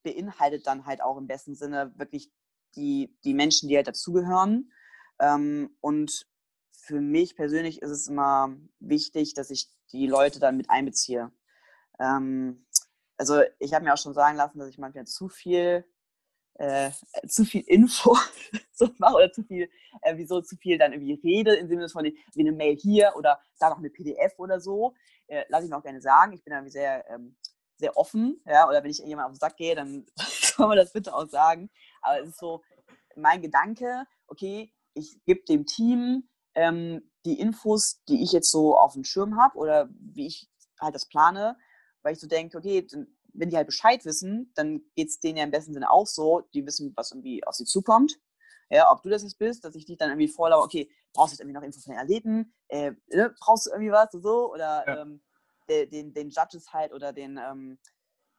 beinhaltet 0.04 0.66
dann 0.66 0.86
halt 0.86 1.02
auch 1.02 1.18
im 1.18 1.28
besten 1.28 1.56
Sinne 1.56 1.94
wirklich 1.98 2.32
die, 2.78 3.20
die 3.26 3.34
Menschen, 3.34 3.68
die 3.68 3.76
halt 3.76 3.88
dazugehören. 3.88 4.72
Ähm, 5.20 5.76
und 5.82 6.26
für 6.88 7.02
mich 7.02 7.36
persönlich 7.36 7.82
ist 7.82 7.92
es 7.92 8.08
immer 8.08 8.56
wichtig, 8.80 9.34
dass 9.34 9.50
ich 9.50 9.68
die 9.92 10.08
Leute 10.08 10.40
dann 10.40 10.56
mit 10.56 10.70
einbeziehe. 10.70 11.32
Ähm, 12.00 12.66
also 13.18 13.42
ich 13.60 13.74
habe 13.74 13.84
mir 13.84 13.94
auch 13.94 13.98
schon 13.98 14.14
sagen 14.14 14.38
lassen, 14.38 14.60
dass 14.60 14.70
ich 14.70 14.78
manchmal 14.78 15.06
zu 15.06 15.28
viel, 15.28 15.86
äh, 16.54 16.92
zu 17.28 17.44
viel 17.44 17.64
Info 17.68 18.16
so 18.72 18.90
mache 19.00 19.16
oder 19.16 19.32
zu 19.34 19.44
viel, 19.44 19.70
äh, 20.02 20.16
wieso 20.16 20.42
zu 20.42 20.56
viel 20.56 20.78
dann 20.78 20.94
irgendwie 20.94 21.20
rede, 21.22 21.56
im 21.56 21.68
Sinne 21.68 21.90
von 21.90 22.06
wie 22.06 22.40
eine 22.40 22.54
Mail 22.54 22.78
hier 22.78 23.14
oder 23.18 23.42
da 23.60 23.70
noch 23.70 23.80
eine 23.80 23.90
PDF 23.90 24.40
oder 24.40 24.62
so. 24.62 24.96
Äh, 25.28 25.44
lasse 25.50 25.66
ich 25.66 25.70
mir 25.70 25.78
auch 25.78 25.84
gerne 25.84 26.02
sagen. 26.02 26.32
Ich 26.32 26.44
bin 26.44 26.54
irgendwie 26.54 26.72
sehr, 26.72 27.06
ähm, 27.10 27.36
sehr 27.76 27.98
offen, 27.98 28.42
ja, 28.46 28.68
oder 28.68 28.82
wenn 28.82 28.92
ich 28.92 29.00
jemand 29.00 29.26
auf 29.26 29.34
den 29.34 29.40
Sack 29.40 29.58
gehe, 29.58 29.76
dann 29.76 30.06
soll 30.18 30.68
man 30.68 30.78
das 30.78 30.94
bitte 30.94 31.14
auch 31.14 31.28
sagen. 31.28 31.70
Aber 32.02 32.22
es 32.22 32.30
ist 32.30 32.40
so 32.40 32.64
mein 33.18 33.42
Gedanke, 33.42 34.06
okay, 34.28 34.72
ich 34.94 35.22
gebe 35.26 35.44
dem 35.44 35.66
Team 35.66 36.30
ähm, 36.58 37.10
die 37.24 37.40
Infos, 37.40 38.02
die 38.10 38.24
ich 38.24 38.32
jetzt 38.32 38.52
so 38.52 38.78
auf 38.78 38.94
dem 38.94 39.04
Schirm 39.04 39.40
habe 39.40 39.58
oder 39.58 39.90
wie 39.92 40.26
ich 40.26 40.50
halt 40.82 40.96
das 40.96 41.08
plane, 41.08 41.56
weil 42.02 42.14
ich 42.14 42.20
so 42.20 42.28
denke, 42.28 42.58
okay, 42.58 42.86
wenn 43.34 43.50
die 43.50 43.56
halt 43.56 43.68
Bescheid 43.68 44.04
wissen, 44.06 44.52
dann 44.56 44.82
geht 44.96 45.10
es 45.10 45.20
denen 45.20 45.38
ja 45.38 45.44
im 45.44 45.52
besten 45.52 45.74
Sinne 45.74 45.92
auch 45.92 46.08
so, 46.08 46.42
die 46.54 46.66
wissen, 46.66 46.94
was 46.96 47.12
irgendwie 47.12 47.46
auf 47.46 47.54
sie 47.54 47.66
zukommt. 47.66 48.18
Ja, 48.70 48.92
ob 48.92 49.04
du 49.04 49.10
das 49.10 49.24
jetzt 49.24 49.38
bist, 49.38 49.64
dass 49.64 49.76
ich 49.76 49.86
dich 49.86 49.98
dann 49.98 50.10
irgendwie 50.10 50.28
vorlaube, 50.28 50.64
okay, 50.64 50.90
brauchst 51.14 51.32
du 51.32 51.34
jetzt 51.36 51.42
irgendwie 51.42 51.54
noch 51.54 51.64
Infos 51.64 51.84
von 51.84 51.94
den 51.94 52.02
Athleten, 52.02 52.54
äh, 52.70 52.92
ne, 53.08 53.34
brauchst 53.40 53.68
du 53.68 53.70
irgendwie 53.70 53.92
was 53.92 54.14
oder 54.14 54.22
so, 54.24 54.54
oder 54.54 54.84
ja. 54.88 55.02
ähm, 55.02 55.22
den, 55.70 55.90
den, 55.90 56.14
den 56.14 56.30
Judges 56.30 56.74
halt 56.74 56.92
oder 56.92 57.14
den, 57.14 57.38
ähm, 57.38 57.80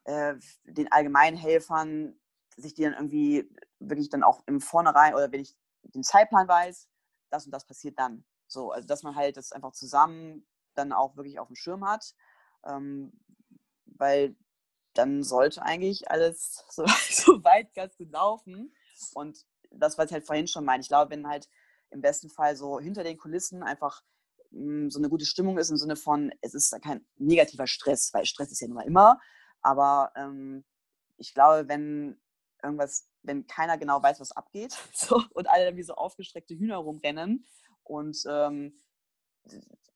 äh, 0.05 0.35
den 0.65 0.91
Allgemeinhelfern, 0.91 2.19
sich 2.57 2.75
die 2.75 2.83
dann 2.83 2.95
irgendwie 2.95 3.49
wirklich 3.79 4.11
dann 4.11 4.25
auch 4.25 4.43
im 4.47 4.61
Vornherein 4.61 5.15
oder 5.15 5.31
wenn 5.31 5.41
ich 5.41 5.57
den 5.83 6.03
Zeitplan 6.03 6.49
weiß, 6.49 6.89
das 7.31 7.47
und 7.47 7.53
das 7.53 7.67
passiert 7.67 7.99
dann. 7.99 8.25
So, 8.47 8.71
also 8.71 8.87
dass 8.87 9.03
man 9.03 9.14
halt 9.14 9.37
das 9.37 9.53
einfach 9.53 9.73
zusammen 9.73 10.47
dann 10.75 10.93
auch 10.93 11.17
wirklich 11.17 11.38
auf 11.38 11.49
dem 11.49 11.57
Schirm 11.57 11.87
hat. 11.87 12.14
Ähm, 12.67 13.12
weil 13.85 14.37
dann 14.95 15.23
sollte 15.23 15.62
eigentlich 15.62 16.11
alles 16.11 16.64
so, 16.71 16.85
so 17.11 17.45
weit 17.45 17.75
ganz 17.75 17.97
gut 17.97 18.11
laufen. 18.11 18.75
Und 19.14 19.45
das, 19.71 19.99
was 19.99 20.07
ich 20.07 20.12
halt 20.12 20.27
vorhin 20.27 20.49
schon 20.49 20.64
meine, 20.64 20.81
ich 20.81 20.88
glaube, 20.88 21.11
wenn 21.11 21.29
halt 21.29 21.49
im 21.91 22.01
besten 22.01 22.29
Fall 22.29 22.57
so 22.57 22.81
hinter 22.81 23.05
den 23.05 23.17
Kulissen 23.17 23.62
einfach 23.62 24.03
mh, 24.51 24.61
hm, 24.61 24.91
so 24.91 24.99
eine 24.99 25.09
gute 25.09 25.27
Stimmung 25.27 25.59
ist 25.59 25.71
im 25.71 25.77
Sinne 25.77 25.97
von, 25.97 26.33
es 26.41 26.55
ist 26.55 26.77
kein 26.83 27.07
negativer 27.17 27.67
Stress, 27.67 28.12
weil 28.12 28.27
Stress 28.27 28.51
ist 28.51 28.61
ja 28.61 28.69
nun 28.69 28.77
mal 28.77 28.87
immer. 28.87 29.21
Aber 29.61 30.12
ähm, 30.17 30.64
ich 31.17 31.35
glaube, 31.35 31.69
wenn 31.69 32.21
irgendwas, 32.62 33.09
wenn 33.23 33.47
keiner 33.47 33.79
genau 33.79 34.03
weiß, 34.03 34.21
was 34.21 34.33
abgeht 34.33 34.77
so, 34.92 35.23
und 35.35 35.49
alle 35.49 35.64
irgendwie 35.64 35.85
so 35.85 35.94
aufgestreckte 35.94 36.55
Hühner 36.55 36.77
rumrennen 36.77 37.47
und 37.85 38.23
ähm, 38.29 38.81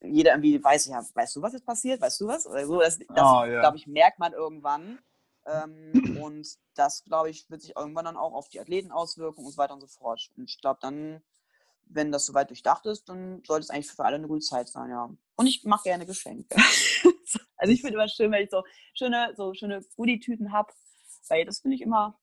jeder 0.01 0.33
irgendwie 0.33 0.63
weiß, 0.63 0.87
ja, 0.87 1.05
weißt 1.15 1.37
du, 1.37 1.43
was 1.43 1.53
jetzt 1.53 1.67
passiert? 1.67 2.01
Weißt 2.01 2.21
du 2.21 2.27
was? 2.27 2.47
Oder 2.47 2.67
so, 2.67 2.81
das, 2.81 2.99
das 2.99 3.09
oh, 3.11 3.45
ja. 3.45 3.61
glaube 3.61 3.77
ich, 3.77 3.87
merkt 3.87 4.19
man 4.19 4.33
irgendwann. 4.33 4.99
Ähm, 5.47 6.19
und 6.23 6.47
das, 6.75 7.05
glaube 7.05 7.31
ich, 7.31 7.49
wird 7.51 7.63
sich 7.63 7.77
irgendwann 7.77 8.05
dann 8.05 8.17
auch 8.17 8.33
auf 8.33 8.49
die 8.49 8.61
Athleten 8.61 8.93
auswirken 8.93 9.45
und 9.45 9.53
so 9.53 9.59
weiter 9.59 9.75
und 9.75 9.81
so 9.81 9.87
fort. 9.87 10.31
Und 10.37 10.49
ich 10.49 10.61
glaube, 10.61 10.79
dann, 10.81 11.23
wenn 11.87 12.13
das 12.13 12.27
soweit 12.27 12.51
durchdacht 12.51 12.87
ist, 12.87 13.09
dann 13.09 13.43
sollte 13.45 13.65
es 13.65 13.71
eigentlich 13.71 13.91
für 13.91 14.05
alle 14.05 14.17
eine 14.17 14.29
gute 14.29 14.45
Zeit 14.45 14.69
sein, 14.69 14.91
ja. 14.91 15.11
Und 15.37 15.47
ich 15.47 15.65
mache 15.65 15.85
gerne 15.85 16.07
Geschenke. 16.07 16.57
also 17.57 17.73
ich 17.73 17.81
finde 17.81 17.95
immer 17.95 18.09
schön, 18.09 18.31
wenn 18.31 18.45
ich 18.45 18.51
so 18.51 18.63
schöne, 18.95 19.35
so 19.37 19.55
schöne 19.55 19.85
Goodie-Tüten 19.97 20.53
habe, 20.53 20.73
weil 21.29 21.45
das 21.45 21.61
finde 21.61 21.77
ich 21.77 21.83
immer, 21.83 22.19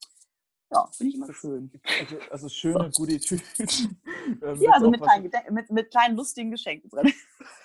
ja, 0.71 0.87
finde 0.91 1.09
ich 1.09 1.15
immer 1.15 1.33
schön. 1.33 1.71
Also, 1.99 2.17
also 2.31 2.49
schöne 2.49 2.91
Goodie-Tüten. 2.95 3.99
ähm, 4.41 4.61
ja, 4.61 4.71
also 4.71 4.89
mit 4.89 5.01
kleinen, 5.01 5.31
mit, 5.51 5.69
mit 5.71 5.91
kleinen 5.91 6.15
lustigen 6.15 6.51
Geschenken 6.51 6.89
drin. 6.89 7.11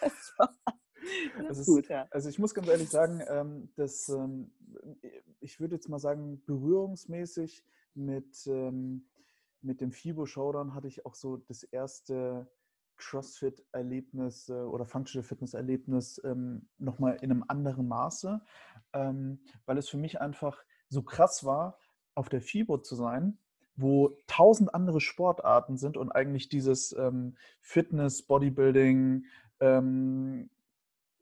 das 1.48 1.58
ist 1.58 1.66
gut, 1.66 1.88
ja. 1.88 2.06
Also 2.10 2.28
ich 2.28 2.38
muss 2.38 2.54
ganz 2.54 2.68
ehrlich 2.68 2.88
sagen, 2.88 3.22
ähm, 3.28 3.68
dass 3.76 4.08
ähm, 4.08 4.50
ich 5.40 5.60
würde 5.60 5.74
jetzt 5.74 5.88
mal 5.88 5.98
sagen, 5.98 6.42
berührungsmäßig 6.46 7.64
mit, 7.94 8.46
ähm, 8.46 9.06
mit 9.60 9.80
dem 9.80 9.92
FIBO 9.92 10.26
Showdown 10.26 10.74
hatte 10.74 10.88
ich 10.88 11.04
auch 11.04 11.14
so 11.14 11.36
das 11.36 11.62
erste 11.62 12.50
CrossFit-Erlebnis 12.96 14.48
äh, 14.48 14.52
oder 14.52 14.86
Functional 14.86 15.24
Fitness-Erlebnis 15.24 16.20
ähm, 16.24 16.68
nochmal 16.78 17.16
in 17.20 17.30
einem 17.30 17.44
anderen 17.48 17.88
Maße, 17.88 18.40
ähm, 18.92 19.40
weil 19.66 19.78
es 19.78 19.88
für 19.88 19.96
mich 19.98 20.20
einfach 20.20 20.64
so 20.88 21.02
krass 21.02 21.44
war, 21.44 21.78
auf 22.14 22.28
der 22.28 22.40
FIBO 22.40 22.78
zu 22.78 22.96
sein, 22.96 23.38
wo 23.76 24.16
tausend 24.26 24.74
andere 24.74 25.00
Sportarten 25.00 25.76
sind 25.76 25.96
und 25.96 26.10
eigentlich 26.12 26.48
dieses 26.48 26.94
ähm, 26.96 27.36
Fitness, 27.60 28.22
Bodybuilding, 28.22 29.24
ähm, 29.60 30.50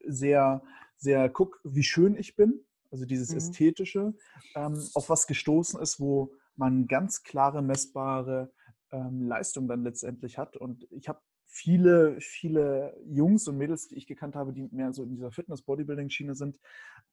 sehr, 0.04 0.62
sehr, 0.96 1.28
guck, 1.28 1.60
wie 1.64 1.82
schön 1.82 2.16
ich 2.16 2.36
bin, 2.36 2.60
also 2.90 3.06
dieses 3.06 3.30
mhm. 3.30 3.38
Ästhetische, 3.38 4.14
ähm, 4.54 4.82
auf 4.94 5.08
was 5.08 5.26
gestoßen 5.26 5.80
ist, 5.80 6.00
wo 6.00 6.32
man 6.56 6.86
ganz 6.86 7.22
klare, 7.22 7.62
messbare 7.62 8.52
ähm, 8.90 9.22
Leistung 9.22 9.68
dann 9.68 9.82
letztendlich 9.82 10.36
hat. 10.36 10.56
Und 10.56 10.86
ich 10.90 11.08
habe 11.08 11.20
viele, 11.46 12.20
viele 12.20 12.96
Jungs 13.06 13.48
und 13.48 13.56
Mädels, 13.56 13.88
die 13.88 13.96
ich 13.96 14.06
gekannt 14.06 14.36
habe, 14.36 14.52
die 14.52 14.68
mehr 14.70 14.92
so 14.92 15.02
in 15.02 15.10
dieser 15.10 15.30
Fitness-Bodybuilding-Schiene 15.30 16.34
sind, 16.34 16.58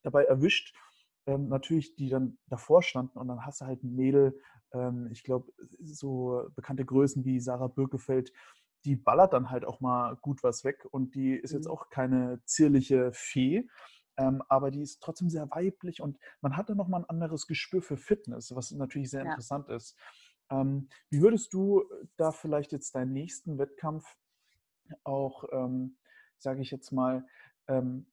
dabei 0.02 0.26
erwischt, 0.26 0.74
ähm, 1.26 1.48
natürlich, 1.48 1.96
die 1.96 2.10
dann 2.10 2.38
davor 2.48 2.82
standen 2.82 3.18
und 3.18 3.28
dann 3.28 3.46
hast 3.46 3.62
du 3.62 3.66
halt 3.66 3.84
ein 3.84 3.96
Mädel, 3.96 4.40
ähm, 4.74 5.10
ich 5.12 5.24
glaube, 5.24 5.52
so 5.80 6.50
bekannte 6.56 6.86
Größen 6.86 7.26
wie 7.26 7.40
Sarah 7.40 7.68
Birkefeld, 7.68 8.32
die 8.86 8.96
ballert 8.96 9.34
dann 9.34 9.50
halt 9.50 9.66
auch 9.66 9.82
mal 9.82 10.16
gut 10.18 10.44
was 10.44 10.64
weg 10.64 10.88
und 10.92 11.16
die 11.16 11.34
ist 11.34 11.52
jetzt 11.52 11.66
mhm. 11.66 11.72
auch 11.72 11.90
keine 11.90 12.42
zierliche 12.46 13.12
Fee, 13.14 13.68
ähm, 14.18 14.42
aber 14.48 14.72
die 14.72 14.82
ist 14.82 15.02
trotzdem 15.02 15.30
sehr 15.30 15.50
weiblich 15.52 16.02
und 16.02 16.18
man 16.42 16.56
hat 16.56 16.70
dann 16.70 16.78
nochmal 16.78 17.02
ein 17.02 17.10
anderes 17.10 17.48
Gespür 17.48 17.82
für 17.82 17.98
Fitness, 17.98 18.56
was 18.56 18.72
natürlich 18.72 19.10
sehr 19.10 19.24
ja. 19.24 19.30
interessant 19.32 19.70
ist. 19.70 19.98
Ähm, 20.50 20.90
wie 21.10 21.22
würdest 21.22 21.54
du 21.54 21.84
da 22.18 22.32
vielleicht 22.32 22.72
jetzt 22.72 22.96
deinen 22.96 23.14
nächsten 23.14 23.58
Wettkampf 23.58 24.16
auch, 25.04 25.44
ähm, 25.52 25.98
sage 26.38 26.62
ich 26.62 26.72
jetzt 26.72 26.92
mal, 26.92 27.26
ähm, 27.68 28.08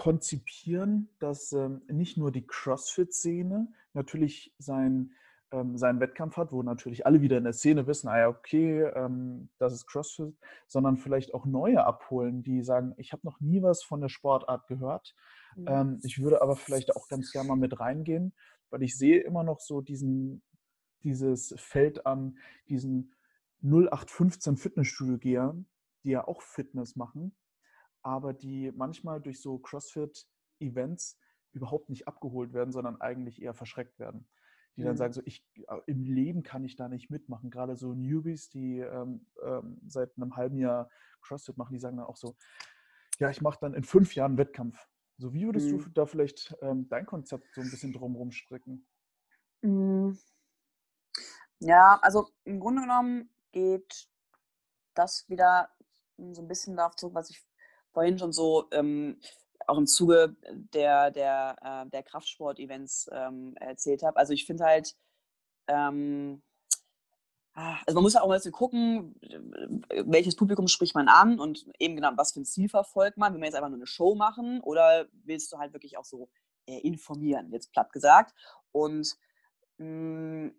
konzipieren, 0.00 1.10
dass 1.18 1.52
ähm, 1.52 1.82
nicht 1.86 2.16
nur 2.16 2.32
die 2.32 2.46
CrossFit-Szene 2.46 3.68
natürlich 3.92 4.54
sein 4.56 5.12
ähm, 5.52 5.76
seinen 5.76 6.00
Wettkampf 6.00 6.38
hat, 6.38 6.52
wo 6.52 6.62
natürlich 6.62 7.04
alle 7.04 7.20
wieder 7.20 7.36
in 7.36 7.44
der 7.44 7.52
Szene 7.52 7.86
wissen, 7.86 8.08
ah 8.08 8.18
ja, 8.18 8.28
okay, 8.28 8.80
ähm, 8.94 9.50
das 9.58 9.74
ist 9.74 9.86
CrossFit, 9.86 10.34
sondern 10.66 10.96
vielleicht 10.96 11.34
auch 11.34 11.44
neue 11.44 11.84
abholen, 11.84 12.42
die 12.42 12.62
sagen, 12.62 12.94
ich 12.96 13.12
habe 13.12 13.26
noch 13.26 13.40
nie 13.40 13.60
was 13.60 13.82
von 13.82 14.00
der 14.00 14.08
Sportart 14.08 14.66
gehört. 14.68 15.14
Mhm. 15.54 15.66
Ähm, 15.68 16.00
ich 16.02 16.22
würde 16.22 16.40
aber 16.40 16.56
vielleicht 16.56 16.96
auch 16.96 17.06
ganz 17.08 17.30
gerne 17.30 17.48
mal 17.48 17.56
mit 17.56 17.78
reingehen, 17.78 18.32
weil 18.70 18.82
ich 18.82 18.96
sehe 18.96 19.20
immer 19.20 19.42
noch 19.42 19.60
so 19.60 19.82
diesen, 19.82 20.42
dieses 21.02 21.52
Feld 21.58 22.06
an 22.06 22.38
diesen 22.70 23.12
0815 23.62 24.56
Fitnessstudio-Gehern, 24.56 25.66
die 26.04 26.10
ja 26.10 26.26
auch 26.26 26.40
Fitness 26.40 26.96
machen, 26.96 27.34
aber 28.02 28.32
die 28.32 28.72
manchmal 28.74 29.20
durch 29.20 29.40
so 29.40 29.58
CrossFit-Events 29.58 31.18
überhaupt 31.52 31.90
nicht 31.90 32.06
abgeholt 32.06 32.52
werden, 32.52 32.72
sondern 32.72 33.00
eigentlich 33.00 33.42
eher 33.42 33.54
verschreckt 33.54 33.98
werden 33.98 34.28
die 34.76 34.82
dann 34.82 34.94
mhm. 34.94 34.98
sagen, 34.98 35.12
so 35.12 35.22
ich 35.24 35.44
äh, 35.68 35.80
im 35.86 36.04
Leben 36.04 36.42
kann 36.42 36.64
ich 36.64 36.76
da 36.76 36.88
nicht 36.88 37.10
mitmachen. 37.10 37.50
Gerade 37.50 37.76
so 37.76 37.94
Newbies, 37.94 38.48
die 38.50 38.78
ähm, 38.78 39.26
ähm, 39.42 39.80
seit 39.86 40.16
einem 40.16 40.36
halben 40.36 40.58
Jahr 40.58 40.90
CrossFit 41.22 41.56
machen, 41.56 41.72
die 41.72 41.78
sagen 41.78 41.96
dann 41.96 42.06
auch 42.06 42.16
so, 42.16 42.36
ja, 43.18 43.30
ich 43.30 43.40
mache 43.40 43.58
dann 43.60 43.74
in 43.74 43.84
fünf 43.84 44.14
Jahren 44.14 44.38
Wettkampf. 44.38 44.88
So, 45.18 45.34
wie 45.34 45.44
würdest 45.44 45.70
mhm. 45.70 45.78
du 45.78 45.90
da 45.90 46.06
vielleicht 46.06 46.56
ähm, 46.62 46.88
dein 46.88 47.04
Konzept 47.04 47.46
so 47.54 47.60
ein 47.60 47.70
bisschen 47.70 47.92
drumherum 47.92 48.32
stricken? 48.32 48.86
Mhm. 49.60 50.18
Ja, 51.58 51.98
also 52.00 52.28
im 52.44 52.58
Grunde 52.58 52.82
genommen 52.82 53.28
geht 53.52 54.08
das 54.94 55.28
wieder 55.28 55.68
so 56.16 56.40
ein 56.40 56.48
bisschen 56.48 56.76
darauf 56.76 56.96
zurück, 56.96 57.14
was 57.14 57.28
ich 57.28 57.44
vorhin 57.92 58.18
schon 58.18 58.32
so 58.32 58.68
ähm, 58.72 59.18
auch 59.66 59.78
im 59.78 59.86
Zuge 59.86 60.36
der, 60.50 61.10
der, 61.10 61.56
äh, 61.62 61.90
der 61.90 62.02
Kraftsport-Events 62.02 63.08
ähm, 63.12 63.54
erzählt 63.56 64.02
habe. 64.02 64.16
Also 64.16 64.32
ich 64.32 64.46
finde 64.46 64.64
halt, 64.64 64.96
ähm, 65.68 66.42
ah, 67.54 67.78
also 67.86 67.94
man 67.94 68.02
muss 68.02 68.14
ja 68.14 68.22
auch 68.22 68.28
mal 68.28 68.34
ein 68.34 68.38
bisschen 68.38 68.52
gucken, 68.52 69.14
welches 70.04 70.36
Publikum 70.36 70.66
spricht 70.68 70.94
man 70.94 71.08
an 71.08 71.38
und 71.38 71.66
eben 71.78 71.96
genau, 71.96 72.10
was 72.16 72.32
für 72.32 72.40
ein 72.40 72.46
Ziel 72.46 72.68
verfolgt 72.68 73.16
man. 73.16 73.32
Will 73.32 73.40
man 73.40 73.46
jetzt 73.46 73.54
einfach 73.56 73.68
nur 73.68 73.78
eine 73.78 73.86
Show 73.86 74.14
machen 74.14 74.60
oder 74.60 75.06
willst 75.24 75.52
du 75.52 75.58
halt 75.58 75.72
wirklich 75.72 75.96
auch 75.96 76.04
so 76.04 76.28
äh, 76.66 76.78
informieren, 76.78 77.52
jetzt 77.52 77.72
platt 77.72 77.92
gesagt. 77.92 78.34
Und 78.72 79.16
mh, 79.78 80.50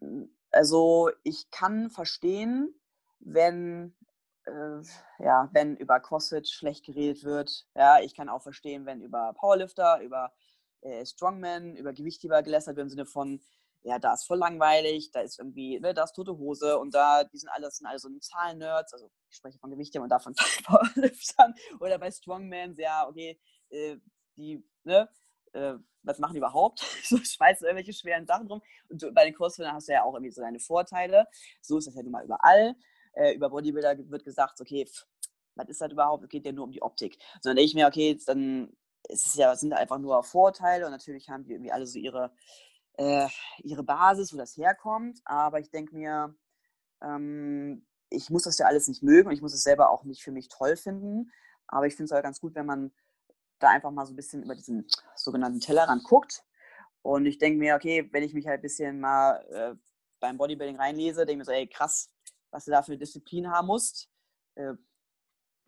mm, 0.00 0.30
also 0.50 1.10
ich 1.22 1.50
kann 1.50 1.90
verstehen, 1.90 2.74
wenn 3.20 3.94
äh, 4.48 4.82
ja, 5.24 5.48
wenn 5.52 5.76
über 5.76 6.00
CrossFit 6.00 6.48
schlecht 6.48 6.84
geredet 6.84 7.24
wird. 7.24 7.66
Ja, 7.74 8.00
ich 8.00 8.14
kann 8.14 8.28
auch 8.28 8.42
verstehen, 8.42 8.86
wenn 8.86 9.00
über 9.02 9.32
Powerlifter, 9.34 10.00
über 10.00 10.32
äh, 10.80 11.04
Strongman, 11.04 11.76
über 11.76 11.92
Gewichtheber 11.92 12.42
gelästert 12.42 12.76
wird 12.76 12.86
im 12.86 12.90
Sinne 12.90 13.06
von, 13.06 13.40
ja, 13.82 13.98
da 13.98 14.14
ist 14.14 14.26
voll 14.26 14.38
langweilig, 14.38 15.10
da 15.12 15.20
ist 15.20 15.38
irgendwie, 15.38 15.78
ne, 15.80 15.94
da 15.94 16.04
ist 16.04 16.14
tote 16.14 16.36
Hose 16.36 16.78
und 16.78 16.94
da, 16.94 17.24
die 17.24 17.38
sind 17.38 17.48
alles, 17.48 17.76
sind 17.76 17.86
alle 17.86 17.98
so 17.98 18.08
Zahlen-Nerds, 18.18 18.92
also 18.92 19.10
ich 19.28 19.36
spreche 19.36 19.58
von 19.58 19.70
Gewichthebern 19.70 20.04
und 20.04 20.10
davon 20.10 20.34
Powerliftern 20.64 21.54
oder 21.80 21.98
bei 21.98 22.10
Strongman, 22.10 22.74
ja, 22.76 23.08
okay, 23.08 23.40
äh, 23.70 23.96
die, 24.36 24.64
ne, 24.84 25.08
äh, 25.52 25.74
was 26.02 26.18
machen 26.18 26.34
die 26.34 26.38
überhaupt? 26.38 26.80
so 27.04 27.18
schweißen 27.18 27.66
irgendwelche 27.66 27.92
schweren 27.92 28.26
Sachen 28.26 28.48
drum. 28.48 28.62
Und 28.88 29.14
bei 29.14 29.24
den 29.24 29.34
Crossfittern 29.34 29.74
hast 29.74 29.88
du 29.88 29.92
ja 29.92 30.04
auch 30.04 30.14
irgendwie 30.14 30.32
so 30.32 30.40
deine 30.40 30.60
Vorteile. 30.60 31.26
So 31.60 31.78
ist 31.78 31.86
das 31.86 31.94
ja 31.96 32.02
nun 32.02 32.12
mal 32.12 32.24
überall 32.24 32.76
äh, 33.18 33.34
über 33.34 33.50
Bodybuilder 33.50 33.96
wird 34.10 34.24
gesagt, 34.24 34.60
okay, 34.60 34.86
pff, 34.86 35.06
was 35.54 35.68
ist 35.68 35.80
das 35.80 35.92
überhaupt? 35.92 36.24
Es 36.24 36.28
geht 36.28 36.46
ja 36.46 36.52
nur 36.52 36.64
um 36.64 36.72
die 36.72 36.82
Optik. 36.82 37.18
Sondern 37.42 37.56
denke 37.56 37.68
ich 37.68 37.74
mir, 37.74 37.88
okay, 37.88 38.18
dann 38.26 38.72
es 39.08 39.26
ist 39.26 39.36
ja, 39.36 39.54
sind 39.56 39.72
einfach 39.72 39.98
nur 39.98 40.22
Vorteile 40.22 40.86
und 40.86 40.92
natürlich 40.92 41.28
haben 41.28 41.44
die 41.44 41.52
irgendwie 41.52 41.72
alle 41.72 41.86
so 41.86 41.98
ihre, 41.98 42.32
äh, 42.94 43.28
ihre 43.62 43.82
Basis, 43.82 44.32
wo 44.32 44.36
das 44.36 44.56
herkommt. 44.56 45.20
Aber 45.24 45.60
ich 45.60 45.70
denke 45.70 45.94
mir, 45.94 46.34
ähm, 47.02 47.86
ich 48.10 48.30
muss 48.30 48.44
das 48.44 48.58
ja 48.58 48.66
alles 48.66 48.88
nicht 48.88 49.02
mögen 49.02 49.28
und 49.28 49.34
ich 49.34 49.42
muss 49.42 49.54
es 49.54 49.62
selber 49.62 49.90
auch 49.90 50.04
nicht 50.04 50.22
für 50.22 50.32
mich 50.32 50.48
toll 50.48 50.76
finden. 50.76 51.32
Aber 51.66 51.86
ich 51.86 51.94
finde 51.94 52.06
es 52.06 52.12
halt 52.12 52.24
ganz 52.24 52.40
gut, 52.40 52.54
wenn 52.54 52.66
man 52.66 52.92
da 53.58 53.70
einfach 53.70 53.90
mal 53.90 54.06
so 54.06 54.12
ein 54.12 54.16
bisschen 54.16 54.42
über 54.42 54.54
diesen 54.54 54.86
sogenannten 55.14 55.60
Tellerrand 55.60 56.04
guckt. 56.04 56.44
Und 57.02 57.26
ich 57.26 57.38
denke 57.38 57.58
mir, 57.58 57.74
okay, 57.74 58.08
wenn 58.12 58.22
ich 58.22 58.34
mich 58.34 58.46
halt 58.46 58.60
ein 58.60 58.62
bisschen 58.62 59.00
mal 59.00 59.44
äh, 59.50 59.74
beim 60.20 60.36
Bodybuilding 60.36 60.76
reinlese, 60.76 61.24
denke 61.24 61.32
ich 61.32 61.38
mir 61.38 61.44
so, 61.44 61.52
ey, 61.52 61.66
krass, 61.66 62.10
was 62.50 62.64
du 62.64 62.70
da 62.70 62.82
für 62.82 62.96
Disziplin 62.96 63.50
haben 63.50 63.66
musst. 63.66 64.08
Äh, 64.54 64.74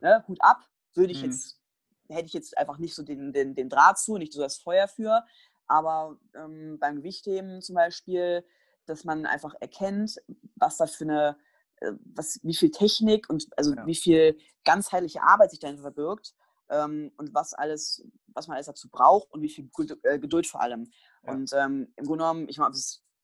ne, 0.00 0.24
Hut 0.26 0.42
ab, 0.42 0.66
würde 0.94 1.12
ich 1.12 1.22
mhm. 1.22 1.30
jetzt, 1.30 1.60
hätte 2.08 2.26
ich 2.26 2.32
jetzt 2.32 2.56
einfach 2.58 2.78
nicht 2.78 2.94
so 2.94 3.02
den, 3.02 3.32
den, 3.32 3.54
den 3.54 3.68
Draht 3.68 3.98
zu, 3.98 4.16
nicht 4.16 4.32
so 4.32 4.40
das 4.40 4.58
Feuer 4.58 4.88
für. 4.88 5.24
Aber 5.66 6.18
ähm, 6.34 6.78
beim 6.80 6.96
Gewichtheben 6.96 7.62
zum 7.62 7.76
Beispiel, 7.76 8.44
dass 8.86 9.04
man 9.04 9.24
einfach 9.26 9.54
erkennt, 9.60 10.16
was 10.56 10.78
da 10.78 10.86
für 10.86 11.04
eine, 11.04 11.36
äh, 11.76 11.92
was, 12.04 12.40
wie 12.42 12.54
viel 12.54 12.70
Technik 12.70 13.30
und 13.30 13.46
also 13.56 13.74
ja. 13.74 13.86
wie 13.86 13.94
viel 13.94 14.36
ganzheitliche 14.64 15.22
Arbeit 15.22 15.50
sich 15.50 15.60
dahinter 15.60 15.82
verbirgt 15.82 16.34
ähm, 16.70 17.12
und 17.16 17.34
was 17.34 17.54
alles, 17.54 18.04
was 18.28 18.48
man 18.48 18.56
alles 18.56 18.66
dazu 18.66 18.88
braucht 18.90 19.30
und 19.32 19.42
wie 19.42 19.48
viel 19.48 19.70
äh, 20.02 20.18
Geduld 20.18 20.46
vor 20.46 20.60
allem. 20.60 20.90
Ja. 21.24 21.32
Und 21.32 21.52
ähm, 21.52 21.92
im 21.96 22.04
Grunde 22.04 22.24
genommen, 22.24 22.48
ich 22.48 22.58
meine, 22.58 22.74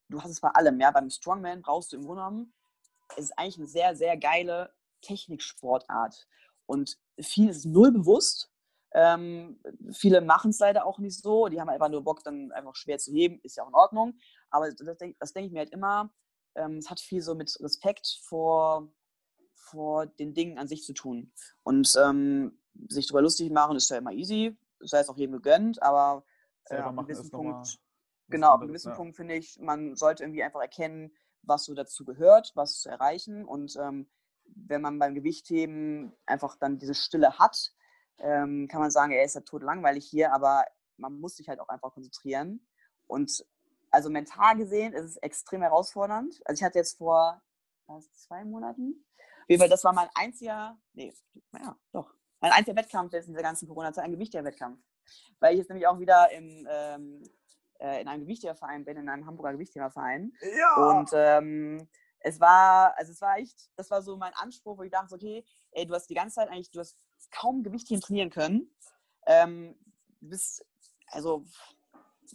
du 0.09 0.23
hast 0.23 0.31
es 0.31 0.41
bei 0.41 0.51
allem, 0.51 0.79
ja, 0.81 0.91
beim 0.91 1.11
Strongman 1.11 1.63
brauchst 1.63 1.93
du 1.93 1.97
im 1.97 2.05
Grunde 2.05 2.23
genommen, 2.23 2.53
es 3.17 3.25
ist 3.25 3.39
eigentlich 3.39 3.59
eine 3.59 3.67
sehr, 3.67 3.97
sehr 3.97 4.17
geile 4.17 4.75
Techniksportart. 5.03 6.27
Und 6.67 6.99
viel 7.21 7.49
ist 7.49 7.65
null 7.65 7.93
bewusst. 7.93 8.51
Ähm, 8.93 9.61
viele 9.93 10.21
machen 10.21 10.51
es 10.51 10.59
leider 10.59 10.87
auch 10.87 10.99
nicht 10.99 11.21
so. 11.21 11.49
Die 11.49 11.61
haben 11.61 11.69
einfach 11.69 11.89
nur 11.89 12.03
Bock, 12.03 12.23
dann 12.25 12.51
einfach 12.53 12.75
schwer 12.75 12.99
zu 12.99 13.13
heben. 13.13 13.41
Ist 13.43 13.57
ja 13.57 13.65
auch 13.65 13.69
in 13.69 13.75
Ordnung. 13.75 14.19
Aber 14.51 14.71
das, 14.71 14.97
das 15.19 15.33
denke 15.33 15.47
ich 15.47 15.53
mir 15.53 15.61
halt 15.61 15.71
immer. 15.71 16.13
Ähm, 16.55 16.79
es 16.79 16.91
hat 16.91 17.01
viel 17.01 17.23
so 17.23 17.35
mit 17.35 17.57
Respekt 17.61 18.19
vor, 18.23 18.89
vor 19.55 20.07
den 20.07 20.35
Dingen 20.35 20.59
an 20.59 20.69
sich 20.69 20.83
zu 20.83 20.95
tun. 20.95 21.33
Und 21.63 21.95
ähm, 22.03 22.59
sich 22.89 23.07
darüber 23.07 23.23
lustig 23.23 23.51
machen 23.51 23.77
ist 23.77 23.91
ja 23.91 23.99
immer 23.99 24.13
easy. 24.13 24.57
Sei 24.81 24.99
es 24.99 25.09
auch 25.09 25.17
jedem 25.17 25.35
gegönnt. 25.35 25.83
Aber 25.83 26.25
äh, 26.71 26.77
ab 26.77 26.89
einem 26.89 27.07
gewissen 27.07 27.31
Punkt, 27.31 27.79
genau, 28.29 28.53
ab 28.53 28.61
einem 28.61 28.69
gewissen 28.69 28.91
ja. 28.91 28.97
Punkt 28.97 29.17
finde 29.17 29.35
ich, 29.35 29.59
man 29.61 29.95
sollte 29.95 30.25
irgendwie 30.25 30.43
einfach 30.43 30.61
erkennen, 30.61 31.13
was 31.47 31.65
so 31.65 31.75
dazu 31.75 32.05
gehört, 32.05 32.53
was 32.55 32.81
zu 32.81 32.89
erreichen. 32.89 33.45
Und 33.45 33.77
ähm, 33.77 34.09
wenn 34.45 34.83
man 34.83 34.99
beim 34.99 35.15
Gewichtheben 35.15 36.13
einfach 36.27 36.57
dann 36.57 36.79
diese 36.79 36.95
Stille 36.95 37.39
hat, 37.39 37.73
ähm, 38.19 38.69
kann 38.69 38.81
man 38.81 38.91
sagen, 38.91 39.13
er 39.13 39.25
ist 39.25 39.35
ja 39.35 39.43
tot 39.43 39.63
langweilig 39.63 40.07
hier, 40.07 40.33
aber 40.33 40.65
man 40.97 41.19
muss 41.19 41.37
sich 41.37 41.49
halt 41.49 41.61
auch 41.61 41.69
einfach 41.69 41.93
konzentrieren. 41.93 42.67
Und 43.07 43.45
also 43.91 44.11
mental 44.11 44.57
gesehen 44.57 44.93
ist 44.93 45.05
es 45.05 45.17
extrem 45.19 45.63
herausfordernd. 45.63 46.41
Also 46.45 46.61
ich 46.61 46.65
hatte 46.65 46.79
jetzt 46.79 46.99
vor 46.99 47.43
zwei 48.13 48.45
Monaten, 48.45 49.05
das 49.49 49.85
war 49.85 49.93
mein 49.93 50.09
einziger, 50.15 50.77
nee, 50.93 51.15
naja, 51.53 51.79
doch, 51.93 52.13
mein 52.41 52.53
einziger 52.53 52.77
Wettkampf 52.77 53.13
jetzt 53.13 53.29
in 53.29 53.35
der 53.35 53.43
ganzen 53.43 53.69
Corona-Zeit, 53.69 54.05
ein 54.05 54.13
Gewichtheber-Wettkampf. 54.13 54.81
Weil 55.39 55.53
ich 55.53 55.59
jetzt 55.59 55.69
nämlich 55.69 55.87
auch 55.87 56.01
wieder 56.01 56.31
im, 56.33 56.67
ähm, 56.69 57.23
äh, 57.81 58.01
in 58.01 58.09
einem 58.09 58.23
Gewichtheberverein 58.23 58.85
bin, 58.85 58.97
in 58.97 59.09
einem 59.09 59.27
Hamburger 59.27 59.53
Gewichtheberverein. 59.53 60.33
Ja. 60.59 60.91
Und 60.91 61.11
ähm, 61.15 61.89
es 62.21 62.41
war, 62.41 62.97
also 62.97 63.13
es 63.13 63.21
war 63.21 63.39
echt, 63.39 63.71
das 63.77 63.91
war 63.91 64.03
so 64.03 64.17
mein 64.17 64.33
Anspruch, 64.35 64.79
wo 64.79 64.83
ich 64.83 64.91
dachte, 64.91 65.15
okay, 65.15 65.45
ey, 65.73 65.87
du 65.87 65.95
hast 65.95 66.09
die 66.09 66.15
ganze 66.15 66.37
Zeit 66.37 66.49
eigentlich, 66.49 66.71
du 66.71 66.81
hast 66.81 66.97
kaum 67.31 67.63
Gewichtheben 67.63 68.01
trainieren 68.01 68.31
können. 68.31 68.71
Ähm, 69.27 69.77
du 70.21 70.31
bist, 70.31 70.65
also 71.09 71.45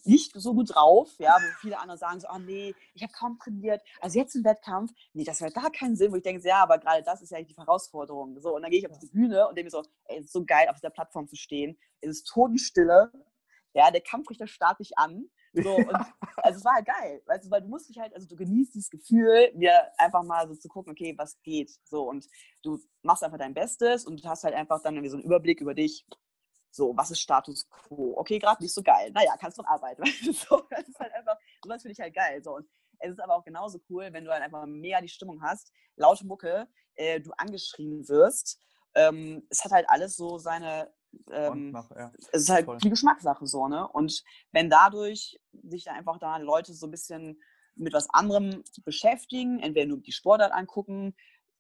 nicht 0.06 0.32
so 0.34 0.54
gut 0.54 0.74
drauf, 0.74 1.10
ja, 1.20 1.36
wo 1.36 1.60
viele 1.60 1.80
andere 1.80 1.98
sagen 1.98 2.20
so, 2.20 2.28
oh 2.34 2.40
nee, 2.40 2.74
ich 2.94 3.04
habe 3.04 3.12
kaum 3.14 3.38
trainiert, 3.38 3.82
also 4.00 4.20
jetzt 4.20 4.36
im 4.36 4.44
Wettkampf, 4.44 4.92
nee, 5.14 5.24
das 5.24 5.42
wäre 5.42 5.52
gar 5.52 5.72
keinen 5.72 5.96
Sinn, 5.96 6.12
wo 6.12 6.16
ich 6.16 6.24
denke, 6.24 6.48
ja, 6.48 6.64
aber 6.64 6.78
gerade 6.78 7.04
das 7.04 7.22
ist 7.22 7.32
ja 7.32 7.42
die 7.42 7.56
Herausforderung, 7.56 8.40
so, 8.40 8.56
und 8.56 8.62
dann 8.62 8.72
gehe 8.72 8.80
ich 8.80 8.90
auf 8.90 9.00
die 9.00 9.08
Bühne 9.08 9.48
und 9.48 9.58
denke 9.58 9.68
mir 9.68 9.72
so, 9.72 9.84
ey, 10.06 10.20
es 10.20 10.26
ist 10.28 10.34
so 10.34 10.46
geil, 10.46 10.70
auf 10.70 10.78
dieser 10.78 10.90
Plattform 10.90 11.28
zu 11.28 11.36
stehen, 11.36 11.78
es 12.02 12.10
ist 12.12 12.28
Totenstille, 12.28 13.12
ja, 13.74 13.92
der 13.92 14.02
Kampfrichter 14.02 14.48
starrt 14.48 14.80
dich 14.80 14.98
an, 14.98 15.30
so, 15.54 15.76
und, 15.76 15.96
also 16.38 16.60
es 16.60 16.64
war 16.64 16.76
halt 16.76 16.86
geil, 16.86 17.22
weißt 17.26 17.46
du, 17.46 17.52
weil 17.52 17.62
du 17.62 17.68
musst 17.68 17.90
dich 17.90 18.00
halt, 18.00 18.14
also 18.14 18.28
du 18.28 18.36
genießt 18.38 18.74
dieses 18.74 18.90
Gefühl, 18.90 19.52
mir 19.54 19.74
einfach 19.98 20.24
mal 20.24 20.48
so 20.48 20.56
zu 20.56 20.70
gucken, 20.70 20.92
okay, 20.92 21.14
was 21.18 21.42
geht, 21.42 21.72
so, 21.84 22.04
und 22.04 22.26
du 22.64 22.80
machst 23.02 23.24
einfach 23.24 23.38
dein 23.38 23.54
Bestes 23.54 24.06
und 24.06 24.24
du 24.24 24.30
hast 24.30 24.44
halt 24.46 24.56
einfach 24.56 24.82
dann 24.82 24.96
irgendwie 24.96 25.10
so 25.10 25.18
einen 25.18 25.26
Überblick 25.26 25.60
über 25.60 25.74
dich, 25.74 26.06
so, 26.74 26.96
was 26.96 27.12
ist 27.12 27.20
Status 27.20 27.70
Quo? 27.70 28.14
Okay, 28.16 28.40
gerade 28.40 28.64
nicht 28.64 28.74
so 28.74 28.82
geil. 28.82 29.12
Naja, 29.12 29.36
kannst 29.38 29.58
du 29.58 29.64
arbeiten. 29.66 30.04
so, 30.34 30.64
das 30.70 30.88
ist 30.88 31.00
halt 31.00 31.14
einfach, 31.14 31.38
sowas 31.62 31.82
finde 31.82 31.92
ich 31.92 32.00
halt 32.00 32.16
geil. 32.16 32.42
So, 32.42 32.56
und 32.56 32.70
es 33.00 33.12
ist 33.12 33.20
aber 33.20 33.36
auch 33.36 33.44
genauso 33.44 33.80
cool, 33.90 34.08
wenn 34.14 34.24
du 34.24 34.32
halt 34.32 34.42
einfach 34.42 34.66
mega 34.66 35.02
die 35.02 35.10
Stimmung 35.10 35.42
hast, 35.42 35.72
laute 35.98 36.26
Mucke, 36.26 36.68
äh, 36.96 37.20
du 37.20 37.32
angeschrien 37.38 38.08
wirst. 38.08 38.60
Ähm, 38.96 39.46
es 39.50 39.64
hat 39.66 39.72
halt 39.72 39.90
alles 39.90 40.16
so 40.16 40.38
seine, 40.38 40.94
ähm, 41.32 41.72
nach, 41.72 41.90
ja. 41.92 42.12
es 42.32 42.44
ist 42.44 42.50
halt 42.50 42.66
Voll. 42.66 42.78
die 42.78 42.90
Geschmackssache 42.90 43.46
so, 43.46 43.68
ne? 43.68 43.88
Und 43.88 44.24
wenn 44.52 44.70
dadurch 44.70 45.40
sich 45.64 45.84
da 45.84 45.94
einfach 45.94 46.18
da 46.20 46.38
Leute 46.38 46.74
so 46.74 46.88
ein 46.88 46.92
bisschen 46.92 47.42
mit 47.76 47.94
was 47.94 48.10
anderem 48.10 48.64
beschäftigen, 48.84 49.60
entweder 49.60 49.88
nur 49.88 50.00
die 50.00 50.12
Sportart 50.12 50.52
angucken 50.52 51.16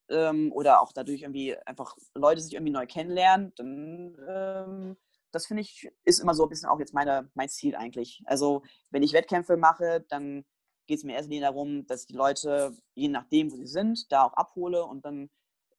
ähm, 0.09 0.51
oder 0.51 0.81
auch 0.81 0.91
dadurch 0.93 1.21
irgendwie 1.21 1.57
einfach 1.65 1.95
Leute 2.13 2.41
sich 2.41 2.53
irgendwie 2.53 2.73
neu 2.73 2.85
kennenlernen, 2.85 3.53
dann 3.55 4.17
ähm, 4.27 4.97
das 5.31 5.47
finde 5.47 5.61
ich 5.61 5.89
ist 6.03 6.19
immer 6.19 6.33
so 6.33 6.43
ein 6.43 6.49
bisschen 6.49 6.69
auch 6.69 6.79
jetzt 6.79 6.93
meine, 6.93 7.29
mein 7.33 7.49
Ziel 7.49 7.75
eigentlich. 7.75 8.21
Also 8.25 8.63
wenn 8.89 9.03
ich 9.03 9.13
Wettkämpfe 9.13 9.57
mache, 9.57 10.05
dann 10.09 10.45
geht 10.87 10.97
es 10.97 11.03
mir 11.03 11.13
erst 11.13 11.31
darum, 11.31 11.85
dass 11.87 12.01
ich 12.01 12.07
die 12.07 12.15
Leute, 12.15 12.75
je 12.95 13.07
nachdem, 13.07 13.51
wo 13.51 13.55
sie 13.55 13.67
sind, 13.67 14.11
da 14.11 14.23
auch 14.23 14.33
abhole 14.33 14.83
und 14.83 15.05
dann 15.05 15.29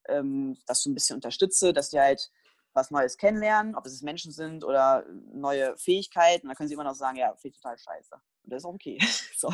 ähm, 0.08 0.56
das 0.66 0.82
so 0.82 0.90
ein 0.90 0.94
bisschen 0.94 1.16
unterstütze, 1.16 1.72
dass 1.72 1.90
die 1.90 2.00
halt 2.00 2.30
was 2.74 2.90
Neues 2.90 3.16
kennenlernen, 3.16 3.74
ob 3.74 3.86
es 3.86 4.02
Menschen 4.02 4.32
sind 4.32 4.64
oder 4.64 5.04
neue 5.32 5.76
Fähigkeiten. 5.76 6.48
Da 6.48 6.54
können 6.54 6.68
sie 6.68 6.74
immer 6.74 6.84
noch 6.84 6.94
sagen, 6.94 7.16
ja, 7.16 7.34
finde 7.36 7.56
ich 7.56 7.62
total 7.62 7.78
scheiße. 7.78 8.14
Und 8.14 8.52
das 8.52 8.62
ist 8.62 8.64
auch 8.64 8.74
okay. 8.74 8.98
so. 9.36 9.52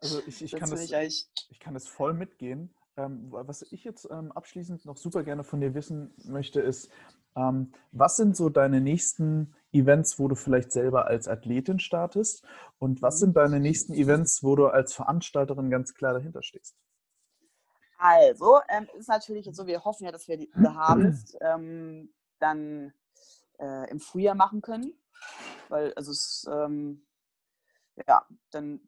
Also 0.00 0.20
ich, 0.26 0.42
ich, 0.42 0.52
kann 0.52 0.70
das, 0.70 0.90
ich, 0.90 1.28
ich, 1.50 1.60
kann 1.60 1.74
das 1.74 1.88
voll 1.88 2.14
mitgehen. 2.14 2.74
Ähm, 2.96 3.28
was 3.30 3.62
ich 3.62 3.84
jetzt 3.84 4.08
ähm, 4.10 4.32
abschließend 4.32 4.84
noch 4.84 4.96
super 4.96 5.24
gerne 5.24 5.44
von 5.44 5.60
dir 5.60 5.74
wissen 5.74 6.14
möchte, 6.24 6.60
ist, 6.60 6.90
ähm, 7.36 7.72
was 7.92 8.16
sind 8.16 8.36
so 8.36 8.48
deine 8.48 8.80
nächsten 8.80 9.54
Events, 9.72 10.18
wo 10.18 10.28
du 10.28 10.34
vielleicht 10.34 10.72
selber 10.72 11.06
als 11.06 11.28
Athletin 11.28 11.78
startest? 11.78 12.44
Und 12.78 13.02
was 13.02 13.18
sind 13.18 13.36
deine 13.36 13.60
nächsten 13.60 13.92
Events, 13.92 14.42
wo 14.42 14.56
du 14.56 14.66
als 14.66 14.94
Veranstalterin 14.94 15.70
ganz 15.70 15.94
klar 15.94 16.14
dahinter 16.14 16.42
stehst? 16.42 16.76
Also, 17.98 18.60
ähm, 18.68 18.86
ist 18.96 19.08
natürlich 19.08 19.46
jetzt 19.46 19.56
so, 19.56 19.66
wir 19.66 19.84
hoffen 19.84 20.04
ja, 20.04 20.12
dass 20.12 20.28
wir 20.28 20.36
die 20.36 20.50
Harvest 20.54 21.36
ähm, 21.40 22.12
dann 22.38 22.92
äh, 23.58 23.90
im 23.90 24.00
Frühjahr 24.00 24.34
machen 24.34 24.62
können. 24.62 24.92
Weil, 25.68 25.92
also 25.94 26.12
es, 26.12 26.48
ähm, 26.50 27.06
ja, 28.06 28.26
dann 28.50 28.80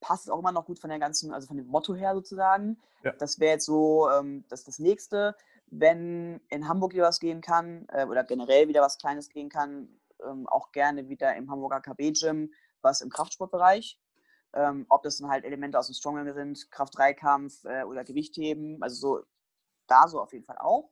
passt 0.00 0.24
es 0.24 0.30
auch 0.30 0.38
immer 0.38 0.52
noch 0.52 0.64
gut 0.64 0.78
von 0.78 0.90
der 0.90 0.98
ganzen, 0.98 1.32
also 1.32 1.46
von 1.46 1.56
dem 1.56 1.66
Motto 1.66 1.94
her 1.94 2.14
sozusagen. 2.14 2.80
Ja. 3.04 3.12
Das 3.12 3.38
wäre 3.38 3.52
jetzt 3.52 3.66
so 3.66 4.10
ähm, 4.10 4.44
das, 4.48 4.64
das 4.64 4.78
nächste. 4.78 5.36
Wenn 5.66 6.40
in 6.48 6.66
Hamburg 6.68 6.94
wieder 6.94 7.04
was 7.04 7.20
gehen 7.20 7.40
kann 7.40 7.86
äh, 7.88 8.04
oder 8.06 8.24
generell 8.24 8.68
wieder 8.68 8.82
was 8.82 8.98
Kleines 8.98 9.28
gehen 9.28 9.48
kann, 9.48 10.00
ähm, 10.24 10.48
auch 10.48 10.72
gerne 10.72 11.08
wieder 11.08 11.36
im 11.36 11.50
Hamburger 11.50 11.80
KB-Gym, 11.80 12.52
was 12.82 13.00
im 13.00 13.10
Kraftsportbereich. 13.10 13.98
Ähm, 14.52 14.86
ob 14.88 15.04
das 15.04 15.18
dann 15.18 15.30
halt 15.30 15.44
Elemente 15.44 15.78
aus 15.78 15.86
dem 15.86 15.94
Strongman 15.94 16.32
sind, 16.34 16.70
Kraft-3-Kampf 16.72 17.64
äh, 17.66 17.84
oder 17.84 18.02
Gewichtheben, 18.02 18.82
also 18.82 18.96
so 18.96 19.24
da 19.86 20.08
so 20.08 20.20
auf 20.20 20.32
jeden 20.32 20.44
Fall 20.44 20.58
auch. 20.58 20.90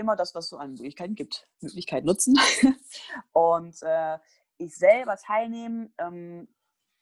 Immer 0.00 0.16
das, 0.16 0.34
was 0.34 0.44
es 0.44 0.50
so 0.50 0.56
an 0.56 0.72
Möglichkeiten 0.72 1.14
gibt. 1.14 1.46
Möglichkeit 1.60 2.06
nutzen. 2.06 2.34
Und 3.32 3.82
äh, 3.82 4.18
ich 4.56 4.74
selber 4.74 5.18
teilnehmen, 5.18 5.92
ähm, 5.98 6.48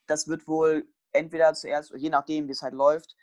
das 0.08 0.26
wird 0.26 0.48
wohl 0.48 0.92
entweder 1.12 1.54
zuerst, 1.54 1.92
je 1.94 2.10
nachdem, 2.10 2.48
wie 2.48 2.52
es 2.52 2.62
halt 2.62 2.74
läuft, 2.74 3.16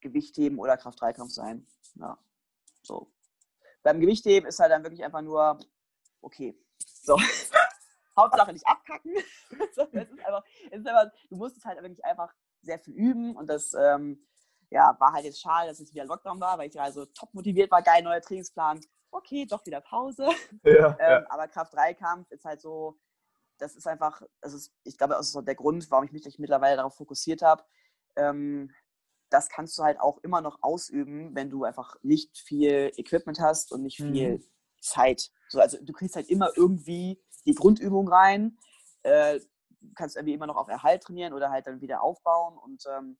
Gewichtheben 0.00 0.58
oder 0.58 0.76
Kraft-3-Kampf 0.76 1.32
sein. 1.32 1.66
Ja, 1.94 2.18
so. 2.82 3.10
Beim 3.82 3.98
Gewichtheben 3.98 4.46
ist 4.46 4.60
halt 4.60 4.72
dann 4.72 4.84
wirklich 4.84 5.02
einfach 5.02 5.22
nur, 5.22 5.58
okay, 6.20 6.54
so. 6.84 7.16
Hauptsache 8.18 8.52
nicht 8.52 8.66
abkacken. 8.66 9.14
es, 9.70 9.78
ist 9.78 9.94
einfach, 9.94 10.44
es 10.70 10.80
ist 10.80 10.86
einfach, 10.86 11.10
du 11.30 11.36
musst 11.36 11.56
es 11.56 11.64
halt 11.64 11.80
wirklich 11.80 12.04
einfach 12.04 12.34
sehr 12.60 12.78
viel 12.78 12.92
üben 12.92 13.36
und 13.36 13.46
das 13.46 13.72
ähm, 13.72 14.22
ja, 14.72 14.96
war 14.98 15.12
halt 15.12 15.24
jetzt 15.24 15.40
schade, 15.40 15.68
dass 15.68 15.80
es 15.80 15.92
wieder 15.92 16.04
Lockdown 16.04 16.40
war, 16.40 16.58
weil 16.58 16.68
ich 16.68 16.80
also 16.80 17.04
top 17.06 17.32
motiviert 17.34 17.70
war, 17.70 17.82
geil, 17.82 18.02
neuer 18.02 18.20
Trainingsplan. 18.20 18.80
Okay, 19.10 19.46
doch 19.46 19.64
wieder 19.66 19.80
Pause. 19.80 20.26
Ja, 20.64 20.96
ähm, 21.00 21.22
ja. 21.22 21.26
Aber 21.28 21.46
Kraft-3-Kampf 21.48 22.30
ist 22.30 22.44
halt 22.44 22.60
so, 22.60 22.98
das 23.58 23.76
ist 23.76 23.86
einfach, 23.86 24.22
das 24.40 24.54
ist, 24.54 24.72
ich 24.84 24.96
glaube, 24.96 25.14
das 25.14 25.26
ist 25.26 25.32
so 25.32 25.42
der 25.42 25.54
Grund, 25.54 25.90
warum 25.90 26.04
ich 26.04 26.12
mich 26.12 26.38
mittlerweile 26.38 26.76
darauf 26.76 26.96
fokussiert 26.96 27.42
habe. 27.42 27.62
Ähm, 28.16 28.70
das 29.28 29.48
kannst 29.48 29.76
du 29.78 29.82
halt 29.82 30.00
auch 30.00 30.18
immer 30.18 30.40
noch 30.40 30.58
ausüben, 30.62 31.34
wenn 31.34 31.50
du 31.50 31.64
einfach 31.64 31.96
nicht 32.02 32.38
viel 32.38 32.92
Equipment 32.96 33.40
hast 33.40 33.72
und 33.72 33.82
nicht 33.82 33.96
viel 33.96 34.38
mhm. 34.38 34.44
Zeit 34.80 35.30
So, 35.48 35.60
also 35.60 35.78
du 35.82 35.92
kriegst 35.92 36.16
halt 36.16 36.28
immer 36.28 36.50
irgendwie 36.56 37.22
die 37.46 37.54
Grundübung 37.54 38.08
rein, 38.08 38.58
äh, 39.02 39.40
kannst 39.94 40.16
irgendwie 40.16 40.34
immer 40.34 40.46
noch 40.46 40.56
auf 40.56 40.68
Erhalt 40.68 41.02
trainieren 41.02 41.32
oder 41.32 41.50
halt 41.50 41.66
dann 41.66 41.80
wieder 41.80 42.02
aufbauen 42.02 42.56
und 42.58 42.84
ähm, 42.86 43.18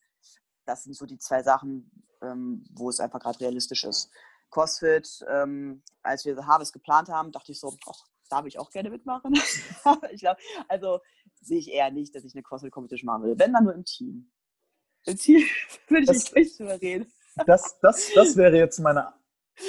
das 0.64 0.84
sind 0.84 0.94
so 0.94 1.06
die 1.06 1.18
zwei 1.18 1.42
Sachen, 1.42 1.90
ähm, 2.22 2.64
wo 2.72 2.88
es 2.88 3.00
einfach 3.00 3.20
gerade 3.20 3.40
realistisch 3.40 3.84
ist. 3.84 4.10
CrossFit, 4.50 5.24
ähm, 5.28 5.82
als 6.02 6.24
wir 6.24 6.36
The 6.36 6.44
Harvest 6.44 6.72
geplant 6.72 7.08
haben, 7.08 7.32
dachte 7.32 7.52
ich 7.52 7.60
so, 7.60 7.74
ach, 7.88 8.06
da 8.28 8.38
würde 8.38 8.48
ich 8.48 8.58
auch 8.58 8.70
gerne 8.70 8.90
mitmachen. 8.90 9.32
ich 10.12 10.20
glaube, 10.20 10.40
also 10.68 11.00
sehe 11.40 11.58
ich 11.58 11.70
eher 11.70 11.90
nicht, 11.90 12.14
dass 12.14 12.24
ich 12.24 12.34
eine 12.34 12.42
CrossFit-Competition 12.42 13.06
machen 13.06 13.24
will. 13.24 13.38
Wenn 13.38 13.52
dann 13.52 13.64
nur 13.64 13.74
im 13.74 13.84
Team. 13.84 14.30
Im 15.04 15.16
Team 15.16 15.42
würde 15.88 16.02
ich 16.02 16.08
das, 16.08 16.32
nicht 16.32 16.58
drüber 16.58 16.80
reden. 16.80 17.12
Das, 17.46 17.78
das, 17.80 18.10
das 18.14 18.36
wäre 18.36 18.56
jetzt 18.56 18.78
meine 18.78 19.12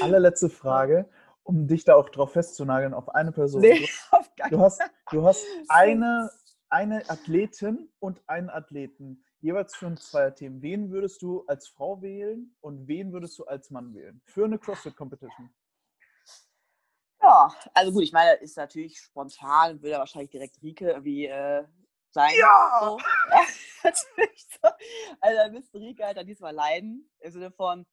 allerletzte 0.02 0.50
Frage, 0.50 1.10
um 1.44 1.68
dich 1.68 1.84
da 1.84 1.96
auch 1.96 2.10
drauf 2.10 2.34
festzunageln, 2.34 2.94
auf 2.94 3.10
eine 3.10 3.32
Person. 3.32 3.62
Nee, 3.62 3.90
auf 4.12 4.30
du, 4.50 4.60
hast, 4.60 4.82
du 5.12 5.24
hast 5.26 5.44
eine, 5.68 6.30
eine 6.70 7.10
Athletin 7.10 7.90
und 8.00 8.22
einen 8.28 8.50
Athleten, 8.50 9.23
jeweils 9.44 9.76
für 9.76 9.88
ein 9.88 9.98
Zweierteam. 9.98 10.62
Wen 10.62 10.90
würdest 10.90 11.22
du 11.22 11.46
als 11.48 11.68
Frau 11.68 12.02
wählen 12.02 12.56
und 12.62 12.88
wen 12.88 13.12
würdest 13.12 13.38
du 13.38 13.44
als 13.44 13.70
Mann 13.70 13.94
wählen? 13.94 14.22
Für 14.26 14.46
eine 14.46 14.58
CrossFit-Competition. 14.58 15.54
Ja, 17.22 17.54
also 17.74 17.92
gut, 17.92 18.04
ich 18.04 18.14
meine, 18.14 18.34
ist 18.36 18.58
natürlich 18.58 18.98
spontan, 19.00 19.82
würde 19.82 19.98
wahrscheinlich 19.98 20.32
direkt 20.32 20.62
Rike 20.64 20.92
irgendwie 20.92 21.26
äh, 21.26 21.64
sein. 22.12 22.34
Ja! 22.38 22.80
So. 22.82 22.98
ja 23.32 23.46
natürlich 23.84 24.48
so. 24.50 24.70
Also 25.20 25.38
da 25.38 25.50
müsste 25.50 25.78
Rike 25.78 26.06
halt 26.06 26.18
dann 26.18 26.28
diesmal 26.28 26.54
leiden, 26.54 27.12
im 27.20 27.32
Sinne 27.32 27.52
von 27.52 27.86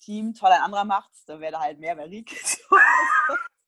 Team, 0.00 0.34
toll, 0.34 0.50
ein 0.50 0.62
anderer 0.62 0.84
macht's, 0.84 1.24
dann 1.24 1.40
wäre 1.40 1.52
da 1.52 1.60
halt 1.60 1.78
mehr 1.78 1.94
bei 1.94 2.04
Rike. 2.04 2.34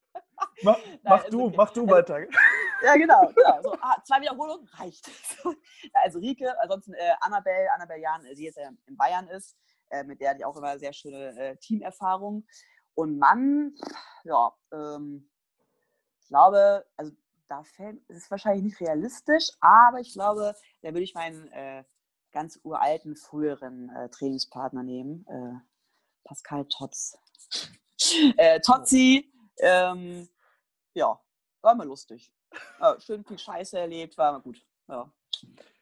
mach, 0.65 0.79
mach 1.03 1.25
du, 1.25 1.47
okay. 1.47 1.57
mach 1.57 1.73
du 1.73 1.81
also, 1.83 1.93
weiter. 1.93 2.27
Ja, 2.85 2.97
genau. 2.97 3.29
genau. 3.29 3.63
So, 3.63 3.75
ah, 3.81 4.03
zwei 4.05 4.21
Wiederholungen 4.21 4.67
reicht. 4.75 5.09
also 6.03 6.19
Rike, 6.19 6.53
ansonsten 6.61 6.95
äh, 6.95 7.13
Annabelle, 7.21 7.73
Annabelle 7.73 8.01
Jan, 8.01 8.25
die 8.35 8.43
jetzt 8.43 8.59
ja 8.59 8.71
in 8.87 8.97
Bayern 8.97 9.29
ist, 9.29 9.57
äh, 9.91 10.03
mit 10.03 10.21
der 10.21 10.31
hatte 10.31 10.41
ich 10.41 10.45
auch 10.45 10.57
immer 10.57 10.77
sehr 10.79 10.93
schöne 10.93 11.37
äh, 11.39 11.57
Teamerfahrung. 11.59 12.45
Und 12.95 13.19
Mann, 13.19 13.75
ja, 14.25 14.53
ähm, 14.73 15.31
ich 16.21 16.29
glaube, 16.29 16.85
also 16.97 17.13
da 17.49 17.63
fällt, 17.63 18.01
es 18.09 18.17
ist 18.17 18.31
wahrscheinlich 18.31 18.65
nicht 18.65 18.81
realistisch, 18.81 19.51
aber 19.61 20.01
ich 20.01 20.13
glaube, 20.13 20.55
da 20.81 20.89
würde 20.89 21.03
ich 21.03 21.15
meinen 21.15 21.53
äh, 21.53 21.85
ganz 22.33 22.59
uralten, 22.65 23.15
früheren 23.15 23.91
äh, 23.91 24.09
Trainingspartner 24.09 24.83
nehmen, 24.83 25.27
äh, 25.29 25.61
Pascal 26.25 26.67
Totz. 26.67 27.19
äh, 28.37 28.61
Totzi, 28.61 29.31
ähm, 29.59 30.29
ja, 30.95 31.21
war 31.61 31.75
mal 31.75 31.87
lustig. 31.87 32.33
Ja, 32.81 33.01
schön 33.01 33.25
viel 33.25 33.39
Scheiße 33.39 33.79
erlebt, 33.79 34.17
war 34.19 34.33
mal 34.33 34.41
gut. 34.41 34.65
Ja, 34.89 35.11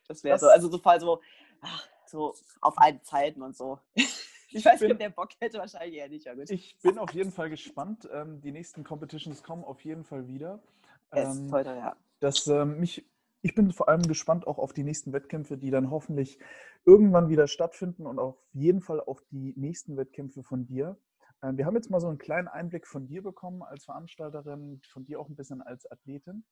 das 0.07 0.23
wäre 0.23 0.39
so, 0.39 0.49
also 0.49 0.71
so 0.71 0.79
Fall 0.79 1.01
so, 1.01 1.21
ach, 1.61 1.89
so 2.07 2.35
auf 2.61 2.75
alten 2.79 3.03
Zeiten 3.03 3.43
und 3.43 3.57
so. 3.57 3.79
Ich 4.53 4.65
weiß 4.65 4.81
nicht, 4.81 4.91
ob 4.91 4.99
der 4.99 5.11
Bock 5.11 5.29
hätte, 5.39 5.59
wahrscheinlich 5.59 5.97
eher 5.97 6.09
nicht. 6.09 6.27
Ich 6.51 6.77
bin 6.83 6.99
auf 6.99 7.13
jeden 7.13 7.31
Fall 7.31 7.51
gespannt. 7.51 8.09
Ähm, 8.13 8.41
die 8.41 8.51
nächsten 8.51 8.83
Competitions 8.83 9.45
kommen 9.45 9.63
auf 9.63 9.85
jeden 9.85 10.03
Fall 10.03 10.27
wieder. 10.27 10.61
Ähm, 11.13 11.47
ist 11.47 11.53
heute, 11.53 11.71
ja. 11.71 11.97
Das, 12.19 12.49
ähm, 12.49 12.81
mich, 12.81 13.09
ich 13.43 13.55
bin 13.55 13.73
vor 13.73 13.89
allem 13.89 14.03
gespannt 14.03 14.47
auch 14.47 14.59
auf 14.59 14.73
die 14.73 14.83
nächsten 14.83 15.13
Wettkämpfe, 15.13 15.57
die 15.57 15.71
dann 15.71 15.91
hoffentlich 15.91 16.39
irgendwann 16.85 17.29
wieder 17.29 17.47
stattfinden 17.47 18.07
und 18.07 18.19
auf 18.19 18.37
jeden 18.53 18.81
Fall 18.81 19.01
auf 19.01 19.23
die 19.31 19.55
nächsten 19.57 19.97
Wettkämpfe 19.97 20.43
von 20.43 20.67
dir. 20.67 20.99
Ähm, 21.43 21.57
wir 21.57 21.67
haben 21.67 21.75
jetzt 21.75 21.91
mal 21.91 22.01
so 22.01 22.09
einen 22.09 22.19
kleinen 22.19 22.49
Einblick 22.49 22.87
von 22.87 23.07
dir 23.07 23.23
bekommen 23.23 23.63
als 23.63 23.85
Veranstalterin, 23.85 24.81
von 24.89 25.05
dir 25.05 25.21
auch 25.21 25.29
ein 25.29 25.37
bisschen 25.37 25.63
als 25.63 25.91
Athletin. 25.91 26.45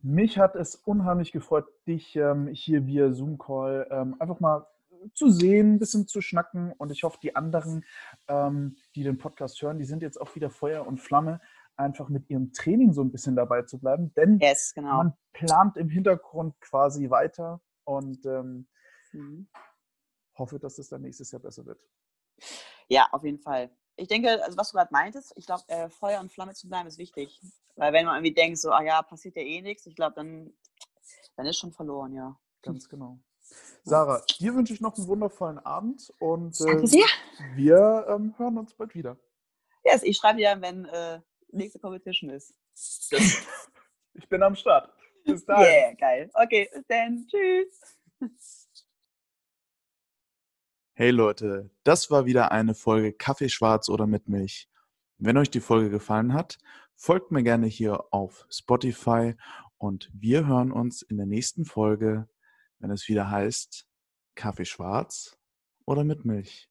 Mich 0.00 0.38
hat 0.38 0.54
es 0.54 0.76
unheimlich 0.76 1.32
gefreut, 1.32 1.66
dich 1.86 2.14
ähm, 2.16 2.46
hier 2.48 2.86
via 2.86 3.10
Zoom-Call 3.10 3.88
ähm, 3.90 4.16
einfach 4.20 4.38
mal 4.40 4.66
zu 5.14 5.30
sehen, 5.30 5.74
ein 5.74 5.78
bisschen 5.78 6.06
zu 6.06 6.20
schnacken. 6.20 6.72
Und 6.72 6.90
ich 6.90 7.04
hoffe, 7.04 7.18
die 7.22 7.36
anderen, 7.36 7.84
die 8.28 9.04
den 9.04 9.16
Podcast 9.16 9.62
hören, 9.62 9.78
die 9.78 9.84
sind 9.84 10.02
jetzt 10.02 10.20
auch 10.20 10.34
wieder 10.34 10.50
Feuer 10.50 10.84
und 10.84 10.98
Flamme, 10.98 11.40
einfach 11.76 12.08
mit 12.08 12.28
ihrem 12.28 12.52
Training 12.52 12.92
so 12.92 13.02
ein 13.02 13.12
bisschen 13.12 13.36
dabei 13.36 13.62
zu 13.62 13.78
bleiben. 13.78 14.12
Denn 14.14 14.38
yes, 14.40 14.74
genau. 14.74 14.96
man 14.96 15.12
plant 15.32 15.76
im 15.76 15.88
Hintergrund 15.88 16.60
quasi 16.60 17.10
weiter 17.10 17.60
und 17.84 18.26
ähm, 18.26 18.66
mhm. 19.12 19.48
hoffe, 20.36 20.58
dass 20.58 20.78
es 20.78 20.88
dann 20.88 21.02
nächstes 21.02 21.30
Jahr 21.30 21.40
besser 21.40 21.64
wird. 21.64 21.80
Ja, 22.88 23.08
auf 23.12 23.24
jeden 23.24 23.38
Fall. 23.38 23.70
Ich 23.98 24.08
denke, 24.08 24.42
also 24.44 24.56
was 24.56 24.70
du 24.70 24.76
gerade 24.76 24.92
meintest, 24.92 25.32
ich 25.36 25.46
glaube, 25.46 25.64
äh, 25.68 25.88
Feuer 25.88 26.20
und 26.20 26.32
Flamme 26.32 26.54
zu 26.54 26.68
bleiben 26.68 26.88
ist 26.88 26.98
wichtig. 26.98 27.40
Weil 27.76 27.92
wenn 27.92 28.06
man 28.06 28.16
irgendwie 28.16 28.34
denkt, 28.34 28.58
so, 28.58 28.70
ah 28.70 28.82
ja, 28.82 29.02
passiert 29.02 29.36
ja 29.36 29.42
eh 29.42 29.60
nichts, 29.60 29.86
ich 29.86 29.96
glaube, 29.96 30.14
dann, 30.14 30.52
dann 31.36 31.46
ist 31.46 31.58
schon 31.58 31.72
verloren, 31.72 32.12
ja. 32.14 32.38
Ganz 32.62 32.88
genau. 32.88 33.18
Sarah, 33.82 34.22
dir 34.38 34.54
wünsche 34.54 34.72
ich 34.72 34.80
noch 34.80 34.96
einen 34.96 35.06
wundervollen 35.06 35.58
Abend 35.58 36.12
und 36.18 36.60
äh, 36.60 36.82
wir 37.54 38.06
ähm, 38.08 38.34
hören 38.36 38.58
uns 38.58 38.74
bald 38.74 38.94
wieder. 38.94 39.16
Yes, 39.84 40.02
ich 40.02 40.16
schreibe 40.16 40.38
dir, 40.38 40.56
wenn 40.60 40.84
äh, 40.86 41.20
nächste 41.50 41.78
Competition 41.78 42.30
ist. 42.30 42.54
ich 44.14 44.28
bin 44.28 44.42
am 44.42 44.54
Start. 44.54 44.92
Bis 45.24 45.44
dahin. 45.44 45.66
Yeah, 45.66 45.94
geil. 45.94 46.30
Okay, 46.34 46.68
bis 46.72 46.86
dann. 46.86 47.26
Tschüss. 47.26 48.64
Hey 51.00 51.12
Leute, 51.12 51.70
das 51.84 52.10
war 52.10 52.26
wieder 52.26 52.50
eine 52.50 52.74
Folge 52.74 53.12
Kaffee 53.12 53.48
schwarz 53.48 53.88
oder 53.88 54.08
mit 54.08 54.28
Milch. 54.28 54.68
Wenn 55.18 55.36
euch 55.36 55.48
die 55.48 55.60
Folge 55.60 55.90
gefallen 55.90 56.32
hat, 56.32 56.58
folgt 56.96 57.30
mir 57.30 57.44
gerne 57.44 57.68
hier 57.68 58.12
auf 58.12 58.48
Spotify 58.50 59.36
und 59.76 60.10
wir 60.12 60.48
hören 60.48 60.72
uns 60.72 61.02
in 61.02 61.16
der 61.16 61.26
nächsten 61.26 61.64
Folge 61.64 62.28
wenn 62.80 62.90
es 62.90 63.08
wieder 63.08 63.30
heißt 63.30 63.86
Kaffee 64.34 64.64
schwarz 64.64 65.38
oder 65.84 66.02
mit 66.02 66.24
Milch. 66.24 66.68